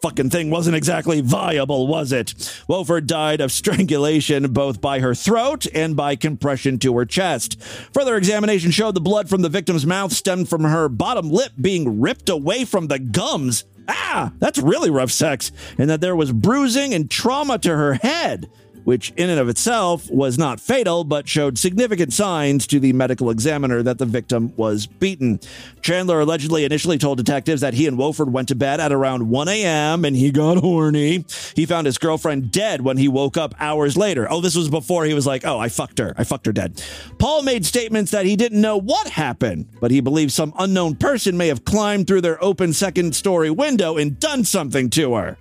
Fucking 0.00 0.30
thing 0.30 0.48
wasn't 0.48 0.76
exactly 0.76 1.20
viable, 1.20 1.88
was 1.88 2.12
it? 2.12 2.28
Woford 2.68 3.06
died 3.06 3.40
of 3.40 3.50
strangulation 3.50 4.52
both 4.52 4.80
by 4.80 5.00
her 5.00 5.12
throat 5.12 5.66
and 5.74 5.96
by 5.96 6.14
compression 6.14 6.78
to 6.78 6.96
her 6.96 7.04
chest. 7.04 7.60
Further 7.92 8.16
examination 8.16 8.70
showed 8.70 8.94
the 8.94 9.00
blood 9.00 9.28
from 9.28 9.42
the 9.42 9.48
victim's 9.48 9.84
mouth 9.84 10.12
stemmed 10.12 10.48
from 10.48 10.62
her 10.62 10.88
bottom 10.88 11.30
lip 11.30 11.50
being 11.60 12.00
ripped 12.00 12.28
away 12.28 12.64
from 12.64 12.86
the 12.86 13.00
gums. 13.00 13.64
Ah, 13.88 14.32
that's 14.38 14.58
really 14.58 14.90
rough 14.90 15.10
sex. 15.10 15.50
And 15.78 15.90
that 15.90 16.00
there 16.00 16.14
was 16.14 16.30
bruising 16.30 16.94
and 16.94 17.10
trauma 17.10 17.58
to 17.58 17.74
her 17.74 17.94
head 17.94 18.48
which 18.88 19.12
in 19.18 19.28
and 19.28 19.38
of 19.38 19.50
itself 19.50 20.10
was 20.10 20.38
not 20.38 20.58
fatal, 20.58 21.04
but 21.04 21.28
showed 21.28 21.58
significant 21.58 22.10
signs 22.10 22.66
to 22.66 22.80
the 22.80 22.90
medical 22.94 23.28
examiner 23.28 23.82
that 23.82 23.98
the 23.98 24.06
victim 24.06 24.50
was 24.56 24.86
beaten. 24.86 25.38
Chandler 25.82 26.20
allegedly 26.20 26.64
initially 26.64 26.96
told 26.96 27.18
detectives 27.18 27.60
that 27.60 27.74
he 27.74 27.86
and 27.86 27.98
Woford 27.98 28.30
went 28.30 28.48
to 28.48 28.54
bed 28.54 28.80
at 28.80 28.90
around 28.90 29.28
1 29.28 29.46
a.m. 29.46 30.06
and 30.06 30.16
he 30.16 30.30
got 30.30 30.56
horny. 30.56 31.26
He 31.54 31.66
found 31.66 31.84
his 31.84 31.98
girlfriend 31.98 32.50
dead 32.50 32.80
when 32.80 32.96
he 32.96 33.08
woke 33.08 33.36
up 33.36 33.54
hours 33.60 33.94
later. 33.94 34.26
Oh, 34.30 34.40
this 34.40 34.56
was 34.56 34.70
before 34.70 35.04
he 35.04 35.12
was 35.12 35.26
like, 35.26 35.44
oh, 35.44 35.58
I 35.58 35.68
fucked 35.68 35.98
her. 35.98 36.14
I 36.16 36.24
fucked 36.24 36.46
her 36.46 36.52
dead. 36.54 36.82
Paul 37.18 37.42
made 37.42 37.66
statements 37.66 38.12
that 38.12 38.24
he 38.24 38.36
didn't 38.36 38.62
know 38.62 38.78
what 38.78 39.06
happened, 39.10 39.68
but 39.82 39.90
he 39.90 40.00
believes 40.00 40.32
some 40.32 40.54
unknown 40.58 40.96
person 40.96 41.36
may 41.36 41.48
have 41.48 41.66
climbed 41.66 42.06
through 42.06 42.22
their 42.22 42.42
open 42.42 42.72
second 42.72 43.14
story 43.14 43.50
window 43.50 43.98
and 43.98 44.18
done 44.18 44.44
something 44.44 44.88
to 44.88 45.14
her. 45.16 45.36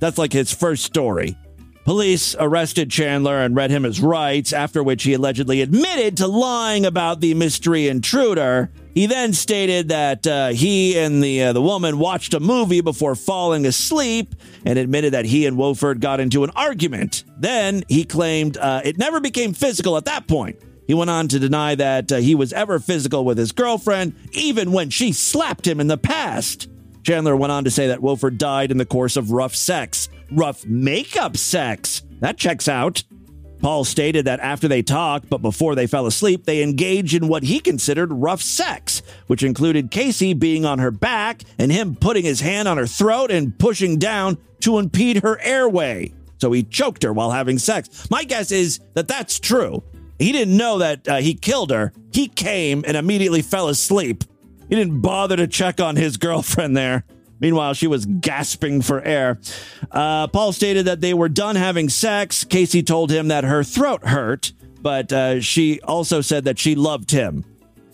That's 0.00 0.18
like 0.18 0.32
his 0.32 0.52
first 0.52 0.82
story. 0.82 1.36
Police 1.84 2.34
arrested 2.38 2.90
Chandler 2.90 3.40
and 3.40 3.54
read 3.54 3.70
him 3.70 3.82
his 3.82 4.00
rights, 4.00 4.54
after 4.54 4.82
which 4.82 5.02
he 5.02 5.12
allegedly 5.12 5.60
admitted 5.60 6.16
to 6.16 6.26
lying 6.26 6.86
about 6.86 7.20
the 7.20 7.34
mystery 7.34 7.88
intruder. 7.88 8.70
He 8.94 9.04
then 9.04 9.34
stated 9.34 9.88
that 9.88 10.26
uh, 10.26 10.48
he 10.48 10.98
and 10.98 11.22
the 11.22 11.42
uh, 11.42 11.52
the 11.52 11.60
woman 11.60 11.98
watched 11.98 12.32
a 12.32 12.40
movie 12.40 12.80
before 12.80 13.14
falling 13.14 13.66
asleep, 13.66 14.34
and 14.64 14.78
admitted 14.78 15.12
that 15.12 15.26
he 15.26 15.44
and 15.44 15.58
Woford 15.58 16.00
got 16.00 16.20
into 16.20 16.42
an 16.42 16.50
argument. 16.56 17.24
Then 17.36 17.84
he 17.86 18.04
claimed 18.04 18.56
uh, 18.56 18.80
it 18.82 18.96
never 18.96 19.20
became 19.20 19.52
physical 19.52 19.98
at 19.98 20.06
that 20.06 20.26
point. 20.26 20.58
He 20.86 20.94
went 20.94 21.10
on 21.10 21.28
to 21.28 21.38
deny 21.38 21.74
that 21.74 22.10
uh, 22.12 22.16
he 22.16 22.34
was 22.34 22.54
ever 22.54 22.78
physical 22.78 23.26
with 23.26 23.36
his 23.36 23.52
girlfriend, 23.52 24.14
even 24.32 24.72
when 24.72 24.88
she 24.88 25.12
slapped 25.12 25.66
him 25.66 25.80
in 25.80 25.88
the 25.88 25.98
past. 25.98 26.70
Chandler 27.02 27.36
went 27.36 27.52
on 27.52 27.64
to 27.64 27.70
say 27.70 27.88
that 27.88 28.00
Wilford 28.00 28.38
died 28.38 28.70
in 28.70 28.78
the 28.78 28.86
course 28.86 29.16
of 29.18 29.30
rough 29.30 29.54
sex. 29.54 30.08
Rough 30.34 30.66
makeup 30.66 31.36
sex. 31.36 32.02
That 32.20 32.36
checks 32.36 32.68
out. 32.68 33.04
Paul 33.60 33.84
stated 33.84 34.24
that 34.26 34.40
after 34.40 34.68
they 34.68 34.82
talked, 34.82 35.30
but 35.30 35.40
before 35.40 35.74
they 35.74 35.86
fell 35.86 36.06
asleep, 36.06 36.44
they 36.44 36.62
engaged 36.62 37.14
in 37.14 37.28
what 37.28 37.44
he 37.44 37.60
considered 37.60 38.12
rough 38.12 38.42
sex, 38.42 39.00
which 39.28 39.42
included 39.42 39.90
Casey 39.90 40.34
being 40.34 40.64
on 40.64 40.80
her 40.80 40.90
back 40.90 41.42
and 41.58 41.70
him 41.70 41.94
putting 41.94 42.24
his 42.24 42.40
hand 42.40 42.68
on 42.68 42.76
her 42.76 42.86
throat 42.86 43.30
and 43.30 43.58
pushing 43.58 43.98
down 43.98 44.36
to 44.60 44.78
impede 44.78 45.22
her 45.22 45.40
airway. 45.40 46.12
So 46.38 46.52
he 46.52 46.62
choked 46.64 47.04
her 47.04 47.12
while 47.12 47.30
having 47.30 47.58
sex. 47.58 48.10
My 48.10 48.24
guess 48.24 48.50
is 48.50 48.80
that 48.94 49.08
that's 49.08 49.38
true. 49.38 49.82
He 50.18 50.32
didn't 50.32 50.56
know 50.56 50.78
that 50.78 51.08
uh, 51.08 51.16
he 51.16 51.34
killed 51.34 51.70
her. 51.70 51.92
He 52.12 52.28
came 52.28 52.84
and 52.86 52.96
immediately 52.96 53.40
fell 53.40 53.68
asleep. 53.68 54.24
He 54.68 54.74
didn't 54.74 55.00
bother 55.00 55.36
to 55.36 55.46
check 55.46 55.80
on 55.80 55.96
his 55.96 56.16
girlfriend 56.18 56.76
there. 56.76 57.04
Meanwhile, 57.44 57.74
she 57.74 57.86
was 57.86 58.06
gasping 58.06 58.80
for 58.80 59.02
air. 59.02 59.38
Uh, 59.90 60.28
Paul 60.28 60.54
stated 60.54 60.86
that 60.86 61.02
they 61.02 61.12
were 61.12 61.28
done 61.28 61.56
having 61.56 61.90
sex. 61.90 62.42
Casey 62.42 62.82
told 62.82 63.10
him 63.10 63.28
that 63.28 63.44
her 63.44 63.62
throat 63.62 64.06
hurt, 64.06 64.54
but 64.80 65.12
uh, 65.12 65.42
she 65.42 65.78
also 65.82 66.22
said 66.22 66.44
that 66.44 66.58
she 66.58 66.74
loved 66.74 67.10
him. 67.10 67.44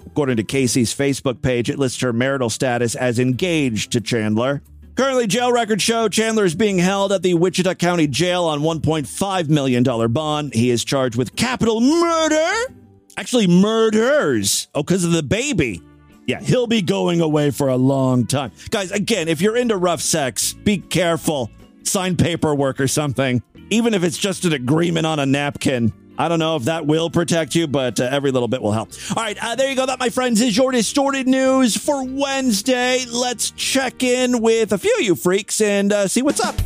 According 0.07 0.37
to 0.37 0.45
Casey's 0.45 0.95
Facebook 0.95 1.43
page, 1.43 1.69
it 1.69 1.81
lists 1.81 2.01
her 2.01 2.13
marital 2.13 2.49
status 2.49 2.95
as 2.95 3.19
engaged 3.19 3.91
to 3.91 4.01
Chandler. 4.01 4.63
Currently, 4.95 5.27
jail 5.27 5.51
records 5.51 5.83
show 5.83 6.09
Chandler 6.09 6.45
is 6.45 6.55
being 6.55 6.79
held 6.79 7.11
at 7.11 7.23
the 7.23 7.35
Wichita 7.35 7.75
County 7.75 8.07
Jail 8.07 8.45
on 8.45 8.61
$1.5 8.61 9.49
million 9.49 10.13
bond. 10.13 10.55
He 10.55 10.71
is 10.71 10.85
charged 10.85 11.17
with 11.17 11.35
capital 11.35 11.81
murder. 11.81 12.73
Actually, 13.17 13.49
murders. 13.49 14.69
Oh, 14.77 14.85
because 14.85 15.03
of 15.03 15.11
the 15.11 15.25
baby. 15.25 15.83
Yeah, 16.27 16.41
he'll 16.41 16.67
be 16.67 16.83
going 16.83 17.21
away 17.21 17.51
for 17.51 17.69
a 17.69 17.77
long 17.77 18.27
time. 18.27 18.53
Guys, 18.71 18.93
again, 18.93 19.29
if 19.29 19.41
you're 19.41 19.57
into 19.57 19.77
rough 19.77 20.01
sex, 20.01 20.53
be 20.53 20.79
careful. 20.79 21.51
Sign 21.83 22.17
paperwork 22.17 22.81
or 22.81 22.89
something. 22.89 23.43
Even 23.71 23.95
if 23.95 24.05
it's 24.05 24.19
just 24.19 24.45
an 24.45 24.53
agreement 24.53 25.07
on 25.07 25.19
a 25.19 25.27
napkin. 25.27 25.93
I 26.19 26.29
don't 26.29 26.39
know 26.39 26.57
if 26.57 26.65
that 26.65 26.87
will 26.87 27.09
protect 27.09 27.55
you, 27.55 27.67
but 27.67 27.99
uh, 27.99 28.05
every 28.05 28.31
little 28.31 28.49
bit 28.49 28.61
will 28.61 28.73
help. 28.73 28.91
All 29.17 29.23
right, 29.23 29.39
uh, 29.43 29.55
there 29.55 29.71
you 29.71 29.77
go. 29.77 29.87
That, 29.87 29.99
my 29.99 30.11
friends, 30.11 30.41
is 30.43 30.55
your 30.55 30.71
distorted 30.71 31.27
news 31.27 31.77
for 31.77 32.05
Wednesday. 32.05 33.07
Let's 33.11 33.53
check 33.53 34.03
in 34.03 34.41
with 34.43 34.73
a 34.73 34.79
few 34.79 34.95
of 34.97 35.01
you 35.01 35.15
freaks 35.15 35.63
and 35.63 35.91
uh, 35.93 36.09
see 36.09 36.21
what's 36.21 36.41
up. 36.41 36.57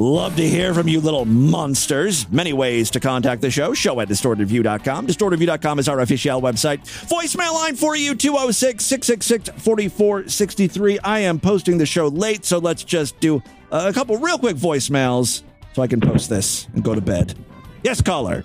Love 0.00 0.36
to 0.36 0.48
hear 0.48 0.72
from 0.74 0.86
you 0.86 1.00
little 1.00 1.24
monsters. 1.24 2.30
Many 2.30 2.52
ways 2.52 2.88
to 2.92 3.00
contact 3.00 3.42
the 3.42 3.50
show. 3.50 3.74
Show 3.74 3.98
at 3.98 4.08
distortedview.com. 4.08 5.08
Distortedview.com 5.08 5.80
is 5.80 5.88
our 5.88 5.98
official 5.98 6.40
website. 6.40 6.78
Voicemail 7.08 7.52
line 7.52 7.74
for 7.74 7.96
you 7.96 8.14
206 8.14 8.84
666 8.84 9.60
4463. 9.60 11.00
I 11.00 11.18
am 11.18 11.40
posting 11.40 11.78
the 11.78 11.86
show 11.86 12.06
late, 12.06 12.44
so 12.44 12.58
let's 12.58 12.84
just 12.84 13.18
do 13.18 13.42
a 13.72 13.92
couple 13.92 14.16
real 14.18 14.38
quick 14.38 14.54
voicemails 14.54 15.42
so 15.72 15.82
I 15.82 15.88
can 15.88 16.00
post 16.00 16.30
this 16.30 16.68
and 16.74 16.84
go 16.84 16.94
to 16.94 17.00
bed. 17.00 17.34
Yes, 17.82 18.00
caller. 18.00 18.44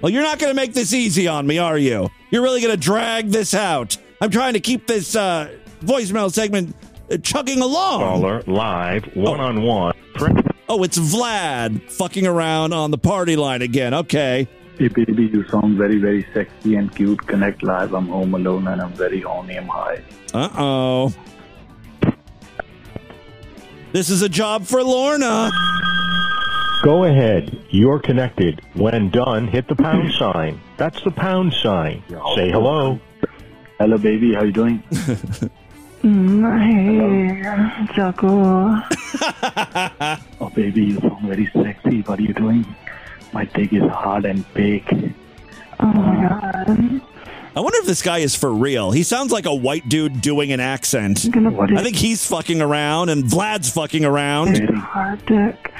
Well, 0.00 0.12
you're 0.12 0.22
not 0.22 0.38
going 0.38 0.52
to 0.52 0.56
make 0.56 0.72
this 0.72 0.92
easy 0.94 1.26
on 1.26 1.48
me, 1.48 1.58
are 1.58 1.78
you? 1.78 2.10
You're 2.30 2.42
really 2.42 2.60
going 2.60 2.72
to 2.72 2.80
drag 2.80 3.30
this 3.30 3.54
out. 3.54 3.96
I'm 4.20 4.30
trying 4.30 4.52
to 4.52 4.60
keep 4.60 4.86
this 4.86 5.16
uh, 5.16 5.52
voicemail 5.80 6.32
segment 6.32 6.76
chugging 7.22 7.60
along. 7.60 8.00
Caller, 8.00 8.42
live, 8.46 9.04
one 9.16 9.40
on 9.40 9.62
one. 9.62 9.94
Oh, 10.68 10.82
it's 10.82 10.98
Vlad 10.98 11.90
fucking 11.92 12.26
around 12.26 12.72
on 12.72 12.90
the 12.90 12.98
party 12.98 13.36
line 13.36 13.62
again. 13.62 13.94
Okay. 13.94 14.48
Hey 14.78 14.88
baby, 14.88 15.30
you 15.32 15.46
sound 15.48 15.78
very, 15.78 15.98
very 15.98 16.26
sexy 16.34 16.74
and 16.74 16.94
cute. 16.94 17.26
Connect 17.26 17.62
live. 17.62 17.94
I'm 17.94 18.08
home 18.08 18.34
alone 18.34 18.68
and 18.68 18.80
I'm 18.82 18.92
very 18.92 19.20
horny. 19.20 19.56
I'm 19.56 19.68
high. 19.68 20.02
Uh 20.34 20.48
oh. 20.56 21.14
This 23.92 24.10
is 24.10 24.20
a 24.22 24.28
job 24.28 24.66
for 24.66 24.82
Lorna. 24.82 25.50
Go 26.82 27.04
ahead. 27.04 27.58
You're 27.70 27.98
connected. 27.98 28.60
When 28.74 29.08
done, 29.10 29.48
hit 29.48 29.66
the 29.68 29.76
pound 29.76 30.12
sign. 30.18 30.60
That's 30.76 31.02
the 31.04 31.10
pound 31.10 31.54
sign. 31.54 32.02
Say 32.34 32.50
hello. 32.50 33.00
Hello, 33.78 33.96
baby. 33.96 34.34
How 34.34 34.42
you 34.44 34.52
doing? 34.52 34.82
Mm, 36.06 36.62
hey, 36.62 37.92
Jaco. 37.92 38.80
oh, 40.40 40.50
baby, 40.50 40.84
you 40.84 41.00
sound 41.00 41.26
very 41.26 41.46
sexy. 41.52 42.02
What 42.02 42.20
are 42.20 42.22
you 42.22 42.32
doing? 42.32 42.64
My 43.32 43.44
dick 43.44 43.72
is 43.72 43.82
hard 43.90 44.24
and 44.24 44.44
big. 44.54 45.12
Oh 45.80 45.86
my 45.86 46.28
god. 46.28 47.00
I 47.56 47.60
wonder 47.60 47.78
if 47.80 47.86
this 47.86 48.02
guy 48.02 48.18
is 48.18 48.36
for 48.36 48.54
real. 48.54 48.92
He 48.92 49.02
sounds 49.02 49.32
like 49.32 49.46
a 49.46 49.54
white 49.54 49.88
dude 49.88 50.20
doing 50.20 50.52
an 50.52 50.60
accent. 50.60 51.26
I 51.34 51.82
think 51.82 51.96
he's 51.96 52.24
fucking 52.24 52.62
around 52.62 53.08
and 53.08 53.24
Vlad's 53.24 53.70
fucking 53.72 54.04
around. 54.04 54.58
Hard 54.76 55.26
dick. 55.26 55.72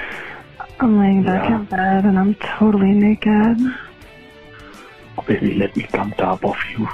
I'm 0.80 0.98
laying 0.98 1.22
back 1.22 1.48
in 1.48 1.66
bed 1.66 2.04
and 2.04 2.18
I'm 2.18 2.34
totally 2.36 2.90
naked. 2.90 3.58
Oh, 5.18 5.22
baby, 5.24 5.54
let 5.54 5.76
me 5.76 5.84
come 5.84 6.10
top 6.12 6.44
of 6.44 6.56
you. 6.70 6.88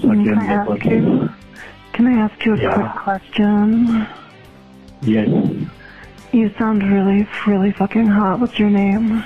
Suck 0.00 0.10
Can 0.12 0.24
your 0.24 0.38
I 0.38 0.44
ask 0.46 0.70
nipple. 0.70 0.92
you? 0.92 1.28
Can 1.96 2.06
I 2.08 2.20
ask 2.20 2.44
you 2.44 2.52
a 2.52 2.58
Yeah. 2.58 2.74
quick 2.74 2.92
question? 2.92 4.06
Yes. 5.00 5.30
You 6.30 6.50
sound 6.58 6.82
really, 6.82 7.26
really 7.46 7.72
fucking 7.72 8.06
hot. 8.06 8.38
What's 8.38 8.58
your 8.58 8.68
name? 8.68 9.24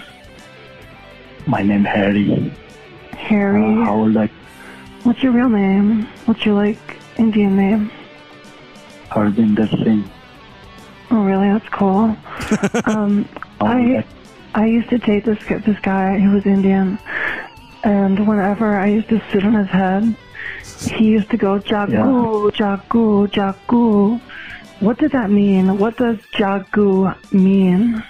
My 1.49 1.63
name 1.65 1.83
Harry. 1.83 2.53
Harry. 3.17 3.65
Uh, 3.65 3.85
how 3.87 3.95
old 3.97 4.17
are 4.17 4.29
What's 5.03 5.21
your 5.21 5.33
real 5.33 5.49
name? 5.49 6.07
What's 6.27 6.47
your 6.47 6.55
like 6.55 6.79
Indian 7.19 7.57
name? 7.57 7.91
Harvinder 9.11 9.69
Singh? 9.83 10.09
Oh, 11.11 11.25
really? 11.25 11.49
That's 11.49 11.69
cool. 11.71 12.17
um, 12.85 13.29
I 13.61 14.05
I 14.55 14.67
used 14.67 14.91
to 14.91 14.99
date 14.99 15.25
this 15.25 15.41
this 15.67 15.81
guy 15.81 16.21
who 16.21 16.31
was 16.37 16.47
Indian, 16.47 17.01
and 17.83 18.29
whenever 18.29 18.77
I 18.79 18.87
used 18.87 19.09
to 19.09 19.21
sit 19.33 19.45
on 19.45 19.55
his 19.55 19.69
head, 19.71 20.15
he 20.89 21.07
used 21.07 21.31
to 21.31 21.37
go 21.37 21.59
jagu, 21.59 22.51
jagu, 22.53 23.27
jagu. 23.29 24.21
What 24.81 24.99
did 24.99 25.13
that 25.13 25.31
mean? 25.31 25.79
What 25.79 25.97
does 25.97 26.19
jagu 26.35 27.15
mean? 27.33 28.03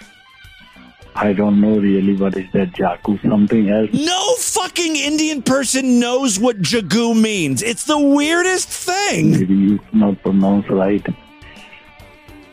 I 1.15 1.33
don't 1.33 1.61
know 1.61 1.79
really 1.79 2.17
what 2.17 2.37
is 2.37 2.51
that 2.53 2.73
Jaku. 2.73 3.21
Something 3.29 3.69
else. 3.69 3.91
No 3.93 4.35
fucking 4.37 4.97
Indian 4.97 5.43
person 5.43 5.99
knows 5.99 6.39
what 6.39 6.63
jagu 6.63 7.21
means. 7.21 7.63
It's 7.63 7.85
the 7.85 7.99
weirdest 7.99 8.69
thing. 8.69 9.33
Maybe 9.33 9.55
you 9.55 9.81
not 9.93 10.23
pronounce 10.23 10.69
right. 10.71 11.05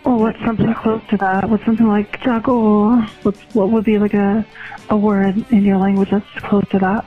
Oh, 0.05 0.17
what's 0.17 0.39
something 0.43 0.73
close 0.73 1.01
to 1.09 1.17
that? 1.17 1.49
What's 1.49 1.65
something 1.65 1.87
like 1.87 2.19
jagu? 2.21 3.07
What's 3.23 3.41
what 3.53 3.69
would 3.69 3.85
be 3.85 3.99
like 3.99 4.13
a 4.13 4.45
a 4.89 4.97
word 4.97 5.45
in 5.51 5.63
your 5.63 5.77
language 5.77 6.09
that's 6.09 6.25
close 6.39 6.67
to 6.69 6.79
that? 6.79 7.05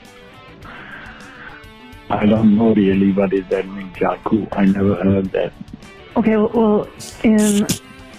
I 2.11 2.27
don't 2.27 2.57
know 2.57 2.75
really 2.75 3.13
what 3.13 3.33
is 3.33 3.47
that 3.49 3.67
mean 3.69 3.91
Jaku. 3.93 4.49
I 4.53 4.65
never 4.65 4.97
heard 4.97 5.31
that. 5.33 5.53
Okay, 6.17 6.37
well, 6.37 6.51
well 6.53 6.89
in 7.23 7.67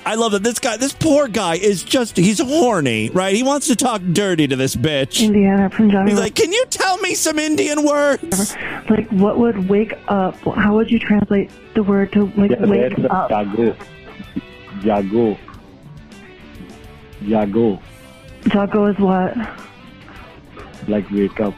I 0.04 0.16
love 0.16 0.32
that 0.32 0.42
this 0.42 0.58
guy, 0.58 0.78
this 0.78 0.94
poor 0.94 1.28
guy 1.28 1.56
is 1.56 1.84
just, 1.84 2.18
he's 2.18 2.40
horny, 2.40 3.10
right? 3.12 3.36
He 3.36 3.44
wants 3.44 3.68
to 3.68 3.76
talk 3.76 4.02
dirty 4.02 4.48
to 4.48 4.56
this 4.56 4.76
bitch. 4.76 5.24
Indiana, 5.24 5.70
Punjabi. 5.70 6.10
He's 6.10 6.20
like, 6.20 6.34
can 6.34 6.52
you 6.52 6.66
tell 6.72 6.98
me 6.98 7.14
some 7.14 7.38
Indian 7.38 7.86
words? 7.86 8.56
Like, 8.90 9.08
what 9.10 9.38
would 9.38 9.70
wake 9.70 9.94
up? 10.08 10.36
How 10.38 10.74
would 10.76 10.90
you 10.90 10.98
translate 10.98 11.52
the 11.76 11.84
word 11.84 12.12
to 12.14 12.26
like 12.36 12.52
Yeah, 12.52 12.66
wake 12.66 12.96
that's 12.96 13.14
up? 13.14 13.30
Jago. 13.30 13.76
Jago. 14.82 15.38
Jago. 17.22 17.82
Jago 18.52 18.86
is 18.88 18.98
what? 18.98 19.38
Like 20.88 21.10
wake 21.12 21.40
up. 21.40 21.54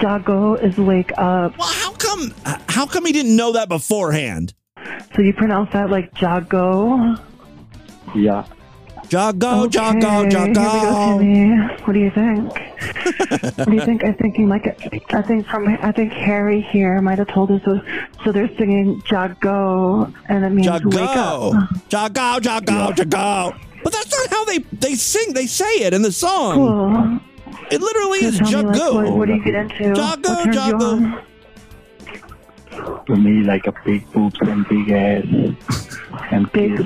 Jago 0.00 0.54
is 0.54 0.76
wake 0.78 1.12
up. 1.18 1.56
Well, 1.58 1.68
how 1.68 1.92
come? 1.92 2.32
How 2.68 2.86
come 2.86 3.04
he 3.06 3.12
didn't 3.12 3.36
know 3.36 3.52
that 3.52 3.68
beforehand? 3.68 4.54
So 5.16 5.22
you 5.22 5.32
pronounce 5.34 5.72
that 5.72 5.90
like 5.90 6.10
Jago? 6.20 7.16
Yeah. 8.14 8.44
Jago, 9.10 9.64
Okay, 9.64 9.78
Jago, 9.78 10.10
Here 10.10 10.24
we 10.24 10.30
go, 10.30 10.44
Jago. 10.44 11.74
What 11.86 11.92
do 11.94 11.98
you 11.98 12.10
think? 12.10 12.52
what 13.56 13.66
do 13.68 13.74
you 13.74 13.80
think? 13.84 14.04
I'm 14.04 14.14
thinking 14.16 14.48
like 14.50 14.66
I 15.14 15.22
think 15.22 15.46
from 15.46 15.66
I 15.66 15.92
think 15.92 16.12
Harry 16.12 16.60
here 16.60 17.00
might 17.00 17.18
have 17.18 17.28
told 17.28 17.50
us. 17.50 17.62
So, 17.64 17.80
so 18.22 18.32
they're 18.32 18.54
singing 18.58 19.02
Jago, 19.10 20.12
and 20.28 20.44
it 20.44 20.50
means 20.50 20.68
wake 20.68 20.82
Jago, 20.82 21.52
up. 21.56 21.70
Jago, 21.90 22.38
Jago, 22.42 22.92
Jago. 22.96 23.54
But 23.82 23.92
that's 23.94 24.10
not 24.10 24.28
how 24.30 24.44
they 24.44 24.58
they 24.58 24.94
sing. 24.94 25.32
They 25.32 25.46
say 25.46 25.80
it 25.80 25.94
in 25.94 26.02
the 26.02 26.12
song. 26.12 26.54
Cool. 26.54 27.20
It 27.70 27.80
literally 27.80 28.18
is 28.24 28.38
tell 28.38 28.62
me, 28.62 28.68
like, 28.68 28.76
Jago. 28.78 28.94
what, 28.94 29.12
what 29.18 29.26
do 29.28 29.34
you 29.34 29.44
get 29.44 29.54
into? 29.54 29.84
Jago, 29.84 30.04
what 30.30 30.44
turns 30.44 30.56
you 30.56 30.62
Jago. 30.62 30.84
on? 30.86 31.22
To 33.06 33.16
me, 33.16 33.42
like 33.44 33.66
a 33.66 33.74
big 33.84 34.10
boobs 34.12 34.38
and 34.42 34.66
big 34.68 34.90
ass. 34.90 35.24
And 36.30 36.50
Big, 36.52 36.76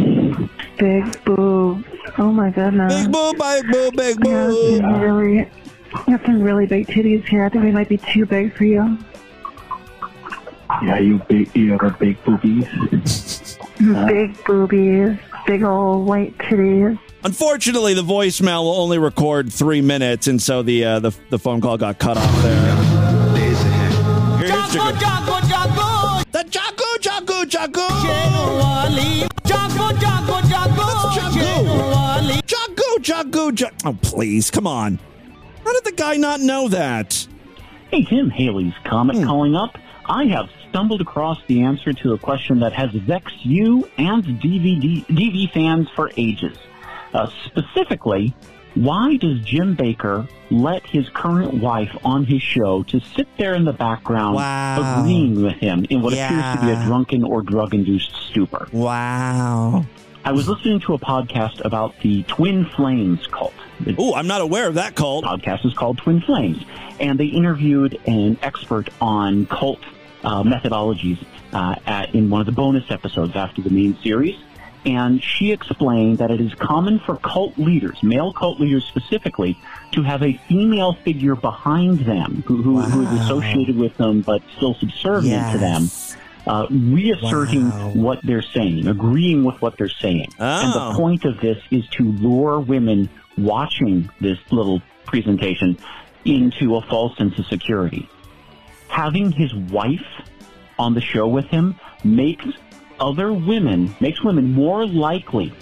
big 0.79 1.25
boobs. 1.25 1.85
Oh 2.19 2.33
my 2.33 2.51
goodness. 2.51 2.95
Big 3.05 3.13
boob, 3.13 3.37
big 3.39 3.65
boob, 3.71 3.97
big 3.97 4.17
You 4.25 4.31
have 4.33 4.51
boob. 4.51 4.81
some 4.81 5.01
really, 5.01 5.35
you 5.37 5.49
have 6.09 6.23
some 6.25 6.43
really 6.43 6.67
big 6.67 6.87
titties 6.87 7.27
here. 7.29 7.45
I 7.45 7.49
think 7.49 7.65
they 7.65 7.71
might 7.71 7.89
be 7.89 7.99
too 7.99 8.25
big 8.27 8.55
for 8.57 8.65
you. 8.65 8.99
Yeah, 10.83 10.99
you 10.99 11.19
big, 11.29 11.55
you 11.55 11.77
got 11.77 11.99
big 11.99 12.23
boobies. 12.25 12.67
Big 14.07 14.37
boobies, 14.45 15.19
big 15.47 15.65
old 15.65 16.07
white 16.07 16.37
titties. 16.39 16.99
Unfortunately, 17.25 17.95
the 17.95 18.03
voicemail 18.03 18.65
will 18.65 18.75
only 18.75 18.99
record 18.99 19.53
three 19.53 19.81
minutes, 19.81 20.27
and 20.27 20.43
so 20.43 20.63
the 20.63 20.85
uh, 20.85 20.99
the 20.99 21.17
the 21.31 21.39
phone 21.39 21.61
call 21.61 21.79
got 21.79 21.99
cut 21.99 22.17
off 22.17 22.43
there. 22.43 22.75
Here's 24.39 24.75
Jago. 24.75 24.91
Jago, 24.99 25.39
Jago. 25.47 26.23
The 26.33 26.45
Jago, 26.51 26.85
Jago, 27.01 27.43
Jago. 27.45 27.89
Jago, 29.47 29.91
Jago, 30.01 30.41
Jago. 30.49 30.83
Jago, 32.49 32.97
Jago, 33.03 33.51
Jago. 33.51 33.77
Oh, 33.85 33.97
please, 34.03 34.51
come 34.51 34.67
on. 34.67 34.99
How 35.65 35.73
did 35.73 35.85
the 35.85 35.93
guy 35.93 36.17
not 36.17 36.41
know 36.41 36.67
that? 36.69 37.27
Hey, 37.91 38.05
Tim 38.05 38.31
Haley's 38.31 38.75
Comet 38.85 39.25
calling 39.25 39.55
up. 39.55 39.79
I 40.07 40.25
have 40.25 40.51
stumbled 40.69 41.01
across 41.01 41.39
the 41.47 41.63
answer 41.63 41.93
to 41.93 42.15
a 42.15 42.19
question 42.19 42.59
that 42.61 42.73
has 42.73 42.91
vexed 42.91 43.45
you 43.47 43.89
and 43.97 44.25
DVD, 44.25 45.07
DV 45.07 45.53
fans 45.53 45.89
for 45.95 46.11
ages. 46.17 46.57
Uh, 47.15 47.29
specifically, 47.47 48.35
why 48.75 49.17
does 49.17 49.41
Jim 49.41 49.77
Bakker 49.77 50.27
let 50.51 50.87
his 50.87 51.09
current 51.11 51.55
wife 51.55 51.95
on 52.05 52.25
his 52.25 52.41
show 52.43 52.83
to 52.85 53.01
sit 53.01 53.29
there 53.37 53.55
in 53.55 53.65
the 53.65 53.73
background 53.73 54.37
Wow. 54.37 55.01
agreeing 55.01 55.43
with 55.43 55.55
him 55.57 55.85
in 55.91 56.01
what 56.01 56.15
appears 56.15 56.55
to 56.57 56.59
be 56.63 56.71
a 56.73 56.83
drunken 56.85 57.23
or 57.23 57.43
drug-induced 57.43 58.13
stupor? 58.31 58.69
Wow. 58.73 59.85
I 60.25 60.33
was 60.33 60.49
listening 60.49 60.81
to 60.81 60.95
a 60.95 60.99
podcast 60.99 61.63
about 61.65 61.99
the 62.01 62.23
Twin 62.25 62.65
Flames 62.65 63.27
cult. 63.27 63.53
Oh, 63.99 64.15
I'm 64.15 64.29
not 64.29 64.41
aware 64.41 64.69
of 64.69 64.75
that 64.75 64.95
cult. 64.95 65.25
podcast 65.25 65.67
is 65.67 65.75
called 65.75 65.99
Twin 65.99 66.21
Flames, 66.23 66.63
and 67.01 67.19
they 67.19 67.27
interviewed 67.27 67.99
an 68.07 68.39
expert 68.41 68.89
on 69.01 69.47
cult 69.47 69.81
uh, 70.23 70.43
methodologies 70.45 71.19
uh, 71.53 71.75
at, 71.87 72.15
in 72.15 72.31
one 72.31 72.41
of 72.41 72.47
the 72.47 72.53
bonus 72.53 72.89
episodes 72.91 73.35
after 73.35 73.61
the 73.61 73.71
main 73.71 73.99
series. 74.03 74.39
And 74.85 75.23
she 75.23 75.53
explained 75.53 76.19
that 76.19 76.31
it 76.33 76.41
is 76.41 76.55
common 76.55 76.99
for 76.99 77.17
cult 77.17 77.57
leaders, 77.57 78.03
male 78.03 78.33
cult 78.33 78.59
leaders 78.59 78.85
specifically, 78.85 79.57
to 79.93 80.03
have 80.03 80.23
a 80.23 80.33
female 80.49 80.95
figure 80.95 81.37
behind 81.37 82.01
them 82.01 82.43
who, 82.47 82.63
who, 82.63 82.81
who 82.81 83.03
is 83.03 83.21
associated 83.23 83.77
with 83.77 83.97
them 83.97 84.23
but 84.23 84.43
still 84.57 84.75
subservient 84.75 85.53
to 85.53 85.59
them, 85.59 85.89
uh, 86.49 86.67
reasserting 86.71 87.71
what 88.03 88.21
they're 88.25 88.43
saying, 88.43 88.89
agreeing 88.89 89.45
with 89.45 89.63
what 89.63 89.77
they're 89.79 89.89
saying. 89.89 90.27
And 90.39 90.73
Oh. 90.75 90.91
the 90.91 90.97
point 90.99 91.25
of 91.25 91.41
this 91.41 91.59
is 91.71 91.87
to 91.91 92.03
lure 92.13 92.59
women 92.59 93.09
watching 93.39 94.11
this 94.21 94.39
little 94.51 94.83
presentation 95.07 95.79
into 96.25 96.75
a 96.77 96.83
false 96.83 97.17
sense 97.17 97.39
of 97.39 97.47
security. 97.47 98.09
Having 98.89 99.33
his 99.33 99.55
wife 99.55 100.07
on 100.79 100.95
the 100.95 101.01
show 101.01 101.29
with 101.29 101.47
him 101.47 101.77
makes 102.05 102.45
other 103.01 103.33
women, 103.33 103.95
makes 104.01 104.23
women 104.23 104.53
more 104.53 104.87
likely 104.87 105.53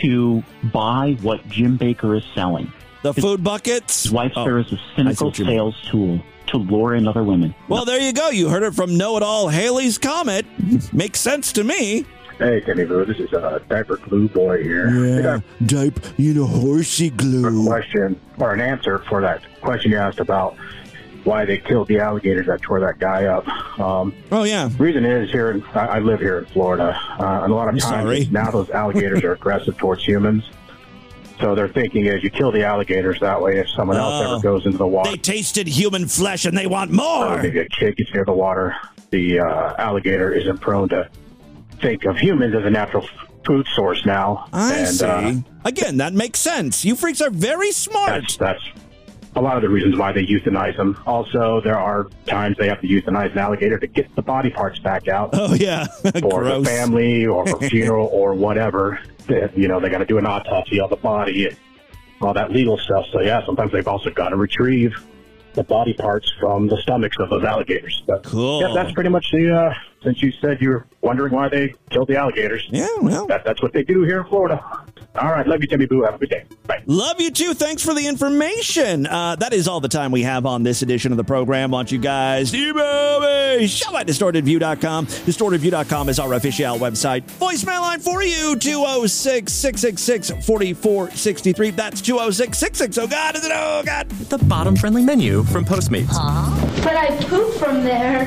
to 0.00 0.42
buy 0.72 1.16
what 1.22 1.46
Jim 1.48 1.78
Bakker 1.78 2.16
is 2.16 2.24
selling. 2.34 2.72
The 3.02 3.14
food 3.14 3.42
buckets? 3.42 4.04
His 4.04 4.12
wife 4.12 4.32
Oh, 4.36 4.44
serves 4.44 4.72
as 4.72 4.72
a 4.72 4.76
I 4.76 4.78
see 4.78 4.92
cynical 4.96 5.26
what 5.28 5.38
you 5.38 5.44
mean. 5.46 5.54
sales 5.56 5.74
tool 5.90 6.20
to 6.48 6.56
lure 6.58 6.94
in 6.94 7.06
other 7.08 7.22
women. 7.22 7.54
Well, 7.68 7.84
there 7.84 8.00
you 8.00 8.12
go. 8.12 8.30
You 8.30 8.48
heard 8.48 8.62
it 8.62 8.74
from 8.74 8.96
Know 8.96 9.16
It 9.16 9.22
All 9.22 9.48
Haley's 9.48 9.98
Comet. 9.98 10.44
Makes 10.92 11.20
sense 11.20 11.52
to 11.54 11.64
me. 11.64 12.04
Hey, 12.38 12.60
Timmy 12.60 12.84
Boo, 12.86 13.04
this 13.04 13.18
is 13.18 13.32
uh, 13.34 13.58
Diaper 13.68 13.98
Glue 13.98 14.26
Boy 14.28 14.62
here. 14.62 14.88
Yeah, 15.20 15.40
diaper, 15.66 16.00
you 16.16 16.32
know, 16.32 16.46
horsey 16.46 17.10
glue. 17.10 17.64
A 17.64 17.66
question 17.66 18.18
or 18.38 18.54
an 18.54 18.60
answer 18.62 18.98
for 19.10 19.20
that 19.20 19.42
question 19.60 19.90
you 19.92 19.98
asked 19.98 20.20
about 20.20 20.56
why 21.24 21.44
they 21.44 21.58
killed 21.58 21.88
the 21.88 21.98
alligators 21.98 22.46
that 22.46 22.62
tore 22.62 22.80
that 22.80 22.98
guy 22.98 23.24
up. 23.26 23.46
Um, 23.78 24.14
oh 24.32 24.44
yeah. 24.44 24.70
Reason 24.78 25.04
is 25.04 25.30
here. 25.30 25.50
In, 25.50 25.62
I, 25.74 25.86
I 25.86 25.98
live 25.98 26.20
here 26.20 26.38
in 26.38 26.46
Florida, 26.46 26.98
uh, 27.18 27.40
and 27.42 27.52
a 27.52 27.54
lot 27.54 27.68
of 27.68 27.74
I'm 27.74 27.78
times 27.80 28.02
sorry. 28.02 28.28
now 28.30 28.50
those 28.50 28.70
alligators 28.82 29.22
are 29.24 29.32
aggressive 29.32 29.76
towards 29.76 30.04
humans. 30.04 30.44
So 31.40 31.54
their 31.54 31.68
thinking 31.68 32.04
is 32.06 32.22
you 32.22 32.28
kill 32.30 32.52
the 32.52 32.64
alligators 32.64 33.18
that 33.20 33.40
way. 33.40 33.58
If 33.58 33.68
someone 33.70 33.96
else 33.96 34.26
Oh. 34.26 34.32
ever 34.34 34.42
goes 34.42 34.66
into 34.66 34.76
the 34.78 34.86
water, 34.86 35.10
They 35.10 35.16
tasted 35.16 35.66
human 35.66 36.06
flesh 36.06 36.44
and 36.44 36.56
they 36.56 36.66
want 36.66 36.90
or 36.90 36.94
more. 36.94 37.42
maybe 37.42 37.60
a 37.60 37.68
kid 37.68 37.96
gets 37.96 38.12
near 38.12 38.26
the 38.26 38.32
water, 38.34 38.76
the 39.10 39.40
uh, 39.40 39.74
alligator 39.78 40.32
isn't 40.32 40.58
prone 40.60 40.90
to 40.90 41.08
think 41.80 42.04
of 42.04 42.18
humans 42.18 42.54
as 42.54 42.64
a 42.66 42.70
natural 42.70 43.04
f- 43.04 43.10
food 43.46 43.66
source 43.74 44.04
now. 44.04 44.48
I 44.52 44.74
and, 44.80 44.88
see. 44.88 45.06
Uh, 45.06 45.34
Again, 45.64 45.96
that 45.96 46.12
makes 46.12 46.38
sense. 46.40 46.84
You 46.84 46.94
freaks 46.94 47.22
are 47.22 47.30
very 47.30 47.72
smart. 47.72 48.10
that's 48.10 48.36
that's 48.36 48.60
a 49.36 49.40
lot 49.40 49.56
of 49.56 49.62
the 49.62 49.68
reasons 49.68 49.96
why 49.96 50.12
they 50.12 50.24
euthanize 50.26 50.76
them. 50.76 51.00
Also, 51.06 51.60
there 51.62 51.78
are 51.78 52.06
times 52.26 52.56
they 52.58 52.68
have 52.68 52.80
to 52.80 52.86
euthanize 52.88 53.32
an 53.32 53.38
alligator 53.38 53.78
to 53.78 53.86
get 53.86 54.14
the 54.16 54.22
body 54.22 54.50
parts 54.50 54.78
back 54.80 55.08
out. 55.08 55.30
Oh 55.34 55.54
yeah, 55.54 55.86
for 56.20 56.42
Gross. 56.42 56.66
family 56.66 57.26
or 57.26 57.46
for 57.46 57.60
funeral 57.68 58.08
or 58.12 58.34
whatever. 58.34 58.98
They- 59.26 59.48
You 59.54 59.68
know, 59.68 59.80
they 59.80 59.88
got 59.88 59.98
to 59.98 60.04
do 60.06 60.18
an 60.18 60.26
autopsy 60.26 60.80
on 60.80 60.90
the 60.90 60.96
body 60.96 61.46
and 61.46 61.56
all 62.20 62.34
that 62.34 62.50
legal 62.50 62.76
stuff. 62.78 63.06
So 63.12 63.20
yeah, 63.20 63.44
sometimes 63.46 63.72
they've 63.72 63.86
also 63.88 64.10
got 64.10 64.30
to 64.30 64.36
retrieve 64.36 64.92
the 65.54 65.62
body 65.64 65.92
parts 65.94 66.30
from 66.38 66.68
the 66.68 66.76
stomachs 66.82 67.16
of 67.18 67.30
those 67.30 67.42
alligators. 67.44 68.02
But 68.06 68.22
cool. 68.24 68.60
Yeah, 68.60 68.72
that's 68.74 68.92
pretty 68.92 69.10
much 69.10 69.30
the. 69.32 69.52
Uh, 69.54 69.74
since 70.02 70.22
you 70.22 70.32
said 70.40 70.60
you 70.62 70.70
were 70.70 70.86
wondering 71.02 71.32
why 71.34 71.48
they 71.48 71.74
killed 71.90 72.08
the 72.08 72.16
alligators. 72.16 72.66
Yeah, 72.70 72.86
well, 73.02 73.26
that, 73.26 73.44
that's 73.44 73.60
what 73.62 73.72
they 73.74 73.82
do 73.82 74.02
here 74.04 74.20
in 74.20 74.26
Florida. 74.28 74.62
All 75.16 75.28
right, 75.30 75.44
love 75.46 75.60
you, 75.60 75.66
Timmy 75.66 75.86
Boo. 75.86 76.02
Have 76.02 76.14
a 76.14 76.18
good 76.18 76.30
day. 76.30 76.44
Bye. 76.68 76.82
Love 76.86 77.20
you 77.20 77.32
too. 77.32 77.52
Thanks 77.52 77.82
for 77.84 77.94
the 77.94 78.06
information. 78.06 79.06
Uh, 79.08 79.34
that 79.36 79.52
is 79.52 79.66
all 79.66 79.80
the 79.80 79.88
time 79.88 80.12
we 80.12 80.22
have 80.22 80.46
on 80.46 80.62
this 80.62 80.82
edition 80.82 81.10
of 81.10 81.16
the 81.18 81.24
program. 81.24 81.72
Want 81.72 81.90
you 81.90 81.98
guys 81.98 82.52
to 82.52 82.56
email 82.56 83.20
me? 83.20 83.66
Show 83.66 83.96
at 83.96 84.06
distortedview.com. 84.06 85.06
Distortedview.com 85.06 86.08
is 86.10 86.20
our 86.20 86.32
official 86.34 86.76
website. 86.78 87.22
Voicemail 87.40 87.80
line 87.80 87.98
for 87.98 88.22
you 88.22 88.54
206 88.56 89.52
666 89.52 90.46
4463. 90.46 91.70
That's 91.70 92.00
206 92.00 92.56
660. 92.58 93.00
Oh, 93.00 93.06
God, 93.08 93.36
is 93.36 93.44
it? 93.44 93.52
Oh, 93.52 93.82
God. 93.84 94.08
The 94.08 94.38
bottom 94.38 94.76
friendly 94.76 95.02
menu 95.02 95.42
from 95.44 95.64
Postmates. 95.64 96.14
But 96.84 96.94
I 96.96 97.16
poop 97.24 97.52
from 97.54 97.82
there. 97.82 98.26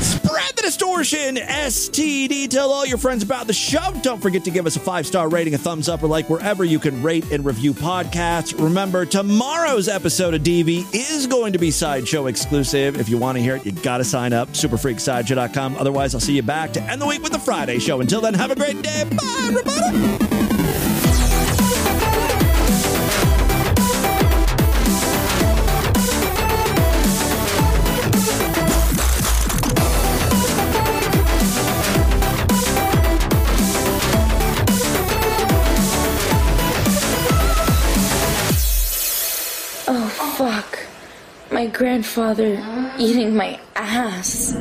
Spread 0.00 0.54
the 0.56 0.62
distortion, 0.62 1.36
STD. 1.36 2.48
Tell 2.50 2.70
all 2.70 2.84
your 2.84 2.98
friends 2.98 3.22
about 3.22 3.46
the 3.46 3.52
show. 3.54 3.92
Don't 4.02 4.20
forget 4.20 4.44
to 4.44 4.50
give 4.50 4.66
us 4.66 4.76
a 4.76 4.80
five 4.80 5.06
star 5.06 5.30
rating, 5.40 5.54
a 5.54 5.58
thumbs 5.58 5.88
up, 5.88 6.02
or 6.02 6.06
like 6.06 6.28
wherever 6.28 6.64
you 6.64 6.78
can 6.78 7.02
rate 7.02 7.32
and 7.32 7.46
review 7.46 7.72
podcasts. 7.72 8.62
Remember, 8.62 9.06
tomorrow's 9.06 9.88
episode 9.88 10.34
of 10.34 10.42
DV 10.42 10.84
is 10.92 11.26
going 11.26 11.54
to 11.54 11.58
be 11.58 11.70
Sideshow 11.70 12.26
exclusive. 12.26 13.00
If 13.00 13.08
you 13.08 13.16
want 13.16 13.38
to 13.38 13.42
hear 13.42 13.56
it, 13.56 13.64
you 13.64 13.72
got 13.72 13.98
to 13.98 14.04
sign 14.04 14.34
up. 14.34 14.50
Superfreaksideshow.com. 14.50 15.76
Otherwise, 15.76 16.14
I'll 16.14 16.20
see 16.20 16.36
you 16.36 16.42
back 16.42 16.74
to 16.74 16.82
end 16.82 17.00
the 17.00 17.06
week 17.06 17.22
with 17.22 17.32
the 17.32 17.38
Friday 17.38 17.78
show. 17.78 18.02
Until 18.02 18.20
then, 18.20 18.34
have 18.34 18.50
a 18.50 18.54
great 18.54 18.82
day. 18.82 19.04
Bye, 19.04 19.44
everybody. 19.46 20.49
My 41.60 41.66
grandfather 41.66 42.54
eating 42.98 43.36
my 43.36 43.60
ass. 43.76 44.52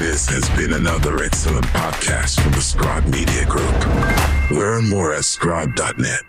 This 0.00 0.28
has 0.28 0.50
been 0.58 0.72
another 0.72 1.22
excellent 1.22 1.64
podcast 1.66 2.40
from 2.40 2.50
the 2.50 2.60
Scribe 2.60 3.06
Media 3.06 3.46
Group. 3.46 4.50
Learn 4.50 4.88
more 4.88 5.14
at 5.14 5.24
scribe.net. 5.24 6.22